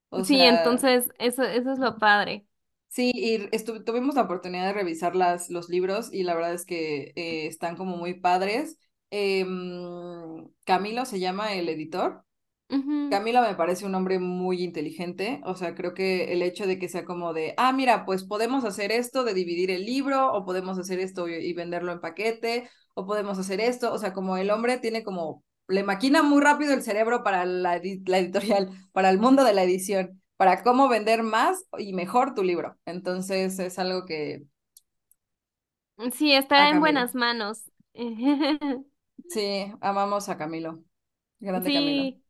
O 0.10 0.24
sí, 0.24 0.42
entonces 0.42 1.08
eso, 1.20 1.44
eso 1.44 1.72
es 1.72 1.78
lo 1.78 2.00
padre. 2.00 2.48
Sí, 2.96 3.12
y 3.14 3.40
tuvimos 3.84 4.16
la 4.16 4.22
oportunidad 4.22 4.68
de 4.68 4.74
revisar 4.74 5.18
las, 5.18 5.50
los 5.50 5.68
libros 5.68 6.14
y 6.14 6.24
la 6.24 6.34
verdad 6.34 6.54
es 6.54 6.66
que 6.66 7.12
eh, 7.18 7.46
están 7.46 7.76
como 7.76 7.98
muy 7.98 8.14
padres. 8.14 8.80
Em, 9.10 10.48
Camilo 10.64 11.04
se 11.04 11.20
llama 11.20 11.56
el 11.56 11.68
editor. 11.68 12.24
Camilo 12.70 13.42
me 13.42 13.56
parece 13.56 13.86
un 13.86 13.96
hombre 13.96 14.18
muy 14.20 14.64
inteligente, 14.64 15.42
o 15.44 15.56
sea, 15.56 15.76
creo 15.76 15.94
que 15.94 16.32
el 16.32 16.42
hecho 16.42 16.66
de 16.68 16.80
que 16.80 16.88
sea 16.88 17.04
como 17.04 17.34
de, 17.34 17.54
ah, 17.58 17.74
mira, 17.74 18.06
pues 18.06 18.24
podemos 18.24 18.64
hacer 18.64 18.94
esto 18.94 19.26
de 19.26 19.34
dividir 19.34 19.72
el 19.72 19.86
libro, 19.86 20.32
o 20.34 20.46
podemos 20.46 20.80
hacer 20.80 21.00
esto 21.00 21.28
y, 21.28 21.54
venderlo 21.54 21.92
en 21.92 22.00
paquete, 22.02 22.70
o 22.94 23.06
podemos 23.06 23.38
hacer 23.38 23.60
esto, 23.60 23.94
o 23.94 23.98
sea, 24.00 24.14
como 24.14 24.38
el 24.38 24.50
hombre 24.50 24.80
tiene 24.80 25.04
como, 25.04 25.44
le 25.68 25.84
maquina 25.84 26.24
muy 26.24 26.42
rápido 26.42 26.74
el 26.74 26.82
cerebro 26.82 27.24
para 27.24 27.46
la, 27.46 27.82
la 28.06 28.18
editorial, 28.20 28.72
para 28.94 29.10
el 29.10 29.20
mundo 29.20 29.44
de 29.44 29.54
la 29.54 29.64
edición 29.64 30.22
para 30.38 30.64
cómo 30.64 30.90
vender 30.90 31.24
más 31.24 31.66
y 31.78 31.94
mejor 31.94 32.34
tu 32.34 32.44
libro. 32.44 32.78
Entonces 32.86 33.60
es 33.60 33.80
algo 33.80 34.06
que... 34.06 34.44
Sí, 36.14 36.34
está 36.34 36.70
en 36.70 36.80
buenas 36.80 37.16
manos. 37.16 37.64
Sí, 39.30 39.74
amamos 39.82 40.30
a 40.30 40.38
Camilo. 40.38 40.84
Grande 41.40 41.70
sí. 41.70 41.74
Camilo. 41.74 42.26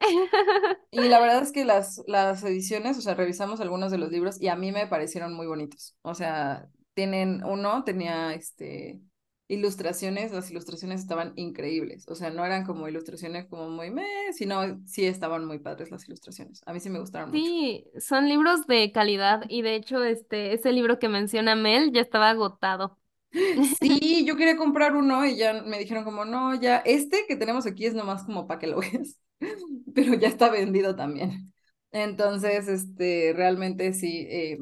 Y 0.90 1.08
la 1.08 1.20
verdad 1.20 1.42
es 1.42 1.52
que 1.52 1.64
las, 1.64 2.02
las 2.06 2.42
ediciones, 2.44 2.98
o 2.98 3.00
sea, 3.00 3.14
revisamos 3.14 3.60
algunos 3.60 3.90
de 3.90 3.98
los 3.98 4.10
libros 4.10 4.40
y 4.40 4.48
a 4.48 4.56
mí 4.56 4.72
me 4.72 4.86
parecieron 4.86 5.32
muy 5.32 5.46
bonitos. 5.46 5.96
O 6.02 6.14
sea, 6.14 6.68
tienen, 6.94 7.42
uno 7.44 7.82
tenía 7.84 8.34
este 8.34 9.00
ilustraciones, 9.48 10.32
las 10.32 10.50
ilustraciones 10.50 11.00
estaban 11.00 11.32
increíbles, 11.36 12.06
o 12.08 12.14
sea, 12.14 12.30
no 12.30 12.44
eran 12.44 12.64
como 12.64 12.88
ilustraciones 12.88 13.46
como 13.46 13.68
muy 13.68 13.90
meh, 13.90 14.32
sino 14.32 14.80
sí 14.86 15.04
estaban 15.04 15.44
muy 15.44 15.58
padres 15.58 15.90
las 15.90 16.06
ilustraciones. 16.06 16.62
A 16.66 16.72
mí 16.72 16.80
sí 16.80 16.88
me 16.90 17.00
gustaron 17.00 17.30
mucho. 17.30 17.42
Sí, 17.42 17.84
son 18.00 18.28
libros 18.28 18.66
de 18.66 18.92
calidad 18.92 19.42
y 19.48 19.62
de 19.62 19.74
hecho 19.74 20.02
este 20.04 20.54
ese 20.54 20.72
libro 20.72 20.98
que 20.98 21.08
menciona 21.08 21.54
Mel 21.54 21.92
ya 21.92 22.00
estaba 22.00 22.30
agotado. 22.30 22.98
Sí, 23.80 24.24
yo 24.26 24.36
quería 24.36 24.56
comprar 24.56 24.94
uno 24.94 25.24
y 25.24 25.36
ya 25.36 25.62
me 25.62 25.78
dijeron 25.78 26.04
como, 26.04 26.24
no, 26.24 26.54
ya, 26.60 26.78
este 26.78 27.24
que 27.26 27.36
tenemos 27.36 27.66
aquí 27.66 27.86
es 27.86 27.94
nomás 27.94 28.24
como 28.24 28.46
para 28.46 28.60
que 28.60 28.66
lo 28.66 28.78
veas, 28.78 29.18
pero 29.94 30.14
ya 30.14 30.28
está 30.28 30.50
vendido 30.50 30.94
también. 30.96 31.52
Entonces, 31.92 32.68
este, 32.68 33.32
realmente 33.34 33.92
sí, 33.92 34.26
eh, 34.30 34.58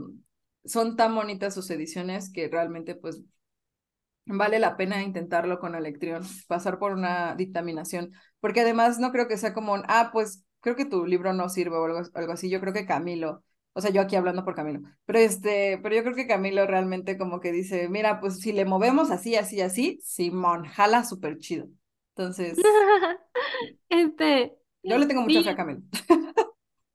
son 0.65 0.97
tan 0.97 1.15
bonitas 1.15 1.55
sus 1.55 1.71
ediciones 1.71 2.31
que 2.33 2.49
realmente 2.49 2.95
pues 2.95 3.23
vale 4.31 4.59
la 4.59 4.77
pena 4.77 5.03
intentarlo 5.03 5.59
con 5.59 5.75
Electrión, 5.75 6.23
pasar 6.49 6.79
por 6.79 6.93
una 6.93 7.35
dictaminación, 7.35 8.13
porque 8.41 8.61
además 8.61 8.99
no 8.99 9.13
creo 9.13 9.29
que 9.29 9.37
sea 9.37 9.53
como, 9.53 9.75
un, 9.75 9.83
ah, 9.89 10.11
pues 10.13 10.45
creo 10.61 10.77
que 10.77 10.85
tu 10.85 11.07
libro 11.07 11.33
no 11.33 11.49
sirve 11.49 11.77
o 11.77 11.85
algo, 11.85 12.01
algo 12.15 12.33
así, 12.33 12.51
yo 12.51 12.61
creo 12.61 12.73
que 12.73 12.87
Camilo, 12.87 13.43
o 13.73 13.81
sea, 13.81 13.91
yo 13.91 14.01
aquí 14.01 14.17
hablando 14.17 14.45
por 14.45 14.55
Camilo, 14.55 14.81
pero 15.05 15.19
este, 15.19 15.79
pero 15.83 15.95
yo 15.95 16.03
creo 16.03 16.15
que 16.15 16.27
Camilo 16.27 16.67
realmente 16.67 17.17
como 17.17 17.41
que 17.41 17.53
dice, 17.53 17.89
mira, 17.89 18.21
pues 18.21 18.41
si 18.41 18.53
le 18.53 18.65
movemos 18.65 19.11
así, 19.11 19.37
así, 19.37 19.61
así, 19.61 20.01
Simón, 20.03 20.65
jala 20.65 21.05
súper 21.05 21.39
chido. 21.39 21.69
Entonces, 22.17 22.59
este, 23.89 24.57
yo 24.83 24.99
le 24.99 25.07
tengo 25.07 25.23
mucha 25.23 25.43
fe 25.43 25.51
a 25.51 25.57
Camilo. 25.57 25.83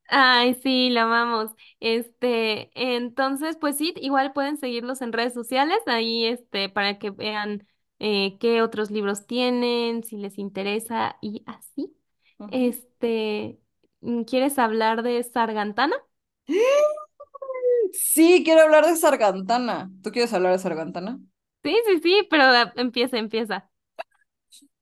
Ay, 0.07 0.53
sí, 0.61 0.89
la 0.89 1.03
amamos. 1.03 1.51
Este, 1.79 2.69
entonces, 2.75 3.57
pues 3.57 3.77
sí, 3.77 3.93
igual 3.97 4.33
pueden 4.33 4.57
seguirlos 4.57 5.01
en 5.01 5.13
redes 5.13 5.33
sociales, 5.33 5.77
ahí, 5.87 6.25
este, 6.25 6.69
para 6.69 6.99
que 6.99 7.09
vean 7.09 7.67
eh, 7.99 8.37
qué 8.39 8.61
otros 8.61 8.91
libros 8.91 9.25
tienen, 9.27 10.03
si 10.03 10.17
les 10.17 10.37
interesa 10.37 11.17
y 11.21 11.43
así. 11.47 11.95
Este, 12.47 13.59
mm, 14.01 14.23
¿quieres 14.23 14.59
hablar 14.59 15.01
de 15.03 15.23
Sargantana? 15.23 15.95
Sí, 17.93 18.43
quiero 18.43 18.61
hablar 18.61 18.85
de 18.85 18.95
Sargantana. 18.95 19.91
¿Tú 20.03 20.11
quieres 20.11 20.33
hablar 20.33 20.51
de 20.53 20.59
Sargantana? 20.59 21.19
Sí, 21.63 21.75
sí, 21.87 21.99
sí, 22.01 22.27
pero 22.29 22.43
ah, 22.45 22.71
empieza, 22.75 23.17
empieza. 23.17 23.69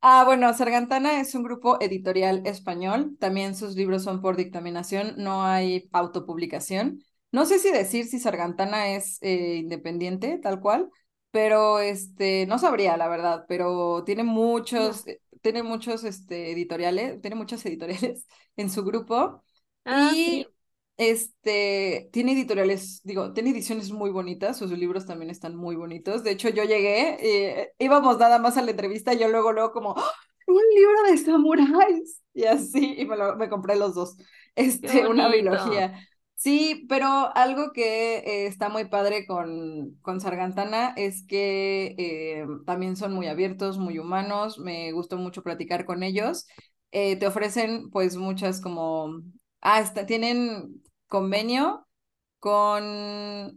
Ah, 0.05 0.23
bueno, 0.25 0.53
Sargantana 0.53 1.21
es 1.21 1.33
un 1.33 1.43
grupo 1.43 1.77
editorial 1.81 2.41
español. 2.45 3.15
También 3.19 3.55
sus 3.55 3.75
libros 3.75 4.03
son 4.03 4.21
por 4.21 4.35
dictaminación, 4.35 5.13
no 5.17 5.43
hay 5.43 5.87
autopublicación. 5.93 7.01
No 7.31 7.45
sé 7.45 7.57
si 7.59 7.71
decir 7.71 8.05
si 8.05 8.19
Sargantana 8.19 8.89
es 8.95 9.17
eh, 9.21 9.55
independiente, 9.55 10.37
tal 10.39 10.59
cual, 10.59 10.89
pero 11.31 11.79
este, 11.79 12.45
no 12.47 12.59
sabría, 12.59 12.97
la 12.97 13.07
verdad, 13.07 13.45
pero 13.47 14.03
tiene 14.03 14.23
muchos, 14.23 15.07
eh, 15.07 15.21
tiene 15.41 15.63
muchos 15.63 16.03
este, 16.03 16.51
editoriales, 16.51 17.21
tiene 17.21 17.35
muchas 17.37 17.65
editoriales 17.65 18.27
en 18.57 18.69
su 18.69 18.83
grupo. 18.83 19.41
Ah, 19.85 20.11
y 20.15 20.45
este, 20.97 22.09
tiene 22.11 22.33
editoriales, 22.33 23.01
digo, 23.03 23.33
tiene 23.33 23.49
ediciones 23.49 23.91
muy 23.91 24.11
bonitas, 24.11 24.57
sus 24.57 24.71
libros 24.71 25.05
también 25.05 25.31
están 25.31 25.55
muy 25.55 25.75
bonitos. 25.75 26.23
De 26.23 26.31
hecho, 26.31 26.49
yo 26.49 26.63
llegué, 26.63 27.17
eh, 27.21 27.73
íbamos 27.79 28.17
nada 28.19 28.39
más 28.39 28.57
a 28.57 28.61
la 28.61 28.71
entrevista, 28.71 29.13
y 29.13 29.19
yo 29.19 29.27
luego, 29.29 29.51
luego 29.51 29.71
como, 29.71 29.95
¡Ah! 29.97 30.11
un 30.47 30.61
libro 30.75 31.03
de 31.09 31.17
samuráis, 31.17 32.21
y 32.33 32.45
así, 32.45 32.95
y 32.97 33.05
me, 33.05 33.17
lo, 33.17 33.35
me 33.37 33.49
compré 33.49 33.75
los 33.75 33.95
dos, 33.95 34.17
este, 34.55 35.07
una 35.07 35.29
biología. 35.29 36.07
Sí, 36.35 36.85
pero 36.89 37.33
algo 37.35 37.71
que 37.71 38.17
eh, 38.17 38.47
está 38.47 38.67
muy 38.67 38.85
padre 38.85 39.25
con, 39.25 39.95
con 40.01 40.19
Sargantana 40.19 40.93
es 40.97 41.25
que 41.25 41.95
eh, 41.97 42.45
también 42.65 42.97
son 42.97 43.13
muy 43.13 43.27
abiertos, 43.27 43.77
muy 43.77 43.97
humanos, 43.97 44.59
me 44.59 44.91
gustó 44.91 45.17
mucho 45.17 45.41
platicar 45.41 45.85
con 45.85 46.03
ellos. 46.03 46.45
te 46.91 47.25
ofrecen 47.25 47.89
pues 47.91 48.17
muchas 48.17 48.59
como 48.59 49.21
Ah, 49.65 49.79
está, 49.79 50.05
tienen 50.05 50.83
convenio 51.07 51.87
con 52.39 52.83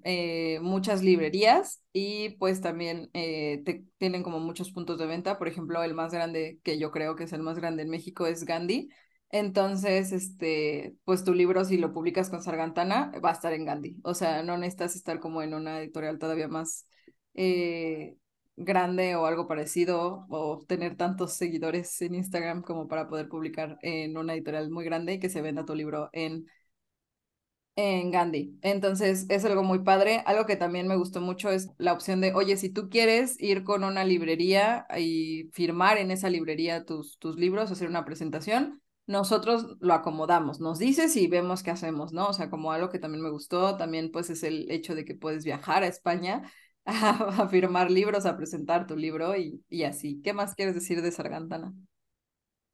eh, 0.05 0.61
muchas 0.63 1.03
librerías 1.03 1.83
y 1.93 2.31
pues 2.39 2.61
también 2.61 3.11
eh, 3.15 3.63
tienen 3.99 4.23
como 4.23 4.39
muchos 4.39 4.71
puntos 4.71 4.99
de 4.99 5.07
venta. 5.07 5.37
Por 5.39 5.49
ejemplo, 5.49 5.83
el 5.83 5.95
más 5.95 6.13
grande, 6.13 6.61
que 6.63 6.79
yo 6.79 6.93
creo 6.93 7.17
que 7.17 7.25
es 7.25 7.33
el 7.33 7.43
más 7.43 7.59
grande 7.59 7.83
en 7.83 7.91
México, 7.91 8.27
es 8.27 8.45
Gandhi. 8.45 8.89
Entonces, 9.31 10.13
este, 10.13 10.97
pues 11.05 11.25
tu 11.25 11.35
libro, 11.35 11.65
si 11.65 11.77
lo 11.79 11.93
publicas 11.93 12.31
con 12.31 12.43
Sargantana, 12.43 13.11
va 13.25 13.31
a 13.31 13.33
estar 13.33 13.53
en 13.53 13.65
Gandhi. 13.65 13.97
O 14.05 14.15
sea, 14.15 14.43
no 14.45 14.57
necesitas 14.59 14.95
estar 14.95 15.19
como 15.21 15.43
en 15.43 15.55
una 15.55 15.81
editorial 15.81 16.19
todavía 16.21 16.47
más, 16.49 16.87
eh, 17.35 18.17
grande 18.57 19.17
o 19.17 19.27
algo 19.27 19.47
parecido 19.47 20.27
o 20.31 20.65
tener 20.67 20.97
tantos 20.97 21.35
seguidores 21.35 22.01
en 22.03 22.15
Instagram 22.15 22.63
como 22.63 22.89
para 22.89 23.09
poder 23.09 23.29
publicar 23.29 23.79
en 23.83 24.17
una 24.17 24.35
editorial 24.35 24.71
muy 24.71 24.85
grande 24.85 25.15
y 25.15 25.21
que 25.21 25.29
se 25.29 25.43
venda 25.43 25.65
tu 25.65 25.75
libro 25.75 26.11
en 26.13 26.47
en 27.77 28.11
Gandhi. 28.11 28.59
Entonces, 28.63 29.27
es 29.29 29.45
algo 29.45 29.63
muy 29.63 29.81
padre. 29.81 30.23
Algo 30.27 30.47
que 30.47 30.57
también 30.57 30.89
me 30.89 30.97
gustó 30.97 31.21
mucho 31.21 31.51
es 31.51 31.69
la 31.79 31.93
opción 31.93 32.21
de, 32.21 32.33
oye, 32.33 32.57
si 32.57 32.71
tú 32.71 32.89
quieres 32.89 33.41
ir 33.41 33.65
con 33.65 33.85
una 33.85 34.05
librería 34.05 34.87
y 34.99 35.51
firmar 35.53 35.99
en 35.99 36.11
esa 36.11 36.31
librería 36.31 36.85
tus, 36.87 37.19
tus 37.19 37.37
libros, 37.37 37.71
hacer 37.71 37.89
una 37.89 38.05
presentación, 38.07 38.81
nosotros 39.07 39.77
lo 39.81 39.95
acomodamos, 39.95 40.59
nos 40.59 40.79
dices 40.79 41.17
y 41.17 41.29
vemos 41.29 41.63
qué 41.63 41.71
hacemos, 41.71 42.13
¿no? 42.13 42.29
O 42.29 42.33
sea, 42.33 42.51
como 42.51 42.73
algo 42.73 42.89
que 42.91 42.99
también 42.99 43.23
me 43.23 43.31
gustó, 43.31 43.77
también 43.77 44.11
pues 44.11 44.31
es 44.31 44.43
el 44.43 44.71
hecho 44.71 44.95
de 44.95 45.05
que 45.05 45.15
puedes 45.15 45.45
viajar 45.45 45.83
a 45.85 45.87
España 45.87 46.51
a, 47.43 47.49
firmar 47.49 47.91
libros, 47.91 48.27
a 48.27 48.37
presentar 48.37 48.87
tu 48.87 48.97
libro 48.97 49.37
y, 49.37 49.65
y 49.69 49.85
así. 49.85 50.21
¿Qué 50.23 50.33
más 50.33 50.55
quieres 50.55 50.75
decir 50.75 51.03
de 51.03 51.13
Sargantana? 51.13 51.75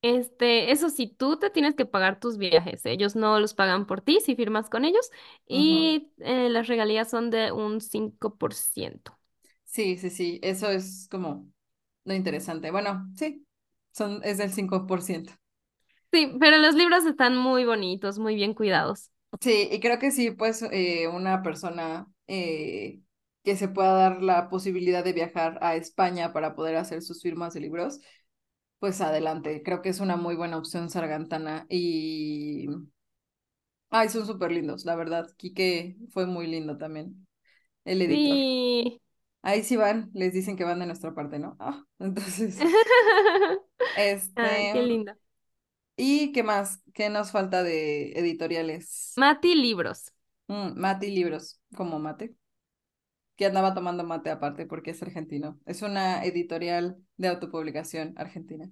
Este, 0.02 0.72
eso 0.72 0.90
sí, 0.90 1.14
tú 1.16 1.38
te 1.38 1.48
tienes 1.48 1.76
que 1.76 1.86
pagar 1.86 2.18
tus 2.18 2.36
viajes. 2.36 2.84
Ellos 2.86 3.14
no 3.14 3.38
los 3.38 3.54
pagan 3.54 3.86
por 3.86 4.00
ti 4.00 4.18
si 4.20 4.34
firmas 4.34 4.68
con 4.68 4.84
ellos 4.84 5.10
y 5.46 6.10
eh, 6.18 6.48
las 6.50 6.66
regalías 6.66 7.08
son 7.08 7.30
de 7.30 7.52
un 7.52 7.80
5%. 7.80 9.16
Sí, 9.64 9.96
sí, 9.96 10.10
sí, 10.10 10.40
eso 10.42 10.68
es 10.70 11.08
como 11.10 11.50
lo 12.04 12.14
interesante. 12.14 12.70
Bueno, 12.72 13.08
sí, 13.16 13.46
son, 13.92 14.20
es 14.24 14.38
del 14.38 14.52
cinco 14.52 14.86
por 14.86 15.02
ciento 15.02 15.32
Sí, 16.12 16.36
pero 16.38 16.58
los 16.58 16.74
libros 16.74 17.06
están 17.06 17.36
muy 17.36 17.64
bonitos, 17.64 18.18
muy 18.18 18.34
bien 18.34 18.52
cuidados. 18.54 19.10
Sí, 19.40 19.68
y 19.72 19.80
creo 19.80 19.98
que 19.98 20.10
sí, 20.10 20.30
pues 20.30 20.62
eh, 20.70 21.08
una 21.08 21.42
persona 21.42 22.06
eh, 22.26 23.00
que 23.42 23.56
se 23.56 23.68
pueda 23.68 23.92
dar 23.92 24.22
la 24.22 24.48
posibilidad 24.48 25.04
de 25.04 25.12
viajar 25.12 25.58
a 25.62 25.76
España 25.76 26.32
para 26.32 26.54
poder 26.54 26.76
hacer 26.76 27.02
sus 27.02 27.22
firmas 27.22 27.54
de 27.54 27.60
libros, 27.60 28.00
pues 28.78 29.00
adelante. 29.00 29.62
Creo 29.64 29.82
que 29.82 29.88
es 29.88 30.00
una 30.00 30.16
muy 30.16 30.34
buena 30.36 30.56
opción 30.56 30.90
Sargantana 30.90 31.66
y... 31.68 32.66
Ay, 33.90 34.08
son 34.08 34.26
súper 34.26 34.52
lindos, 34.52 34.84
la 34.84 34.96
verdad. 34.96 35.28
Quique 35.36 35.96
fue 36.10 36.26
muy 36.26 36.46
lindo 36.46 36.78
también, 36.78 37.26
el 37.84 38.00
editor. 38.02 38.36
Sí. 38.36 39.02
Ahí 39.42 39.62
sí 39.64 39.76
van, 39.76 40.10
les 40.14 40.32
dicen 40.32 40.56
que 40.56 40.64
van 40.64 40.78
de 40.78 40.86
nuestra 40.86 41.14
parte, 41.14 41.38
¿no? 41.38 41.56
Ah, 41.58 41.84
entonces, 41.98 42.58
Ay, 43.96 44.12
este... 44.14 44.70
qué 44.72 44.82
lindo. 44.82 45.12
¿Y 45.96 46.32
qué 46.32 46.42
más? 46.42 46.80
¿Qué 46.94 47.10
nos 47.10 47.32
falta 47.32 47.62
de 47.62 48.12
editoriales? 48.12 49.12
Mati 49.16 49.54
Libros. 49.54 50.12
Mm, 50.48 50.78
Mati 50.78 51.10
Libros, 51.10 51.60
como 51.74 51.98
mate. 51.98 52.34
Que 53.42 53.48
andaba 53.50 53.74
tomando 53.74 54.04
mate 54.04 54.30
aparte 54.30 54.66
porque 54.66 54.92
es 54.92 55.02
argentino. 55.02 55.58
Es 55.66 55.82
una 55.82 56.24
editorial 56.24 56.96
de 57.16 57.28
autopublicación 57.28 58.14
argentina. 58.16 58.70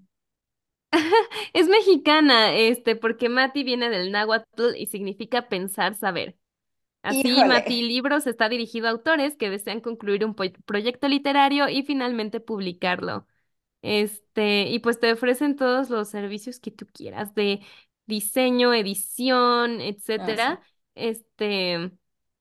Es 1.52 1.68
mexicana, 1.68 2.54
este, 2.54 2.96
porque 2.96 3.28
Mati 3.28 3.64
viene 3.64 3.90
del 3.90 4.10
náhuatl 4.12 4.76
y 4.76 4.86
significa 4.86 5.48
pensar, 5.48 5.94
saber. 5.94 6.36
Así, 7.02 7.44
Mati. 7.44 7.82
Libros 7.82 8.26
está 8.26 8.48
dirigido 8.48 8.88
a 8.88 8.90
autores 8.92 9.36
que 9.36 9.50
desean 9.50 9.80
concluir 9.80 10.24
un 10.24 10.34
proyecto 10.36 11.08
literario 11.08 11.68
y 11.68 11.82
finalmente 11.84 12.40
publicarlo. 12.40 13.26
Este, 13.82 14.68
y 14.68 14.80
pues 14.80 15.00
te 15.00 15.12
ofrecen 15.12 15.56
todos 15.56 15.90
los 15.90 16.08
servicios 16.10 16.60
que 16.60 16.70
tú 16.72 16.86
quieras 16.92 17.34
de 17.34 17.60
diseño, 18.06 18.74
edición, 18.74 19.80
Ah, 20.16 20.36
sí. 20.36 20.52
etcétera. 20.52 20.62
Este, 20.96 21.92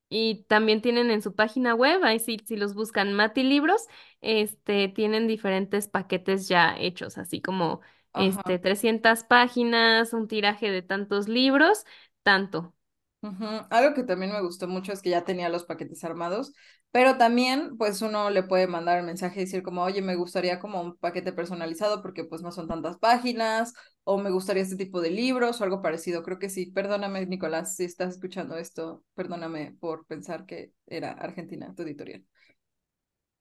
y 0.10 0.44
también 0.48 0.82
tienen 0.82 1.12
en 1.12 1.22
su 1.22 1.36
página 1.36 1.76
web, 1.76 2.04
ahí 2.04 2.20
sí, 2.20 2.38
si 2.46 2.56
los 2.58 2.74
buscan 2.74 3.14
Mati 3.14 3.44
Libros, 3.44 3.88
este, 4.22 4.88
tienen 4.90 5.28
diferentes 5.28 5.88
paquetes 5.88 6.48
ya 6.48 6.76
hechos, 6.78 7.18
así 7.18 7.42
como 7.42 7.82
Ajá. 8.14 8.44
este, 8.44 8.60
300 8.60 9.24
páginas, 9.24 10.14
un 10.14 10.28
tiraje 10.28 10.72
de 10.72 10.82
tantos 10.82 11.28
libros, 11.28 11.86
tanto. 12.24 12.74
Ujú. 13.22 13.46
Algo 13.70 13.94
que 13.94 14.04
también 14.04 14.32
me 14.32 14.42
gustó 14.42 14.68
mucho 14.70 14.94
es 14.94 15.02
que 15.02 15.10
ya 15.10 15.26
tenía 15.26 15.50
los 15.50 15.66
paquetes 15.66 16.04
armados, 16.06 16.54
pero 16.92 17.18
también 17.18 17.78
pues 17.78 18.02
uno 18.02 18.30
le 18.30 18.44
puede 18.44 18.66
mandar 18.68 18.98
el 19.00 19.06
mensaje 19.06 19.42
y 19.42 19.44
decir 19.44 19.62
como, 19.62 19.84
oye, 19.84 20.02
me 20.02 20.16
gustaría 20.16 20.60
como 20.60 20.82
un 20.82 20.96
paquete 20.98 21.34
personalizado 21.34 22.02
porque 22.02 22.24
pues 22.24 22.42
no 22.42 22.52
son 22.54 22.70
tantas 22.70 22.98
páginas, 22.98 23.74
o 24.12 24.18
me 24.18 24.32
gustaría 24.32 24.64
este 24.64 24.76
tipo 24.76 25.02
de 25.02 25.12
libros 25.12 25.62
o 25.62 25.64
algo 25.64 25.82
parecido. 25.82 26.24
Creo 26.24 26.40
que 26.40 26.50
sí. 26.50 26.68
Perdóname, 26.72 27.26
Nicolás, 27.28 27.76
si 27.76 27.84
estás 27.86 28.16
escuchando 28.16 28.58
esto, 28.58 29.04
perdóname 29.14 29.78
por 29.80 30.06
pensar 30.08 30.46
que 30.48 30.74
era 30.88 31.12
Argentina 31.14 31.74
tu 31.76 31.84
editorial. 31.84 32.24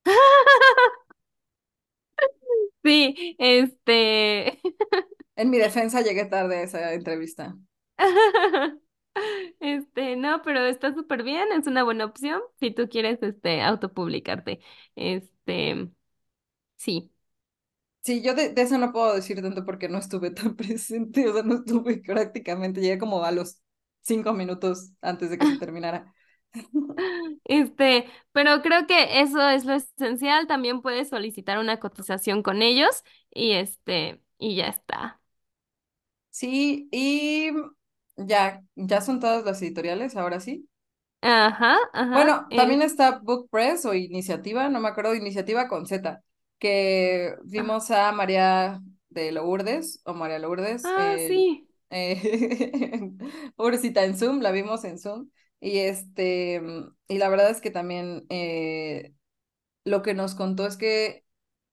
Sí, 2.84 3.36
este. 3.38 4.60
En 5.36 5.50
mi 5.50 5.58
defensa 5.58 6.00
llegué 6.02 6.24
tarde 6.26 6.56
a 6.58 6.62
esa 6.62 6.92
entrevista. 6.94 7.56
Este, 9.60 10.16
no, 10.16 10.42
pero 10.42 10.64
está 10.66 10.94
súper 10.94 11.24
bien, 11.24 11.50
es 11.52 11.66
una 11.66 11.82
buena 11.84 12.04
opción 12.04 12.40
si 12.60 12.70
tú 12.72 12.88
quieres, 12.88 13.20
este, 13.22 13.62
autopublicarte. 13.62 14.60
Este, 14.96 15.88
sí. 16.76 17.12
Sí, 18.09 18.22
yo 18.22 18.34
de, 18.34 18.50
de 18.54 18.62
eso 18.62 18.78
no 18.78 18.90
puedo 18.92 19.14
decir 19.14 19.42
tanto 19.42 19.64
porque 19.66 19.88
no 19.88 19.98
estuve 19.98 20.30
tan 20.32 20.56
presente, 20.56 21.28
o 21.28 21.32
sea, 21.34 21.42
no 21.42 21.56
estuve 21.56 21.98
prácticamente, 21.98 22.80
llegué 22.80 22.98
como 22.98 23.22
a 23.24 23.30
los 23.32 23.61
cinco 24.02 24.32
minutos 24.32 24.92
antes 25.02 25.30
de 25.30 25.38
que 25.38 25.46
se 25.46 25.56
terminara. 25.59 26.14
Este, 27.44 28.06
pero 28.32 28.62
creo 28.62 28.86
que 28.86 29.20
eso 29.20 29.48
es 29.50 29.64
lo 29.64 29.74
esencial. 29.74 30.46
También 30.46 30.82
puedes 30.82 31.09
solicitar 31.09 31.59
una 31.59 31.78
cotización 31.80 32.42
con 32.42 32.62
ellos 32.62 33.02
y 33.30 33.52
este, 33.52 34.20
y 34.38 34.56
ya 34.56 34.66
está. 34.68 35.20
Sí, 36.30 36.88
y 36.92 37.50
ya, 38.16 38.62
ya 38.76 39.00
son 39.00 39.20
todas 39.20 39.44
las 39.44 39.61
editoriales, 39.62 40.16
ahora 40.16 40.40
sí. 40.40 40.68
Ajá, 41.22 41.76
ajá. 41.92 42.24
Bueno, 42.24 42.52
también 42.54 42.82
está 42.82 43.18
Book 43.20 43.48
Press 43.50 43.84
o 43.84 43.94
Iniciativa, 43.94 44.68
no 44.68 44.80
me 44.80 44.88
acuerdo, 44.88 45.14
Iniciativa 45.14 45.68
con 45.68 45.86
Z, 45.86 46.22
que 46.59 47.34
ah, 47.34 47.40
vimos 47.44 47.90
a 47.90 48.12
María 48.12 48.80
de 49.11 49.32
Lourdes 49.32 50.00
o 50.04 50.14
María 50.14 50.38
Lourdes, 50.38 50.84
ah, 50.84 51.16
sí. 51.18 51.66
eh, 51.90 52.20
pobrecita 53.56 54.04
en 54.04 54.16
Zoom, 54.16 54.40
la 54.40 54.52
vimos 54.52 54.84
en 54.84 54.98
Zoom, 54.98 55.30
y 55.61 55.78
este, 55.78 56.62
y 57.09 57.18
la 57.18 57.28
verdad 57.28 57.50
es 57.50 57.61
que 57.61 57.70
también 57.70 58.26
eh, 58.28 59.12
lo 59.84 60.02
que 60.02 60.14
nos 60.14 60.34
contó 60.34 60.66
es 60.66 60.76
que 60.76 61.24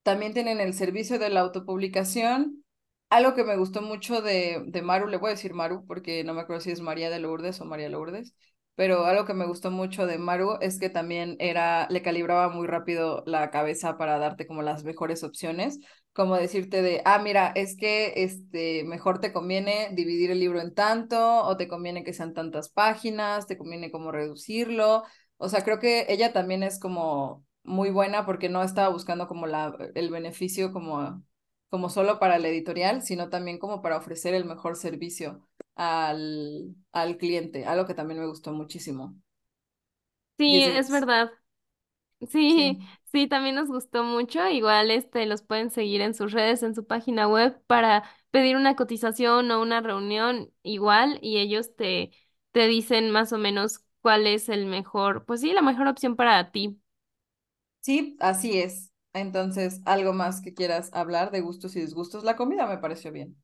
también 0.03 0.33
tienen 0.33 0.59
el 0.59 0.73
servicio 0.73 1.19
de 1.19 1.29
la 1.29 1.41
autopublicación. 1.41 2.63
Algo 3.09 3.33
que 3.35 3.43
me 3.43 3.57
gustó 3.57 3.81
mucho 3.81 4.21
de, 4.21 4.63
de 4.67 4.81
Maru, 4.81 5.07
le 5.07 5.17
voy 5.17 5.29
a 5.29 5.31
decir 5.31 5.53
Maru 5.53 5.85
porque 5.85 6.23
no 6.23 6.33
me 6.33 6.41
acuerdo 6.41 6.61
si 6.61 6.71
es 6.71 6.81
María 6.81 7.09
de 7.09 7.19
Lourdes 7.19 7.61
o 7.61 7.65
María 7.65 7.89
Lourdes, 7.89 8.35
pero 8.75 9.05
algo 9.05 9.25
que 9.25 9.33
me 9.33 9.45
gustó 9.45 9.71
mucho 9.71 10.05
de 10.05 10.17
Maru 10.17 10.57
es 10.61 10.79
que 10.79 10.89
también 10.89 11.35
era, 11.39 11.87
le 11.89 12.01
calibraba 12.01 12.49
muy 12.49 12.67
rápido 12.67 13.23
la 13.25 13.49
cabeza 13.51 13.97
para 13.97 14.19
darte 14.19 14.47
como 14.47 14.61
las 14.61 14.83
mejores 14.83 15.23
opciones, 15.23 15.79
como 16.13 16.35
decirte 16.35 16.81
de, 16.81 17.01
ah, 17.05 17.19
mira, 17.19 17.51
es 17.55 17.75
que 17.77 18.13
este, 18.17 18.83
mejor 18.85 19.19
te 19.19 19.33
conviene 19.33 19.89
dividir 19.93 20.31
el 20.31 20.39
libro 20.39 20.61
en 20.61 20.73
tanto, 20.73 21.43
o 21.43 21.57
te 21.57 21.67
conviene 21.67 22.03
que 22.03 22.13
sean 22.13 22.33
tantas 22.33 22.69
páginas, 22.69 23.47
te 23.47 23.57
conviene 23.57 23.91
como 23.91 24.11
reducirlo. 24.11 25.03
O 25.37 25.49
sea, 25.49 25.63
creo 25.63 25.79
que 25.79 26.05
ella 26.09 26.33
también 26.33 26.63
es 26.63 26.79
como 26.79 27.45
muy 27.63 27.89
buena 27.89 28.25
porque 28.25 28.49
no 28.49 28.63
estaba 28.63 28.89
buscando 28.89 29.27
como 29.27 29.47
la, 29.47 29.75
el 29.95 30.09
beneficio 30.09 30.71
como, 30.71 31.21
como 31.69 31.89
solo 31.89 32.19
para 32.19 32.39
la 32.39 32.47
editorial, 32.49 33.01
sino 33.03 33.29
también 33.29 33.59
como 33.59 33.81
para 33.81 33.97
ofrecer 33.97 34.33
el 34.33 34.45
mejor 34.45 34.75
servicio 34.77 35.47
al, 35.75 36.75
al 36.91 37.17
cliente, 37.17 37.65
algo 37.65 37.85
que 37.87 37.93
también 37.95 38.19
me 38.21 38.27
gustó 38.27 38.53
muchísimo. 38.53 39.15
Sí, 40.37 40.63
es 40.63 40.89
10. 40.89 40.89
verdad. 40.89 41.31
Sí. 42.55 42.55
Sí, 42.55 42.79
sí, 43.11 43.27
también 43.27 43.55
nos 43.55 43.67
gustó 43.69 44.03
mucho. 44.03 44.47
Igual 44.49 44.91
este 44.91 45.25
los 45.25 45.41
pueden 45.43 45.69
seguir 45.71 46.01
en 46.01 46.13
sus 46.13 46.31
redes, 46.31 46.63
en 46.63 46.75
su 46.75 46.85
página 46.85 47.27
web 47.27 47.61
para 47.67 48.03
pedir 48.31 48.55
una 48.55 48.75
cotización 48.75 49.51
o 49.51 49.61
una 49.61 49.81
reunión 49.81 50.51
igual 50.63 51.19
y 51.21 51.37
ellos 51.39 51.75
te 51.75 52.11
te 52.51 52.67
dicen 52.67 53.11
más 53.11 53.33
o 53.33 53.37
menos 53.37 53.83
cuál 54.01 54.27
es 54.27 54.47
el 54.49 54.65
mejor, 54.65 55.25
pues 55.25 55.41
sí, 55.41 55.51
la 55.53 55.61
mejor 55.61 55.87
opción 55.87 56.15
para 56.15 56.51
ti. 56.51 56.79
Sí, 57.81 58.17
así 58.19 58.59
es. 58.59 58.91
Entonces, 59.15 59.81
algo 59.85 60.13
más 60.13 60.41
que 60.41 60.53
quieras 60.55 60.91
hablar 60.93 61.31
de 61.31 61.41
gustos 61.41 61.75
y 61.77 61.81
disgustos. 61.81 62.23
La 62.25 62.37
comida 62.37 62.67
me 62.67 62.77
pareció 62.79 63.11
bien. 63.11 63.37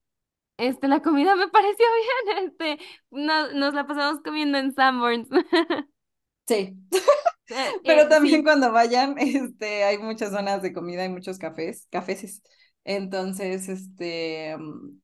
Este, 0.58 0.88
la 0.88 1.02
comida 1.02 1.36
me 1.36 1.48
pareció 1.50 1.86
bien, 2.36 2.46
este, 2.50 2.80
no- 3.12 3.52
nos 3.54 3.74
la 3.74 3.88
pasamos 3.88 4.22
comiendo 4.24 4.58
en 4.58 4.74
Sanborns. 4.74 5.28
Sí, 6.48 6.78
Eh, 7.50 7.80
pero 7.86 8.08
eh, 8.10 8.10
también 8.10 8.44
sí. 8.44 8.44
cuando 8.44 8.72
vayan, 8.72 9.16
este, 9.20 9.84
hay 9.84 9.98
muchas 9.98 10.32
zonas 10.32 10.62
de 10.62 10.74
comida, 10.74 11.04
hay 11.04 11.10
muchos 11.10 11.38
cafés, 11.40 11.88
cafeses. 11.92 12.42
Entonces, 12.84 13.70
este, 13.70 14.58
mm, 14.58 15.00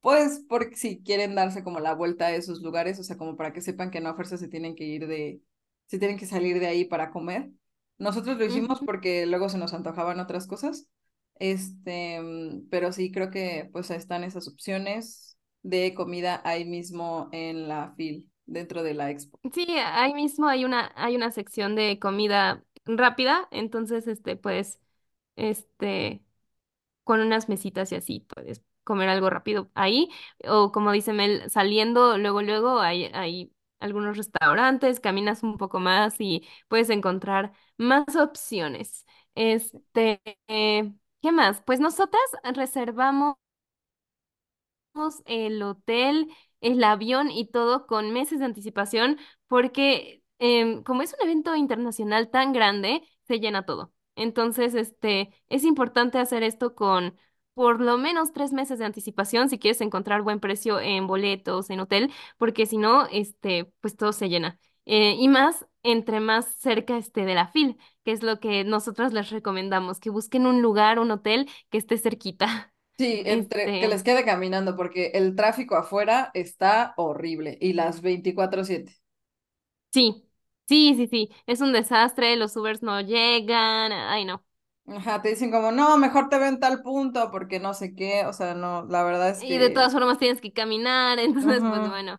Pues 0.00 0.44
porque 0.48 0.76
si 0.76 1.02
quieren 1.02 1.34
darse 1.36 1.62
como 1.64 1.80
la 1.80 1.94
vuelta 1.94 2.26
a 2.26 2.32
esos 2.34 2.60
lugares, 2.62 2.98
o 2.98 3.04
sea, 3.04 3.16
como 3.16 3.36
para 3.36 3.52
que 3.52 3.60
sepan 3.60 3.90
que 3.90 4.00
no 4.00 4.10
a 4.10 4.14
fuerza 4.16 4.36
se 4.36 4.48
tienen 4.48 4.74
que 4.74 4.84
ir 4.84 5.06
de, 5.06 5.40
se 5.86 5.98
tienen 5.98 6.18
que 6.18 6.26
salir 6.26 6.58
de 6.60 6.66
ahí 6.66 6.84
para 6.84 7.10
comer. 7.12 7.50
Nosotros 8.02 8.36
lo 8.36 8.44
hicimos 8.44 8.80
porque 8.80 9.26
luego 9.26 9.48
se 9.48 9.58
nos 9.58 9.74
antojaban 9.74 10.20
otras 10.20 10.46
cosas. 10.46 10.88
Este, 11.36 12.20
mm, 12.20 12.68
pero 12.70 12.92
sí 12.92 13.10
creo 13.12 13.30
que 13.30 13.68
pues 13.72 13.90
están 13.90 14.24
esas 14.24 14.48
opciones 14.48 15.38
de 15.62 15.94
comida 15.94 16.40
ahí 16.44 16.64
mismo 16.64 17.28
en 17.32 17.68
la 17.68 17.94
fil, 17.96 18.30
dentro 18.46 18.82
de 18.82 18.94
la 18.94 19.10
expo. 19.10 19.38
Sí, 19.54 19.66
ahí 19.78 20.14
mismo 20.14 20.48
hay 20.48 20.64
una, 20.64 20.92
hay 20.96 21.16
una 21.16 21.30
sección 21.30 21.74
de 21.74 21.98
comida 21.98 22.64
rápida, 22.84 23.48
entonces, 23.50 24.06
este, 24.06 24.36
pues, 24.36 24.80
este, 25.36 26.22
con 27.04 27.20
unas 27.20 27.48
mesitas 27.48 27.92
y 27.92 27.96
así 27.96 28.20
puedes 28.20 28.62
comer 28.84 29.08
algo 29.08 29.30
rápido 29.30 29.70
ahí. 29.74 30.10
O 30.48 30.72
como 30.72 30.92
dice 30.92 31.12
Mel, 31.12 31.50
saliendo 31.50 32.18
luego, 32.18 32.42
luego 32.42 32.80
hay, 32.80 33.06
hay 33.14 33.52
algunos 33.82 34.16
restaurantes, 34.16 35.00
caminas 35.00 35.42
un 35.42 35.58
poco 35.58 35.80
más 35.80 36.16
y 36.20 36.46
puedes 36.68 36.90
encontrar 36.90 37.52
más 37.78 38.04
opciones. 38.16 39.04
Este, 39.34 40.20
¿qué 40.46 41.32
más? 41.32 41.62
Pues 41.62 41.80
nosotras 41.80 42.22
reservamos 42.54 43.36
el 45.26 45.62
hotel, 45.62 46.30
el 46.60 46.82
avión 46.84 47.30
y 47.30 47.46
todo 47.50 47.86
con 47.86 48.12
meses 48.12 48.38
de 48.40 48.44
anticipación 48.46 49.18
porque 49.48 50.22
em, 50.38 50.82
como 50.82 51.02
es 51.02 51.14
un 51.20 51.26
evento 51.28 51.54
internacional 51.56 52.30
tan 52.30 52.52
grande, 52.52 53.02
se 53.26 53.38
llena 53.40 53.64
todo. 53.64 53.92
Entonces, 54.16 54.74
este, 54.74 55.32
es 55.48 55.64
importante 55.64 56.18
hacer 56.18 56.42
esto 56.42 56.74
con 56.74 57.16
por 57.54 57.80
lo 57.80 57.98
menos 57.98 58.32
tres 58.32 58.52
meses 58.52 58.78
de 58.78 58.84
anticipación 58.86 59.48
si 59.48 59.58
quieres 59.58 59.80
encontrar 59.80 60.22
buen 60.22 60.40
precio 60.40 60.80
en 60.80 61.06
boletos, 61.06 61.70
en 61.70 61.80
hotel, 61.80 62.12
porque 62.38 62.66
si 62.66 62.78
no, 62.78 63.06
este, 63.10 63.66
pues 63.80 63.96
todo 63.96 64.12
se 64.12 64.28
llena. 64.28 64.58
Eh, 64.86 65.16
y 65.18 65.28
más 65.28 65.66
entre 65.84 66.20
más 66.20 66.46
cerca 66.56 66.96
esté 66.98 67.24
de 67.24 67.34
la 67.34 67.48
fil, 67.48 67.78
que 68.04 68.12
es 68.12 68.22
lo 68.22 68.40
que 68.40 68.64
nosotros 68.64 69.12
les 69.12 69.30
recomendamos, 69.30 70.00
que 70.00 70.10
busquen 70.10 70.46
un 70.46 70.62
lugar, 70.62 70.98
un 70.98 71.10
hotel 71.10 71.48
que 71.70 71.78
esté 71.78 71.98
cerquita. 71.98 72.72
Sí, 72.98 73.22
entre 73.26 73.76
que 73.78 73.86
Este, 73.86 73.88
les 73.88 74.02
quede 74.02 74.24
caminando 74.24 74.76
porque 74.76 75.10
el 75.14 75.34
tráfico 75.36 75.76
afuera 75.76 76.30
está 76.34 76.94
horrible 76.96 77.58
y 77.60 77.72
las 77.74 78.00
veinticuatro 78.02 78.64
siete 78.64 78.92
Sí, 79.92 80.24
sí, 80.68 80.94
sí, 80.96 81.06
sí, 81.06 81.30
es 81.46 81.60
un 81.60 81.72
desastre, 81.72 82.36
los 82.36 82.56
Ubers 82.56 82.82
no 82.82 83.00
llegan, 83.00 83.92
ay 83.92 84.24
no. 84.24 84.42
Ajá, 84.86 85.22
te 85.22 85.30
dicen 85.30 85.50
como, 85.50 85.70
no, 85.72 85.96
mejor 85.96 86.28
te 86.28 86.38
ven 86.38 86.58
tal 86.60 86.82
punto 86.82 87.30
porque 87.30 87.58
no 87.60 87.72
sé 87.74 87.94
qué, 87.94 88.26
o 88.26 88.32
sea, 88.32 88.54
no, 88.54 88.84
la 88.86 89.02
verdad 89.04 89.30
es 89.30 89.44
Y 89.44 89.58
de 89.58 89.70
que... 89.70 89.70
todas 89.70 89.92
formas 89.92 90.18
tienes 90.18 90.40
que 90.40 90.52
caminar, 90.52 91.18
entonces 91.18 91.64
pues 91.66 91.86
bueno. 91.88 92.18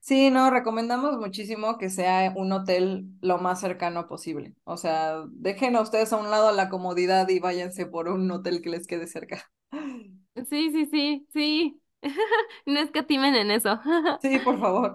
Sí, 0.00 0.30
no, 0.30 0.50
recomendamos 0.50 1.16
muchísimo 1.18 1.78
que 1.78 1.90
sea 1.90 2.32
un 2.36 2.52
hotel 2.52 3.06
lo 3.20 3.38
más 3.38 3.60
cercano 3.60 4.06
posible. 4.06 4.54
O 4.64 4.76
sea, 4.76 5.24
dejen 5.30 5.74
a 5.76 5.80
ustedes 5.82 6.12
a 6.12 6.16
un 6.16 6.30
lado 6.30 6.52
la 6.52 6.68
comodidad 6.68 7.28
y 7.28 7.40
váyanse 7.40 7.86
por 7.86 8.08
un 8.08 8.30
hotel 8.30 8.62
que 8.62 8.70
les 8.70 8.86
quede 8.86 9.08
cerca. 9.08 9.50
Sí, 10.50 10.70
sí, 10.70 10.86
sí, 10.92 11.26
sí, 11.32 11.82
no 12.66 12.80
escatimen 12.80 13.34
en 13.34 13.50
eso. 13.50 13.80
Sí, 14.18 14.38
por 14.40 14.58
favor. 14.60 14.94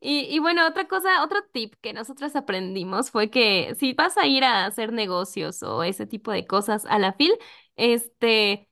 Y, 0.00 0.38
bueno, 0.40 0.66
otra 0.66 0.88
cosa, 0.88 1.22
otro 1.24 1.38
tip 1.52 1.74
que 1.80 1.92
nosotros 1.92 2.34
aprendimos 2.36 3.10
fue 3.10 3.30
que 3.30 3.76
si 3.78 3.92
vas 3.94 4.16
a 4.18 4.26
ir 4.26 4.44
a 4.44 4.66
hacer 4.66 4.92
negocios 4.92 5.62
o 5.62 5.82
ese 5.84 6.06
tipo 6.06 6.32
de 6.32 6.46
cosas 6.46 6.86
a 6.86 6.98
la 6.98 7.12
fil, 7.12 7.32
este, 7.76 8.68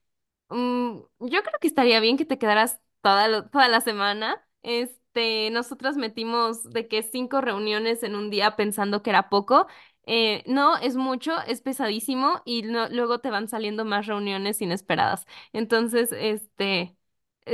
mm, 0.51 0.99
yo 1.20 1.42
creo 1.42 1.59
que 1.61 1.68
estaría 1.68 2.01
bien 2.01 2.16
que 2.16 2.24
te 2.24 2.38
quedaras 2.38 2.80
toda, 3.03 3.49
toda 3.51 3.68
la 3.68 3.80
semana. 3.80 4.44
Este, 4.62 5.51
nosotros 5.51 5.96
metimos 5.96 6.64
de 6.70 6.88
que 6.88 7.03
cinco 7.03 7.40
reuniones 7.40 8.03
en 8.03 8.14
un 8.16 8.30
día 8.30 8.57
pensando 8.57 9.03
que 9.03 9.11
era 9.11 9.28
poco. 9.30 9.66
Eh, 10.07 10.42
no, 10.46 10.76
es 10.78 10.96
mucho, 10.96 11.32
es 11.46 11.61
pesadísimo 11.61 12.40
y 12.46 12.62
luego 12.64 13.20
te 13.20 13.30
van 13.30 13.46
saliendo 13.49 13.84
más 13.84 14.07
reuniones 14.07 14.62
inesperadas. 14.62 15.26
Entonces, 15.53 16.11
este, 16.12 16.96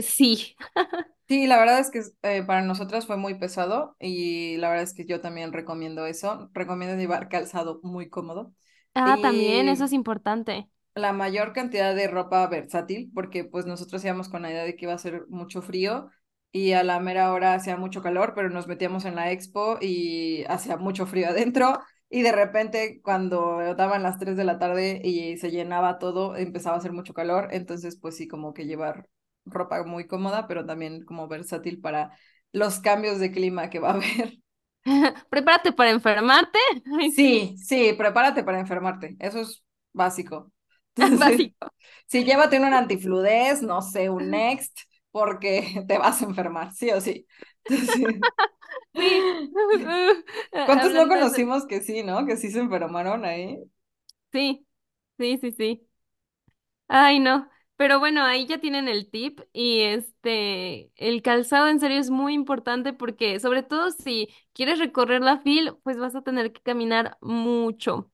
sí. 0.02 0.56
Sí, 1.26 1.46
la 1.46 1.58
verdad 1.58 1.78
es 1.80 1.90
que 1.90 2.02
eh, 2.22 2.42
para 2.44 2.60
nosotras 2.62 3.06
fue 3.06 3.16
muy 3.16 3.38
pesado 3.38 3.96
y 3.98 4.58
la 4.58 4.68
verdad 4.68 4.84
es 4.84 4.92
que 4.92 5.06
yo 5.06 5.22
también 5.22 5.52
recomiendo 5.54 6.04
eso. 6.06 6.50
Recomiendo 6.52 6.96
llevar 6.98 7.30
calzado 7.30 7.80
muy 7.82 8.10
cómodo. 8.10 8.52
Ah, 8.94 9.18
también, 9.20 9.68
eso 9.68 9.84
es 9.84 9.92
importante. 9.92 10.68
la 10.94 11.12
mayor 11.12 11.52
cantidad 11.52 11.94
de 11.94 12.06
ropa 12.08 12.46
versátil, 12.46 13.10
porque 13.14 13.44
pues 13.44 13.66
nosotros 13.66 14.04
íbamos 14.04 14.28
con 14.28 14.42
la 14.42 14.50
idea 14.50 14.64
de 14.64 14.76
que 14.76 14.84
iba 14.86 14.94
a 14.94 14.98
ser 14.98 15.26
mucho 15.28 15.60
frío 15.62 16.10
y 16.52 16.72
a 16.72 16.84
la 16.84 17.00
mera 17.00 17.32
hora 17.32 17.54
hacía 17.54 17.76
mucho 17.76 18.00
calor, 18.02 18.32
pero 18.34 18.48
nos 18.50 18.68
metíamos 18.68 19.04
en 19.04 19.16
la 19.16 19.32
expo 19.32 19.78
y 19.80 20.44
hacía 20.48 20.76
mucho 20.76 21.06
frío 21.06 21.28
adentro 21.28 21.80
y 22.08 22.22
de 22.22 22.30
repente 22.32 23.00
cuando 23.02 23.74
daban 23.74 24.02
las 24.04 24.18
3 24.18 24.36
de 24.36 24.44
la 24.44 24.58
tarde 24.60 25.00
y 25.02 25.36
se 25.38 25.50
llenaba 25.50 25.98
todo, 25.98 26.36
empezaba 26.36 26.76
a 26.76 26.78
hacer 26.78 26.92
mucho 26.92 27.12
calor, 27.14 27.48
entonces 27.52 27.96
pues 28.00 28.16
sí, 28.16 28.28
como 28.28 28.54
que 28.54 28.66
llevar 28.66 29.08
ropa 29.46 29.82
muy 29.84 30.06
cómoda, 30.06 30.46
pero 30.48 30.64
también 30.66 31.04
como 31.04 31.28
versátil 31.28 31.80
para 31.80 32.16
los 32.52 32.80
cambios 32.80 33.18
de 33.20 33.32
clima 33.32 33.70
que 33.70 33.78
va 33.80 33.90
a 33.90 33.94
haber. 33.94 34.38
Prepárate 35.30 35.72
para 35.72 35.90
enfermarte. 35.90 36.58
Ay, 37.00 37.12
sí, 37.12 37.24
Sí, 37.26 37.56
sí, 37.58 37.92
prepárate 37.96 38.42
para 38.44 38.58
enfermarte, 38.60 39.16
eso 39.20 39.40
es 39.40 39.62
básico. 39.92 40.52
Entonces, 40.96 41.20
básico. 41.20 41.68
sí, 42.06 42.24
llévate 42.24 42.58
un 42.58 42.64
antifludez, 42.74 43.62
no 43.62 43.82
sé, 43.82 44.10
un 44.10 44.30
Next, 44.30 44.78
porque 45.12 45.84
te 45.88 45.98
vas 45.98 46.22
a 46.22 46.26
enfermar, 46.26 46.72
sí 46.74 46.90
o 46.90 47.00
sí. 47.00 47.26
Entonces, 47.68 48.20
Sí. 49.72 49.94
¿cuántos 50.64 50.92
no 50.94 51.08
conocimos 51.08 51.66
que 51.66 51.82
sí, 51.82 52.02
no? 52.02 52.26
Que 52.26 52.36
sí 52.36 52.50
se 52.50 52.60
enfermaron 52.60 53.24
ahí. 53.24 53.58
Sí, 54.32 54.66
sí, 55.18 55.38
sí, 55.38 55.52
sí. 55.52 55.88
Ay, 56.88 57.18
no. 57.20 57.48
Pero 57.76 57.98
bueno, 57.98 58.22
ahí 58.24 58.46
ya 58.46 58.58
tienen 58.60 58.86
el 58.88 59.10
tip 59.10 59.40
y 59.52 59.80
este, 59.82 60.92
el 60.96 61.22
calzado 61.22 61.68
en 61.68 61.80
serio 61.80 61.98
es 61.98 62.08
muy 62.10 62.32
importante 62.34 62.92
porque 62.92 63.40
sobre 63.40 63.62
todo 63.64 63.90
si 63.90 64.28
quieres 64.52 64.78
recorrer 64.78 65.22
la 65.22 65.40
fil, 65.40 65.76
pues 65.82 65.98
vas 65.98 66.14
a 66.14 66.22
tener 66.22 66.52
que 66.52 66.62
caminar 66.62 67.18
mucho. 67.20 68.10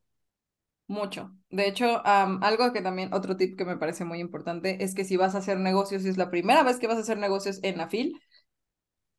Mucho. 0.88 1.30
De 1.50 1.68
hecho, 1.68 2.02
algo 2.04 2.72
que 2.72 2.82
también, 2.82 3.14
otro 3.14 3.36
tip 3.36 3.56
que 3.56 3.64
me 3.64 3.76
parece 3.76 4.04
muy 4.04 4.18
importante 4.18 4.82
es 4.82 4.94
que 4.94 5.04
si 5.04 5.16
vas 5.16 5.34
a 5.34 5.38
hacer 5.38 5.58
negocios, 5.58 6.02
si 6.02 6.08
es 6.08 6.16
la 6.16 6.30
primera 6.30 6.64
vez 6.64 6.78
que 6.78 6.88
vas 6.88 6.96
a 6.96 7.00
hacer 7.00 7.16
negocios 7.18 7.60
en 7.62 7.78
la 7.78 7.84
FIL, 7.84 8.20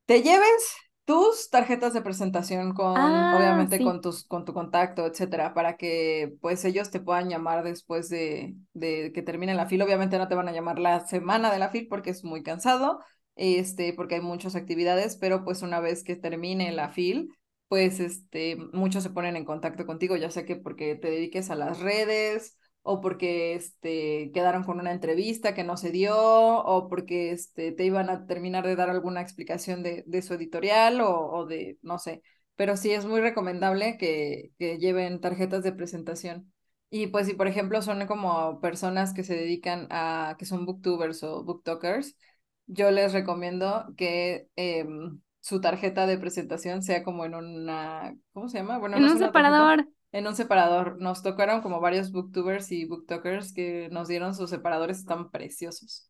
te 0.05 0.21
lleves 0.21 0.75
tus 1.11 1.49
tarjetas 1.49 1.93
de 1.93 2.01
presentación 2.01 2.73
con, 2.73 2.95
Ah, 2.95 3.35
obviamente, 3.35 3.77
sí. 3.77 3.83
con 3.83 4.01
tus, 4.01 4.23
con 4.25 4.45
tu 4.45 4.53
contacto, 4.53 5.05
etcétera, 5.05 5.53
para 5.53 5.77
que 5.77 6.33
pues 6.41 6.63
ellos 6.65 6.91
te 6.91 6.99
puedan 6.99 7.29
llamar 7.29 7.63
después 7.63 8.09
de, 8.09 8.55
de 8.73 9.11
que 9.13 9.21
termine 9.21 9.53
la 9.55 9.67
fila. 9.67 9.85
Obviamente 9.85 10.17
no 10.17 10.27
te 10.27 10.35
van 10.35 10.47
a 10.49 10.51
llamar 10.53 10.79
la 10.79 11.05
semana 11.07 11.51
de 11.51 11.59
la 11.59 11.69
fila 11.69 11.87
porque 11.89 12.09
es 12.11 12.23
muy 12.23 12.43
cansado, 12.43 12.99
este, 13.35 13.93
porque 13.93 14.15
hay 14.15 14.21
muchas 14.21 14.55
actividades, 14.55 15.17
pero 15.17 15.43
pues 15.43 15.61
una 15.61 15.79
vez 15.79 16.03
que 16.03 16.15
termine 16.15 16.71
la 16.71 16.89
fila, 16.89 17.23
pues 17.67 17.99
este, 17.99 18.57
muchos 18.73 19.03
se 19.03 19.09
ponen 19.09 19.35
en 19.35 19.45
contacto 19.45 19.85
contigo, 19.85 20.15
ya 20.17 20.29
sea 20.29 20.45
que 20.45 20.55
porque 20.55 20.95
te 20.95 21.09
dediques 21.09 21.49
a 21.49 21.55
las 21.55 21.79
redes 21.79 22.57
o 22.83 23.01
porque 23.01 23.53
este, 23.55 24.31
quedaron 24.33 24.63
con 24.63 24.79
una 24.79 24.91
entrevista 24.91 25.53
que 25.53 25.63
no 25.63 25.77
se 25.77 25.91
dio, 25.91 26.15
o 26.17 26.87
porque 26.89 27.31
este, 27.31 27.71
te 27.71 27.85
iban 27.85 28.09
a 28.09 28.25
terminar 28.25 28.65
de 28.65 28.75
dar 28.75 28.89
alguna 28.89 29.21
explicación 29.21 29.83
de, 29.83 30.03
de 30.07 30.21
su 30.21 30.33
editorial 30.33 31.01
o, 31.01 31.09
o 31.31 31.45
de, 31.45 31.77
no 31.81 31.99
sé, 31.99 32.21
pero 32.55 32.77
sí 32.77 32.91
es 32.91 33.05
muy 33.05 33.21
recomendable 33.21 33.97
que, 33.97 34.51
que 34.59 34.77
lleven 34.77 35.19
tarjetas 35.21 35.63
de 35.63 35.73
presentación. 35.73 36.51
Y 36.89 37.07
pues 37.07 37.25
si 37.27 37.33
por 37.33 37.47
ejemplo 37.47 37.81
son 37.81 38.05
como 38.07 38.59
personas 38.59 39.13
que 39.13 39.23
se 39.23 39.35
dedican 39.35 39.87
a, 39.91 40.35
que 40.37 40.45
son 40.45 40.65
booktubers 40.65 41.23
o 41.23 41.43
booktalkers, 41.43 42.17
yo 42.67 42.91
les 42.91 43.13
recomiendo 43.13 43.93
que 43.97 44.47
em, 44.55 45.21
su 45.39 45.61
tarjeta 45.61 46.05
de 46.07 46.17
presentación 46.17 46.83
sea 46.83 47.03
como 47.03 47.25
en 47.25 47.35
una, 47.35 48.15
¿cómo 48.33 48.49
se 48.49 48.57
llama? 48.59 48.77
Bueno, 48.79 48.97
En 48.97 49.03
no 49.03 49.11
un 49.11 49.17
una 49.17 49.31
tarjeta, 49.31 49.73
separador. 49.73 49.87
En 50.11 50.27
un 50.27 50.35
separador. 50.35 50.99
Nos 51.01 51.21
tocaron 51.23 51.61
como 51.61 51.79
varios 51.81 52.11
booktubers 52.11 52.71
y 52.71 52.85
booktalkers 52.85 53.53
que 53.53 53.89
nos 53.91 54.07
dieron 54.07 54.35
sus 54.35 54.49
separadores, 54.49 54.99
están 54.99 55.31
preciosos. 55.31 56.09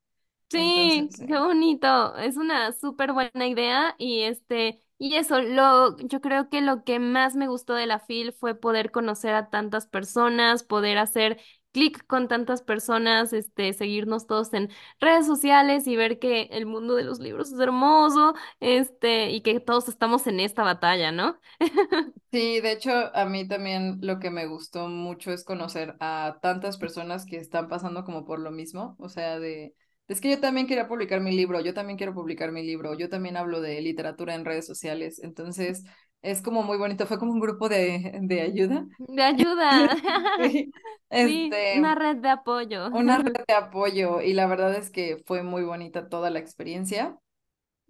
Sí, 0.49 1.09
Entonces, 1.09 1.15
qué 1.27 1.37
sí. 1.37 1.39
bonito. 1.39 2.15
Es 2.17 2.35
una 2.35 2.73
súper 2.73 3.13
buena 3.13 3.47
idea 3.47 3.95
y 3.97 4.23
este, 4.23 4.83
y 4.97 5.15
eso, 5.15 5.39
lo, 5.41 5.97
yo 5.97 6.19
creo 6.19 6.49
que 6.49 6.59
lo 6.61 6.83
que 6.83 6.99
más 6.99 7.35
me 7.35 7.47
gustó 7.47 7.73
de 7.73 7.85
la 7.87 7.95
FIL 7.99 8.33
fue 8.33 8.53
poder 8.55 8.91
conocer 8.91 9.33
a 9.33 9.49
tantas 9.49 9.87
personas, 9.87 10.63
poder 10.63 10.97
hacer 10.97 11.39
clic 11.71 12.05
con 12.07 12.27
tantas 12.27 12.61
personas, 12.61 13.33
este, 13.33 13.73
seguirnos 13.73 14.27
todos 14.27 14.53
en 14.53 14.69
redes 14.99 15.25
sociales 15.25 15.87
y 15.87 15.95
ver 15.95 16.19
que 16.19 16.43
el 16.51 16.65
mundo 16.65 16.95
de 16.95 17.03
los 17.03 17.19
libros 17.19 17.51
es 17.51 17.59
hermoso, 17.59 18.33
este, 18.59 19.31
y 19.31 19.41
que 19.41 19.59
todos 19.59 19.87
estamos 19.89 20.27
en 20.27 20.39
esta 20.39 20.63
batalla, 20.63 21.11
¿no? 21.11 21.39
Sí, 22.31 22.61
de 22.61 22.71
hecho, 22.71 22.91
a 23.13 23.25
mí 23.25 23.45
también 23.45 23.97
lo 24.01 24.17
que 24.19 24.29
me 24.31 24.45
gustó 24.47 24.87
mucho 24.87 25.33
es 25.33 25.43
conocer 25.43 25.95
a 25.99 26.39
tantas 26.41 26.77
personas 26.77 27.25
que 27.25 27.35
están 27.37 27.67
pasando 27.67 28.05
como 28.05 28.23
por 28.23 28.39
lo 28.39 28.51
mismo, 28.51 28.95
o 28.99 29.09
sea, 29.09 29.37
de, 29.37 29.75
es 30.07 30.21
que 30.21 30.29
yo 30.31 30.39
también 30.39 30.65
quería 30.65 30.87
publicar 30.87 31.19
mi 31.19 31.35
libro, 31.35 31.59
yo 31.59 31.73
también 31.73 31.97
quiero 31.97 32.13
publicar 32.13 32.53
mi 32.53 32.63
libro, 32.63 32.93
yo 32.97 33.09
también 33.09 33.35
hablo 33.35 33.59
de 33.59 33.81
literatura 33.81 34.33
en 34.33 34.45
redes 34.45 34.65
sociales, 34.65 35.19
entonces 35.21 35.83
Es 36.21 36.41
como 36.41 36.61
muy 36.63 36.77
bonito, 36.77 37.07
fue 37.07 37.17
como 37.17 37.31
un 37.31 37.39
grupo 37.39 37.67
de, 37.67 38.19
de 38.21 38.41
ayuda. 38.41 38.85
De 38.99 39.23
ayuda. 39.23 39.95
Sí, 40.37 40.71
Sí, 41.13 41.51
este, 41.57 41.79
una 41.79 41.93
red 41.95 42.17
de 42.17 42.29
apoyo. 42.29 42.89
una 42.91 43.17
red 43.17 43.33
de 43.47 43.53
apoyo 43.53 44.21
y 44.21 44.33
la 44.33 44.47
verdad 44.47 44.75
es 44.75 44.89
que 44.89 45.23
fue 45.25 45.43
muy 45.43 45.63
bonita 45.63 46.09
toda 46.09 46.29
la 46.29 46.39
experiencia. 46.39 47.17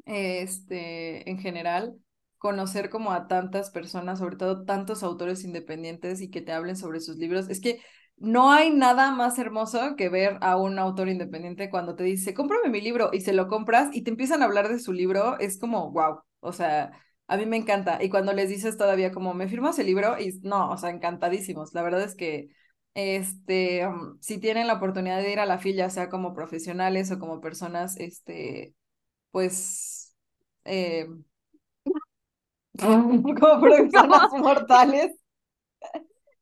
Este, 0.06 1.30
en 1.30 1.40
general, 1.40 1.96
conocer 2.38 2.90
como 2.90 3.12
a 3.14 3.28
tantas 3.28 3.72
personas, 3.72 4.20
sobre 4.20 4.38
todo 4.38 4.66
tantos 4.66 5.04
autores 5.04 5.44
independientes 5.44 6.22
y 6.22 6.30
que 6.32 6.42
te 6.42 6.52
hablen 6.54 6.76
sobre 6.78 7.00
sus 7.02 7.18
libros. 7.18 7.50
Es 7.50 7.62
que 7.62 7.82
no 8.18 8.52
hay 8.52 8.72
nada 8.72 9.12
más 9.12 9.40
hermoso 9.40 9.96
que 9.98 10.10
ver 10.10 10.38
a 10.42 10.58
un 10.58 10.80
autor 10.80 11.10
independiente 11.10 11.70
cuando 11.70 11.96
te 11.96 12.04
dice, 12.04 12.34
cómprame 12.34 12.70
mi 12.70 12.82
libro 12.82 13.10
y 13.14 13.22
se 13.22 13.34
lo 13.34 13.48
compras 13.48 13.90
y 13.94 14.04
te 14.04 14.12
empiezan 14.12 14.42
a 14.42 14.46
hablar 14.46 14.70
de 14.70 14.80
su 14.80 14.94
libro, 14.94 15.40
es 15.40 15.60
como, 15.60 15.92
wow, 15.92 16.22
o 16.40 16.54
sea, 16.54 16.92
a 17.32 17.38
mí 17.38 17.46
me 17.46 17.58
encanta. 17.58 18.04
Y 18.04 18.10
cuando 18.10 18.34
les 18.34 18.50
dices 18.50 18.78
todavía 18.78 19.12
como, 19.12 19.34
¿me 19.34 19.48
firmas 19.48 19.80
el 19.80 19.88
libro? 19.88 20.20
Y 20.20 20.40
no, 20.44 20.70
o 20.72 20.78
sea, 20.78 20.90
encantadísimos. 20.90 21.74
La 21.74 21.82
verdad 21.84 22.04
es 22.04 22.16
que 22.16 22.50
este, 22.94 23.88
um, 23.88 24.18
si 24.22 24.38
tienen 24.40 24.68
la 24.68 24.74
oportunidad 24.76 25.22
de 25.22 25.32
ir 25.32 25.40
a 25.40 25.46
la 25.46 25.56
FIL, 25.60 25.76
ya 25.78 25.90
sea 25.90 26.10
como 26.10 26.34
profesionales 26.34 27.12
o 27.12 27.20
como 27.20 27.40
personas, 27.42 27.98
este, 27.98 28.76
pues, 29.32 30.16
eh, 30.66 31.08
como 33.40 33.62
personas 33.62 34.32
mortales, 34.38 35.12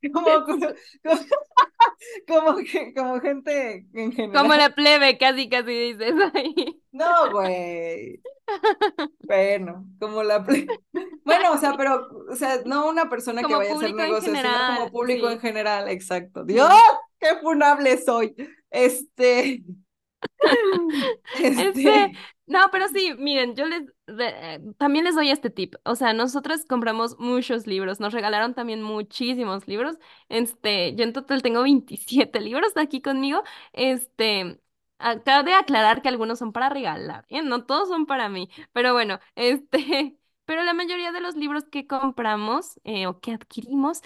como, 0.12 0.44
como, 0.44 0.66
como, 2.26 2.56
que- 2.58 2.94
como 2.94 3.20
gente 3.20 3.86
en 3.94 4.12
Como 4.32 4.54
general. 4.54 4.58
la 4.58 4.74
plebe, 4.74 5.18
casi, 5.18 5.48
casi 5.48 5.72
dices 5.72 6.14
ahí. 6.34 6.82
No, 6.92 7.30
güey. 7.32 8.20
Bueno, 9.22 9.86
como 9.98 10.22
la... 10.22 10.44
ple- 10.44 10.66
Bueno, 11.24 11.52
o 11.52 11.58
sea, 11.58 11.76
pero, 11.76 12.08
o 12.30 12.36
sea, 12.36 12.60
no 12.64 12.88
una 12.88 13.08
persona 13.08 13.44
que 13.44 13.44
Como 13.44 13.58
vaya 13.58 13.72
a 13.72 13.74
hacer 13.74 13.92
negocios, 13.94 14.38
sino 14.40 14.62
como 14.64 14.88
general, 14.88 14.90
público 14.90 15.30
en 15.30 15.40
general, 15.40 15.88
exacto. 15.88 16.44
Dios, 16.44 16.72
qué 17.18 17.36
funable 17.40 17.98
soy. 17.98 18.34
Este, 18.70 19.62
Este, 21.32 21.82
este, 21.82 22.12
no, 22.46 22.60
pero 22.72 22.88
sí, 22.88 23.14
miren, 23.18 23.54
yo 23.54 23.66
les 23.66 23.82
eh, 24.18 24.60
también 24.78 25.04
les 25.04 25.14
doy 25.14 25.30
este 25.30 25.50
tip. 25.50 25.74
O 25.84 25.94
sea, 25.96 26.12
nosotros 26.12 26.64
compramos 26.66 27.18
muchos 27.18 27.66
libros, 27.66 28.00
nos 28.00 28.12
regalaron 28.12 28.54
también 28.54 28.82
muchísimos 28.82 29.66
libros. 29.68 29.96
Este, 30.28 30.94
yo 30.94 31.04
en 31.04 31.12
total 31.12 31.42
tengo 31.42 31.62
27 31.62 32.40
libros 32.40 32.72
aquí 32.76 33.00
conmigo. 33.02 33.42
Este, 33.72 34.60
acabo 34.98 35.44
de 35.44 35.54
aclarar 35.54 36.02
que 36.02 36.08
algunos 36.08 36.38
son 36.38 36.52
para 36.52 36.68
regalar, 36.68 37.26
¿eh? 37.28 37.42
No 37.42 37.64
todos 37.66 37.88
son 37.88 38.06
para 38.06 38.28
mí, 38.28 38.50
pero 38.72 38.92
bueno, 38.92 39.18
este, 39.34 40.16
pero 40.44 40.62
la 40.64 40.74
mayoría 40.74 41.12
de 41.12 41.20
los 41.20 41.36
libros 41.36 41.64
que 41.64 41.86
compramos 41.86 42.80
eh, 42.84 43.06
o 43.06 43.20
que 43.20 43.32
adquirimos 43.32 44.00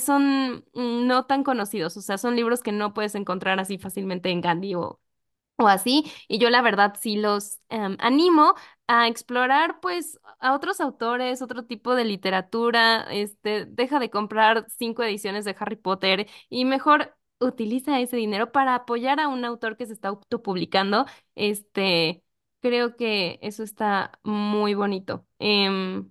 son 0.00 0.64
mm, 0.74 1.06
no 1.06 1.26
tan 1.26 1.42
conocidos, 1.44 1.96
o 1.96 2.00
sea, 2.02 2.18
son 2.18 2.36
libros 2.36 2.62
que 2.62 2.72
no 2.72 2.94
puedes 2.94 3.14
encontrar 3.14 3.58
así 3.60 3.78
fácilmente 3.78 4.30
en 4.30 4.40
Gandhi 4.40 4.74
o 4.74 5.00
o 5.58 5.68
así, 5.68 6.04
y 6.28 6.38
yo 6.38 6.50
la 6.50 6.60
verdad 6.62 6.94
sí 7.00 7.16
los 7.16 7.60
em, 7.70 7.96
animo 8.00 8.54
a 8.88 9.08
explorar 9.08 9.80
pues 9.80 10.20
a 10.38 10.54
otros 10.54 10.80
autores, 10.80 11.42
otro 11.42 11.64
tipo 11.64 11.94
de 11.94 12.04
literatura, 12.04 13.06
este, 13.10 13.66
deja 13.66 13.98
de 13.98 14.10
comprar 14.10 14.66
cinco 14.78 15.02
ediciones 15.02 15.44
de 15.44 15.56
Harry 15.58 15.76
Potter 15.76 16.28
y 16.48 16.64
mejor 16.64 17.16
utiliza 17.40 18.00
ese 18.00 18.16
dinero 18.16 18.52
para 18.52 18.74
apoyar 18.74 19.20
a 19.20 19.28
un 19.28 19.44
autor 19.44 19.76
que 19.76 19.86
se 19.86 19.92
está 19.92 20.08
autopublicando, 20.08 21.06
este, 21.34 22.22
creo 22.60 22.96
que 22.96 23.38
eso 23.42 23.62
está 23.62 24.18
muy 24.22 24.74
bonito. 24.74 25.26
Em, 25.38 26.10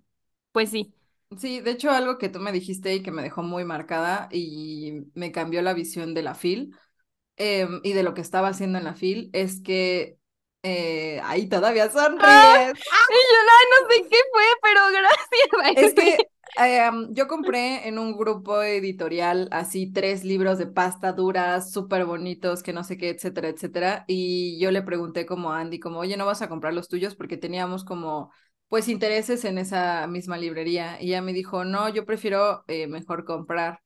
pues 0.52 0.70
sí. 0.70 0.94
sí, 1.38 1.62
de 1.62 1.72
hecho, 1.72 1.92
algo 1.92 2.18
que 2.18 2.30
tú 2.30 2.40
me 2.40 2.52
dijiste 2.52 2.94
y 2.94 3.04
que 3.04 3.12
me 3.12 3.24
dejó 3.24 3.42
muy 3.44 3.66
marcada 3.66 4.30
y 4.32 5.06
me 5.14 5.32
cambió 5.32 5.62
la 5.62 5.74
visión 5.74 6.14
de 6.14 6.24
la 6.24 6.36
FIL 6.36 6.76
em, 7.38 7.82
y 7.84 7.94
de 7.94 8.04
lo 8.04 8.14
que 8.14 8.22
estaba 8.22 8.50
haciendo 8.50 8.78
en 8.78 8.86
la 8.86 8.92
FIL 8.92 9.30
es 9.34 9.62
que 9.62 10.18
eh, 10.66 11.22
ahí 11.24 11.47
todavía 11.49 11.89
¡Ah! 12.20 12.66
sonríes. 12.72 12.80
Y 13.09 13.13
yo, 13.13 13.38
ay, 13.51 13.66
no 13.72 13.89
sé 13.89 14.09
qué 14.09 14.18
fue, 14.32 14.43
pero 14.61 14.82
Es 15.74 15.93
gracias. 15.93 15.95
que 15.95 16.30
em, 16.55 17.13
yo 17.13 17.28
compré 17.28 17.88
en 17.88 17.99
un 17.99 18.18
grupo 18.18 18.61
editorial 18.61 19.47
así 19.51 19.91
tres 19.91 20.24
libros 20.24 20.57
de 20.57 20.68
pasta 20.68 21.11
duras, 21.13 21.72
súper 21.72 22.05
bonitos, 22.05 22.63
que 22.63 22.74
no 22.74 22.84
sé 22.84 22.97
qué, 22.97 23.09
etcétera, 23.09 23.49
etcétera. 23.49 24.05
Y 24.07 24.59
yo 24.59 24.72
le 24.72 24.82
pregunté 24.82 25.26
como 25.26 25.51
a 25.51 25.59
Andy, 25.59 25.80
como, 25.80 25.99
oye, 25.99 26.18
¿no 26.18 26.26
vas 26.26 26.41
a 26.41 26.49
comprar 26.49 26.74
los 26.74 26.88
tuyos? 26.88 27.16
Porque 27.16 27.38
teníamos 27.38 27.84
como, 27.84 28.32
pues, 28.70 28.88
intereses 28.88 29.43
en 29.45 29.57
esa 29.57 30.07
misma 30.07 30.38
librería. 30.38 30.97
Y 31.01 31.07
ella 31.09 31.22
me 31.22 31.34
dijo, 31.34 31.66
no, 31.66 31.89
yo 31.89 32.05
prefiero 32.05 32.63
eh, 32.68 32.88
mejor 32.88 33.26
comprar 33.26 33.82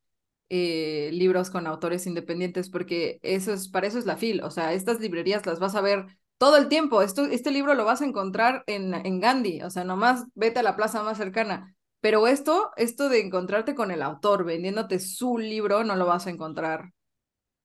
eh, 0.50 1.10
libros 1.14 1.50
con 1.50 1.68
autores 1.68 2.08
independientes 2.08 2.70
porque 2.70 3.20
eso 3.24 3.54
es, 3.54 3.70
para 3.70 3.88
eso 3.88 4.00
es 4.00 4.06
la 4.06 4.14
FIL. 4.18 4.44
O 4.44 4.52
sea, 4.52 4.74
estas 4.74 5.00
librerías 5.00 5.46
las 5.46 5.60
vas 5.60 5.76
a 5.76 5.82
ver 5.82 6.06
todo 6.40 6.58
el 6.58 6.70
tiempo. 6.70 7.04
Esto, 7.04 7.26
este 7.26 7.52
libro 7.52 7.76
lo 7.76 7.86
vas 7.86 8.02
a 8.02 8.06
encontrar 8.06 8.64
en, 8.68 8.96
en 8.96 9.20
Gandhi. 9.22 9.62
O 9.64 9.70
sea, 9.70 9.84
nomás 9.86 10.26
vete 10.36 10.60
a 10.62 10.64
la 10.64 10.76
plaza 10.78 11.04
más 11.04 11.18
cercana. 11.20 11.76
Pero 12.02 12.28
esto, 12.28 12.72
esto 12.78 13.10
de 13.10 13.22
encontrarte 13.22 13.76
con 13.76 13.92
el 13.92 14.02
autor 14.02 14.46
vendiéndote 14.46 15.00
su 15.00 15.38
libro, 15.38 15.84
no 15.84 15.96
lo 15.98 16.08
vas 16.08 16.28
a 16.28 16.32
encontrar 16.32 16.92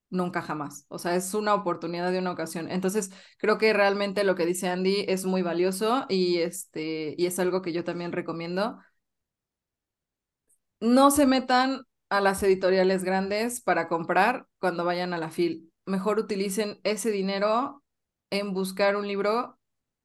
nunca 0.09 0.41
jamás. 0.41 0.85
O 0.89 0.99
sea, 0.99 1.15
es 1.15 1.33
una 1.33 1.53
oportunidad 1.53 2.11
de 2.11 2.19
una 2.19 2.31
ocasión. 2.31 2.69
Entonces, 2.71 3.11
creo 3.37 3.57
que 3.57 3.73
realmente 3.73 4.23
lo 4.23 4.35
que 4.35 4.45
dice 4.45 4.69
Andy 4.69 5.05
es 5.07 5.25
muy 5.25 5.41
valioso 5.41 6.05
y 6.09 6.39
este 6.39 7.15
y 7.17 7.25
es 7.27 7.39
algo 7.39 7.61
que 7.61 7.73
yo 7.73 7.83
también 7.83 8.11
recomiendo. 8.11 8.79
No 10.79 11.11
se 11.11 11.25
metan 11.25 11.81
a 12.09 12.21
las 12.21 12.43
editoriales 12.43 13.03
grandes 13.03 13.61
para 13.61 13.87
comprar 13.87 14.47
cuando 14.59 14.85
vayan 14.85 15.13
a 15.13 15.17
la 15.17 15.31
FIL. 15.31 15.71
Mejor 15.85 16.19
utilicen 16.19 16.79
ese 16.83 17.11
dinero 17.11 17.83
en 18.39 18.53
buscar 18.53 18.95
un 18.95 19.07
libro 19.07 19.59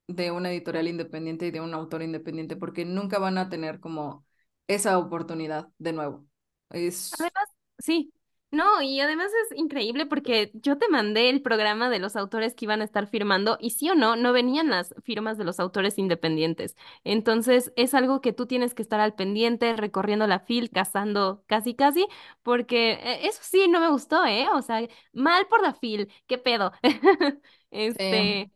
de 0.08 0.30
una 0.32 0.50
editorial 0.52 0.88
independiente 0.88 1.46
y 1.46 1.50
de 1.52 1.60
un 1.60 1.74
autor 1.74 2.02
independiente, 2.02 2.56
porque 2.56 2.84
nunca 2.84 3.18
van 3.18 3.38
a 3.38 3.48
tener 3.50 3.80
como 3.80 4.26
esa 4.68 4.98
oportunidad 4.98 5.68
de 5.78 5.92
nuevo. 5.92 6.26
Es, 6.70 7.12
Además, 7.12 7.48
sí. 7.78 8.12
No, 8.52 8.82
y 8.82 8.98
además 9.00 9.30
es 9.48 9.56
increíble 9.56 10.06
porque 10.06 10.50
yo 10.54 10.76
te 10.76 10.88
mandé 10.88 11.30
el 11.30 11.40
programa 11.40 11.88
de 11.88 12.00
los 12.00 12.16
autores 12.16 12.52
que 12.54 12.64
iban 12.64 12.80
a 12.80 12.84
estar 12.84 13.06
firmando 13.06 13.56
y 13.60 13.70
sí 13.70 13.88
o 13.90 13.94
no, 13.94 14.16
no 14.16 14.32
venían 14.32 14.70
las 14.70 14.92
firmas 15.04 15.38
de 15.38 15.44
los 15.44 15.60
autores 15.60 15.98
independientes. 15.98 16.74
Entonces 17.04 17.72
es 17.76 17.94
algo 17.94 18.20
que 18.20 18.32
tú 18.32 18.46
tienes 18.46 18.74
que 18.74 18.82
estar 18.82 18.98
al 18.98 19.14
pendiente, 19.14 19.76
recorriendo 19.76 20.26
la 20.26 20.40
fil, 20.40 20.68
cazando 20.70 21.44
casi 21.46 21.74
casi, 21.76 22.08
porque 22.42 22.94
eh, 22.94 23.20
eso 23.28 23.38
sí 23.44 23.68
no 23.68 23.78
me 23.80 23.88
gustó, 23.90 24.24
¿eh? 24.26 24.48
O 24.52 24.62
sea, 24.62 24.80
mal 25.12 25.46
por 25.46 25.62
la 25.62 25.72
fil, 25.74 26.10
¿qué 26.26 26.36
pedo? 26.38 26.72
Este, 27.70 28.50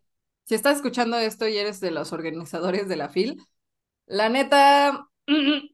si 0.44 0.54
estás 0.54 0.76
escuchando 0.76 1.18
esto 1.18 1.48
y 1.48 1.56
eres 1.56 1.80
de 1.80 1.90
los 1.90 2.12
organizadores 2.12 2.88
de 2.88 2.96
la 2.96 3.08
FIL, 3.08 3.42
la 4.06 4.28
neta, 4.28 5.08
sí 5.26 5.72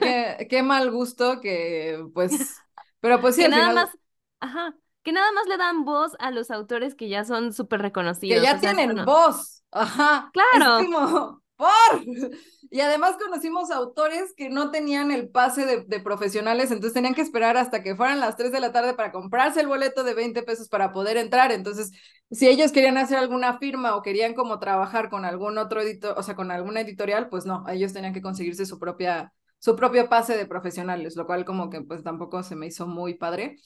que 0.00 0.46
qué 0.48 0.62
mal 0.62 0.90
gusto 0.90 1.40
que 1.40 2.04
pues, 2.14 2.58
pero 3.00 3.20
pues 3.20 3.36
sí, 3.36 3.42
que 3.42 3.46
al 3.46 3.50
nada 3.52 3.68
final 3.68 3.86
más, 3.86 3.98
ajá, 4.40 4.74
que 5.02 5.12
nada 5.12 5.30
más 5.32 5.46
le 5.46 5.56
dan 5.56 5.84
voz 5.84 6.12
a 6.18 6.30
los 6.30 6.50
autores 6.50 6.94
que 6.94 7.08
ya 7.08 7.24
son 7.24 7.52
súper 7.52 7.80
que 7.80 7.84
reconocidos. 7.84 8.40
O 8.40 8.44
ya 8.44 8.58
sea, 8.58 8.74
tienen 8.74 9.04
voz. 9.04 9.62
Ajá, 9.70 10.30
es 10.52 10.58
claro. 10.58 10.84
como, 10.84 11.42
Y 12.72 12.82
además 12.82 13.16
conocimos 13.20 13.72
autores 13.72 14.32
que 14.36 14.48
no 14.48 14.70
tenían 14.70 15.10
el 15.10 15.28
pase 15.28 15.66
de, 15.66 15.82
de, 15.82 15.98
profesionales, 15.98 16.70
entonces 16.70 16.92
tenían 16.92 17.14
que 17.16 17.20
esperar 17.20 17.56
hasta 17.56 17.82
que 17.82 17.96
fueran 17.96 18.20
las 18.20 18.36
3 18.36 18.52
de 18.52 18.60
la 18.60 18.70
tarde 18.70 18.94
para 18.94 19.10
comprarse 19.10 19.60
el 19.60 19.66
boleto 19.66 20.04
de 20.04 20.14
20 20.14 20.44
pesos 20.44 20.68
para 20.68 20.92
poder 20.92 21.16
entrar. 21.16 21.50
Entonces, 21.50 21.90
si 22.30 22.48
ellos 22.48 22.70
querían 22.70 22.96
hacer 22.96 23.18
alguna 23.18 23.58
firma 23.58 23.96
o 23.96 24.02
querían 24.02 24.34
como 24.34 24.60
trabajar 24.60 25.10
con 25.10 25.24
algún 25.24 25.58
otro 25.58 25.80
editor, 25.80 26.14
o 26.16 26.22
sea, 26.22 26.36
con 26.36 26.52
alguna 26.52 26.82
editorial, 26.82 27.28
pues 27.28 27.44
no, 27.44 27.64
ellos 27.68 27.92
tenían 27.92 28.14
que 28.14 28.22
conseguirse 28.22 28.66
su 28.66 28.78
propia 28.78 29.32
su 29.60 29.76
propio 29.76 30.08
pase 30.08 30.36
de 30.36 30.46
profesionales, 30.46 31.16
lo 31.16 31.26
cual 31.26 31.44
como 31.44 31.70
que 31.70 31.82
pues 31.82 32.02
tampoco 32.02 32.42
se 32.42 32.56
me 32.56 32.66
hizo 32.66 32.86
muy 32.86 33.14
padre, 33.14 33.56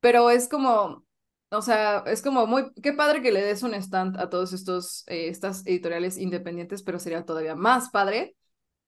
pero 0.00 0.30
es 0.30 0.48
como, 0.48 1.04
o 1.50 1.62
sea, 1.62 2.02
es 2.06 2.22
como 2.22 2.46
muy, 2.46 2.70
qué 2.82 2.92
padre 2.92 3.22
que 3.22 3.32
le 3.32 3.42
des 3.42 3.62
un 3.62 3.74
stand 3.74 4.18
a 4.18 4.28
todos 4.30 4.52
estos, 4.52 5.04
eh, 5.08 5.28
estas 5.28 5.66
editoriales 5.66 6.18
independientes, 6.18 6.82
pero 6.82 6.98
sería 6.98 7.24
todavía 7.24 7.54
más 7.54 7.90
padre 7.90 8.36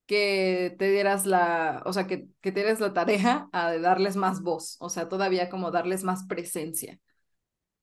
que 0.06 0.76
te 0.78 0.90
dieras 0.90 1.26
la, 1.26 1.82
o 1.86 1.92
sea, 1.92 2.06
que, 2.06 2.28
que 2.40 2.52
te 2.52 2.60
dieras 2.60 2.80
la 2.80 2.92
tarea 2.94 3.48
a 3.52 3.76
darles 3.78 4.16
más 4.16 4.42
voz, 4.42 4.76
o 4.80 4.88
sea, 4.90 5.08
todavía 5.08 5.50
como 5.50 5.70
darles 5.70 6.04
más 6.04 6.24
presencia. 6.26 6.98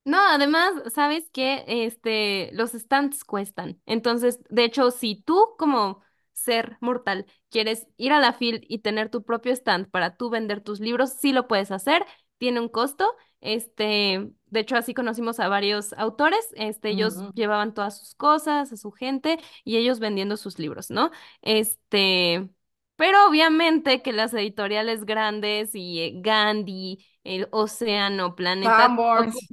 No, 0.06 0.18
además, 0.30 0.72
sabes 0.94 1.30
que 1.32 1.66
este, 1.68 2.50
los 2.54 2.72
stands 2.72 3.26
cuestan. 3.26 3.82
Entonces, 3.86 4.40
de 4.50 4.64
hecho, 4.64 4.90
si 4.92 5.22
tú 5.22 5.56
como 5.58 6.02
ser 6.32 6.78
mortal 6.80 7.26
quieres 7.50 7.88
ir 7.98 8.14
a 8.14 8.20
la 8.20 8.30
FIL 8.30 8.66
y 8.70 8.80
tener 8.80 9.10
tu 9.10 9.24
propio 9.26 9.52
stand 9.54 9.90
para 9.90 10.16
tú 10.16 10.30
vender 10.30 10.62
tus 10.62 10.80
libros, 10.80 11.12
sí 11.20 11.34
lo 11.34 11.48
puedes 11.48 11.72
hacer. 11.72 12.06
Tiene 12.38 12.62
un 12.62 12.70
costo. 12.70 13.16
Este, 13.42 14.32
de 14.48 14.60
hecho, 14.60 14.76
así 14.78 14.94
conocimos 14.94 15.40
a 15.40 15.48
varios 15.50 15.94
autores. 15.94 16.40
Este, 16.56 16.90
Uh 16.90 16.92
ellos 16.92 17.26
-huh. 17.30 17.34
llevaban 17.34 17.74
todas 17.74 17.98
sus 18.00 18.16
cosas, 18.16 18.72
a 18.74 18.78
su 18.78 18.92
gente 18.92 19.40
y 19.64 19.78
ellos 19.78 20.00
vendiendo 20.00 20.38
sus 20.38 20.60
libros, 20.60 20.90
¿no? 20.92 21.12
Este, 21.42 22.50
Pero 22.96 23.28
obviamente 23.28 24.02
que 24.02 24.12
las 24.14 24.34
editoriales 24.34 25.06
grandes 25.06 25.76
y 25.76 26.02
eh, 26.02 26.14
Gandhi, 26.22 27.06
el 27.24 27.48
Océano, 27.52 28.36
Planeta, 28.36 28.90
ocu- 29.14 29.48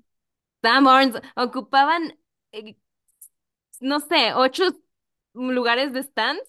Sanborns, 0.63 1.21
ocupaban, 1.37 2.19
eh, 2.53 2.77
no 3.81 4.01
sé, 4.01 4.33
ocho 4.35 4.65
lugares 5.35 5.93
de 5.93 6.03
stands. 6.03 6.43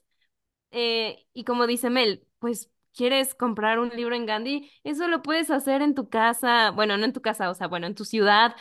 eh, 0.72 1.28
y 1.34 1.46
como 1.46 1.68
dice 1.68 1.90
Mel, 1.92 2.28
pues 2.40 2.70
quieres 2.96 3.36
comprar 3.36 3.80
un 3.80 3.90
libro 3.90 4.16
en 4.16 4.26
Gandhi, 4.26 4.72
eso 4.84 5.08
lo 5.08 5.22
puedes 5.22 5.52
hacer 5.52 5.82
en 5.82 5.96
tu 5.96 6.10
casa, 6.10 6.72
bueno, 6.72 6.98
no 6.98 7.06
en 7.06 7.14
tu 7.14 7.22
casa, 7.22 7.50
o 7.50 7.54
sea, 7.56 7.68
bueno, 7.68 7.88
en 7.88 7.96
tu 7.96 8.06
ciudad, 8.06 8.56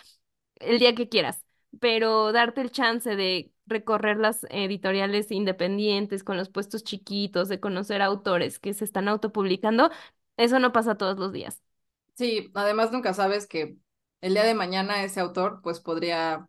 el 0.57 0.78
día 0.78 0.95
que 0.95 1.09
quieras, 1.09 1.45
pero 1.80 2.32
darte 2.32 2.61
el 2.62 2.70
chance 2.72 3.16
de 3.16 3.53
recorrer 3.66 4.18
las 4.18 4.47
editoriales 4.51 5.30
independientes 5.30 6.24
con 6.24 6.37
los 6.37 6.49
puestos 6.51 6.85
chiquitos, 6.85 7.49
de 7.49 7.61
conocer 7.61 8.03
autores 8.03 8.59
que 8.59 8.74
se 8.74 8.85
están 8.85 9.09
autopublicando, 9.09 9.91
eso 10.37 10.59
no 10.59 10.72
pasa 10.72 10.97
todos 10.97 11.18
los 11.18 11.32
días. 11.32 11.62
Sí, 12.14 12.51
además 12.55 12.93
nunca 12.93 13.12
sabes 13.14 13.47
que 13.47 13.76
el 14.20 14.35
día 14.35 14.45
de 14.45 14.55
mañana 14.55 15.03
ese 15.03 15.20
autor 15.20 15.61
pues 15.62 15.80
podría 15.80 16.49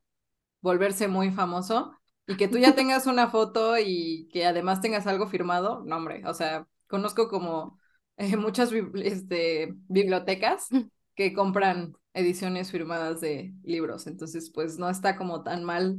volverse 0.61 1.07
muy 1.07 1.31
famoso 1.31 1.93
y 2.27 2.37
que 2.37 2.47
tú 2.49 2.57
ya 2.59 2.75
tengas 2.75 3.07
una 3.07 3.29
foto 3.29 3.77
y 3.79 4.29
que 4.31 4.45
además 4.45 4.81
tengas 4.81 5.07
algo 5.07 5.27
firmado, 5.27 5.83
no 5.85 5.97
hombre, 5.97 6.23
o 6.27 6.33
sea, 6.35 6.67
conozco 6.87 7.27
como 7.29 7.79
eh, 8.17 8.37
muchas 8.37 8.71
este, 8.71 9.73
bibliotecas 9.87 10.67
que 11.15 11.33
compran 11.33 11.95
ediciones 12.13 12.71
firmadas 12.71 13.21
de 13.21 13.53
libros, 13.63 14.07
entonces 14.07 14.51
pues 14.53 14.77
no 14.77 14.89
está 14.89 15.17
como 15.17 15.43
tan 15.43 15.63
mal, 15.63 15.97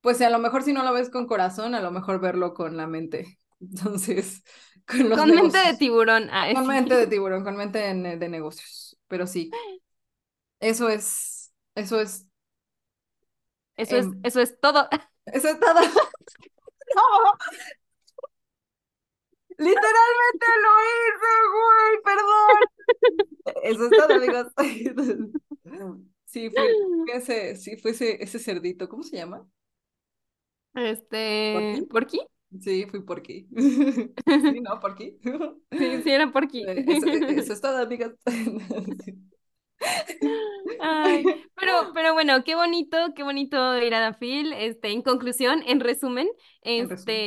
pues 0.00 0.20
a 0.20 0.30
lo 0.30 0.38
mejor 0.38 0.62
si 0.62 0.72
no 0.72 0.82
lo 0.84 0.92
ves 0.92 1.10
con 1.10 1.26
corazón, 1.26 1.74
a 1.74 1.80
lo 1.80 1.90
mejor 1.90 2.20
verlo 2.20 2.54
con 2.54 2.76
la 2.76 2.86
mente, 2.86 3.38
entonces 3.60 4.42
con 4.86 5.08
los 5.08 5.18
Con 5.18 5.30
mente 5.30 5.58
de 5.58 5.74
tiburón. 5.74 6.28
Ah, 6.30 6.48
con 6.52 6.62
sí. 6.62 6.68
mente 6.68 6.96
de 6.96 7.06
tiburón, 7.08 7.44
con 7.44 7.56
mente 7.56 7.78
de, 7.78 8.16
de 8.16 8.28
negocios, 8.28 8.98
pero 9.08 9.26
sí, 9.26 9.50
eso 10.60 10.88
es, 10.88 11.52
eso 11.74 12.00
es, 12.00 12.26
Eso 13.76 13.96
es, 13.96 14.06
em, 14.06 14.20
eso 14.22 14.40
es 14.40 14.58
todo. 14.60 14.88
eso 15.26 15.48
es 15.48 15.60
todo. 15.60 15.80
No, 16.94 17.02
literalmente 19.58 20.46
lo 20.62 20.70
hice, 20.82 21.32
güey, 21.52 22.02
perdón. 22.04 22.56
Eso 23.62 23.86
es 23.86 23.94
todo, 23.94 24.14
amigos. 24.14 24.46
Sí, 26.26 26.50
fui 26.50 26.66
ese, 27.06 27.56
sí, 27.56 27.76
fue 27.76 27.92
ese, 27.92 28.22
ese 28.22 28.38
cerdito, 28.40 28.88
¿cómo 28.88 29.02
se 29.02 29.16
llama? 29.16 29.48
Este, 30.74 31.16
¿Porky? 31.52 31.86
¿por 31.90 32.06
qué? 32.06 32.18
Sí, 32.60 32.86
fui 32.90 33.02
porky. 33.02 33.48
Sí, 34.48 34.60
¿no? 34.60 34.80
¿Porky? 34.80 35.18
Sí, 35.78 36.02
sí 36.02 36.10
era 36.10 36.30
por 36.32 36.44
aquí. 36.44 36.64
Eh, 36.66 36.84
Eso, 36.86 37.06
eh, 37.08 37.24
eso 37.28 37.52
es 37.52 37.60
todo, 37.60 37.78
amigos. 37.78 38.12
Ay, 40.78 41.30
pero, 41.54 41.90
pero 41.94 42.12
bueno, 42.14 42.44
qué 42.44 42.54
bonito, 42.54 42.96
qué 43.14 43.22
bonito 43.22 43.78
ir 43.78 43.94
a 43.94 44.00
Danfil. 44.00 44.52
Este, 44.52 44.90
en 44.92 45.02
conclusión, 45.02 45.62
en 45.66 45.80
resumen, 45.80 46.28
En 46.78 46.88
resumen. 46.88 47.22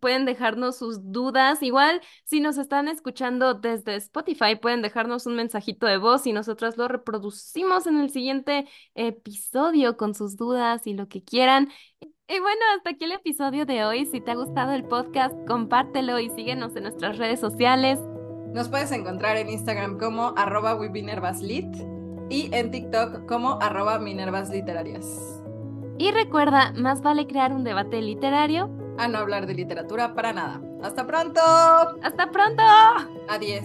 Pueden 0.00 0.24
dejarnos 0.24 0.76
sus 0.76 1.12
dudas. 1.12 1.62
Igual, 1.62 2.00
si 2.24 2.40
nos 2.40 2.58
están 2.58 2.88
escuchando 2.88 3.54
desde 3.54 3.96
Spotify, 3.96 4.56
pueden 4.60 4.82
dejarnos 4.82 5.26
un 5.26 5.36
mensajito 5.36 5.86
de 5.86 5.98
voz 5.98 6.26
y 6.26 6.32
nosotros 6.32 6.76
lo 6.76 6.88
reproducimos 6.88 7.86
en 7.86 7.98
el 7.98 8.10
siguiente 8.10 8.66
episodio 8.94 9.96
con 9.96 10.14
sus 10.14 10.36
dudas 10.36 10.86
y 10.86 10.94
lo 10.94 11.08
que 11.08 11.22
quieran. 11.22 11.68
Y 12.00 12.40
bueno, 12.40 12.60
hasta 12.76 12.90
aquí 12.90 13.04
el 13.04 13.12
episodio 13.12 13.66
de 13.66 13.84
hoy. 13.84 14.06
Si 14.06 14.20
te 14.20 14.30
ha 14.30 14.34
gustado 14.34 14.72
el 14.72 14.84
podcast, 14.84 15.34
compártelo 15.46 16.18
y 16.18 16.30
síguenos 16.30 16.74
en 16.76 16.84
nuestras 16.84 17.18
redes 17.18 17.40
sociales. 17.40 17.98
Nos 18.54 18.68
puedes 18.68 18.92
encontrar 18.92 19.36
en 19.36 19.50
Instagram 19.50 19.98
como 19.98 20.34
arroba 20.36 20.74
wibinervaslit 20.74 21.66
y 22.30 22.48
en 22.54 22.70
TikTok 22.70 23.26
como 23.26 23.58
arroba 23.60 23.98
minervasliterarias. 23.98 25.42
Y 25.98 26.10
recuerda, 26.10 26.72
más 26.72 27.02
vale 27.02 27.26
crear 27.26 27.52
un 27.52 27.64
debate 27.64 28.00
literario. 28.00 28.81
A 28.98 29.08
no 29.08 29.18
hablar 29.18 29.46
de 29.46 29.54
literatura 29.54 30.14
para 30.14 30.32
nada. 30.32 30.60
¡Hasta 30.82 31.06
pronto! 31.06 31.40
¡Hasta 32.02 32.30
pronto! 32.30 32.62
Adiós. 33.28 33.64